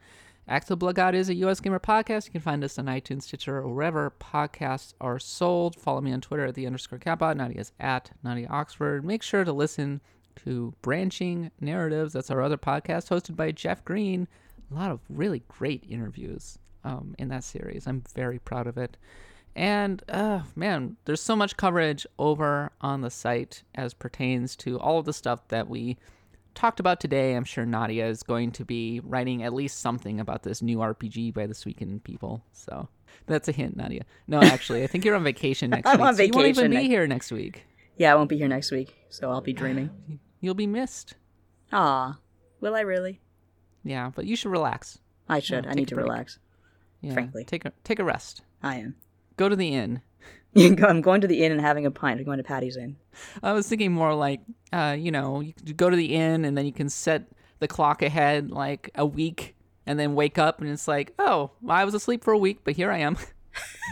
Axe 0.47 0.65
of 0.65 0.79
the 0.79 0.93
Blood 0.93 1.15
is 1.15 1.29
a 1.29 1.35
US 1.35 1.59
Gamer 1.59 1.79
podcast. 1.79 2.27
You 2.27 2.31
can 2.31 2.41
find 2.41 2.63
us 2.63 2.77
on 2.77 2.85
iTunes, 2.85 3.23
Stitcher, 3.23 3.57
or 3.57 3.73
wherever 3.73 4.11
podcasts 4.11 4.93
are 5.01 5.17
sold. 5.17 5.75
Follow 5.75 6.01
me 6.01 6.13
on 6.13 6.21
Twitter 6.21 6.45
at 6.45 6.53
the 6.53 6.67
underscore 6.67 6.99
katbot. 6.99 7.35
Nadia's 7.35 7.71
at 7.79 8.11
Nadia 8.23 8.47
Oxford. 8.51 9.03
Make 9.03 9.23
sure 9.23 9.43
to 9.43 9.51
listen 9.51 10.01
to 10.43 10.75
Branching 10.83 11.49
Narratives. 11.59 12.13
That's 12.13 12.29
our 12.29 12.43
other 12.43 12.57
podcast 12.57 13.09
hosted 13.09 13.35
by 13.35 13.53
Jeff 13.53 13.83
Green. 13.83 14.27
A 14.69 14.75
lot 14.75 14.91
of 14.91 14.99
really 15.09 15.41
great 15.47 15.83
interviews 15.89 16.59
um, 16.83 17.15
in 17.17 17.29
that 17.29 17.43
series. 17.43 17.87
I'm 17.87 18.03
very 18.13 18.37
proud 18.37 18.67
of 18.67 18.77
it. 18.77 18.97
And 19.55 20.03
uh, 20.09 20.41
man, 20.55 20.97
there's 21.05 21.21
so 21.21 21.35
much 21.35 21.57
coverage 21.57 22.05
over 22.19 22.71
on 22.81 23.01
the 23.01 23.09
site 23.09 23.63
as 23.73 23.95
pertains 23.95 24.55
to 24.57 24.79
all 24.79 24.99
of 24.99 25.05
the 25.05 25.13
stuff 25.13 25.47
that 25.47 25.67
we 25.67 25.97
talked 26.55 26.79
about 26.79 26.99
today. 26.99 27.35
I'm 27.35 27.43
sure 27.43 27.65
Nadia 27.65 28.07
is 28.07 28.23
going 28.23 28.51
to 28.53 28.65
be 28.65 29.01
writing 29.03 29.43
at 29.43 29.53
least 29.53 29.79
something 29.79 30.19
about 30.19 30.43
this 30.43 30.61
new 30.61 30.77
RPG 30.77 31.33
by 31.33 31.45
the 31.45 31.53
Suikoden 31.53 32.03
people. 32.03 32.43
So 32.53 32.87
that's 33.27 33.47
a 33.47 33.51
hint, 33.51 33.75
Nadia. 33.77 34.03
No, 34.27 34.41
actually, 34.41 34.83
I 34.83 34.87
think 34.87 35.05
you're 35.05 35.15
on 35.15 35.23
vacation 35.23 35.69
next 35.71 35.87
I'm 35.89 35.99
week. 35.99 36.07
on 36.07 36.15
so 36.15 36.23
you 36.23 36.31
won't 36.33 36.47
even 36.47 36.71
be 36.71 36.87
here 36.87 37.05
next 37.07 37.31
week. 37.31 37.63
Yeah, 37.97 38.11
I 38.11 38.15
won't 38.15 38.29
be 38.29 38.37
here 38.37 38.47
next 38.47 38.71
week, 38.71 38.95
so 39.09 39.29
I'll 39.29 39.41
be 39.41 39.53
dreaming. 39.53 39.89
You'll 40.41 40.53
be 40.55 40.67
missed. 40.67 41.15
Ah, 41.71 42.17
will 42.61 42.75
I 42.75 42.81
really? 42.81 43.21
Yeah, 43.83 44.11
but 44.15 44.25
you 44.25 44.35
should 44.35 44.51
relax. 44.51 44.99
I 45.29 45.39
should. 45.39 45.65
Yeah, 45.65 45.71
I 45.71 45.73
need 45.73 45.87
to 45.89 45.95
break. 45.95 46.05
relax. 46.07 46.39
Yeah, 47.01 47.13
Frankly. 47.13 47.43
take 47.45 47.65
a 47.65 47.73
take 47.83 47.99
a 47.99 48.03
rest. 48.03 48.41
I 48.63 48.77
am. 48.77 48.95
Go 49.37 49.49
to 49.49 49.55
the 49.55 49.73
inn. 49.73 50.01
I'm 50.83 51.01
going 51.01 51.21
to 51.21 51.27
the 51.27 51.43
inn 51.43 51.51
and 51.51 51.61
having 51.61 51.85
a 51.85 51.91
pint. 51.91 52.19
I'm 52.19 52.25
going 52.25 52.37
to 52.37 52.43
Patty's 52.43 52.77
Inn. 52.77 52.95
I 53.43 53.53
was 53.53 53.67
thinking 53.67 53.91
more 53.91 54.13
like, 54.13 54.41
uh, 54.71 54.95
you 54.97 55.11
know, 55.11 55.41
you 55.41 55.53
go 55.75 55.89
to 55.89 55.95
the 55.95 56.15
inn 56.15 56.45
and 56.45 56.57
then 56.57 56.65
you 56.65 56.73
can 56.73 56.89
set 56.89 57.27
the 57.59 57.67
clock 57.67 58.01
ahead 58.01 58.51
like 58.51 58.89
a 58.95 59.05
week 59.05 59.55
and 59.85 59.99
then 59.99 60.15
wake 60.15 60.37
up 60.37 60.61
and 60.61 60.69
it's 60.69 60.87
like, 60.87 61.13
oh, 61.19 61.51
I 61.67 61.85
was 61.85 61.93
asleep 61.93 62.23
for 62.23 62.33
a 62.33 62.37
week, 62.37 62.59
but 62.63 62.75
here 62.75 62.91
I 62.91 62.99
am. 62.99 63.17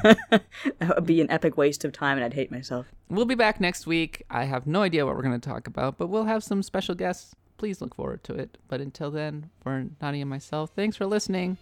That 0.04 0.96
would 0.96 1.06
be 1.06 1.22
an 1.22 1.30
epic 1.32 1.56
waste 1.58 1.86
of 1.86 1.94
time, 1.94 2.18
and 2.18 2.26
I'd 2.26 2.34
hate 2.34 2.52
myself. 2.52 2.88
We'll 3.10 3.26
be 3.26 3.36
back 3.36 3.62
next 3.62 3.88
week. 3.88 4.24
I 4.30 4.44
have 4.46 4.68
no 4.68 4.82
idea 4.82 5.06
what 5.06 5.16
we're 5.16 5.22
going 5.22 5.40
to 5.40 5.50
talk 5.50 5.68
about, 5.68 5.98
but 5.98 6.08
we'll 6.08 6.26
have 6.26 6.44
some 6.44 6.64
special 6.64 6.96
guests. 6.96 7.36
Please 7.58 7.80
look 7.80 7.96
forward 7.96 8.24
to 8.26 8.34
it. 8.34 8.58
But 8.68 8.82
until 8.82 9.12
then, 9.12 9.50
for 9.62 9.86
Nadia 10.02 10.22
and 10.22 10.30
myself, 10.30 10.72
thanks 10.76 10.98
for 10.98 11.06
listening 11.06 11.58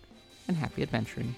and 0.48 0.58
happy 0.58 0.82
adventuring. 0.82 1.36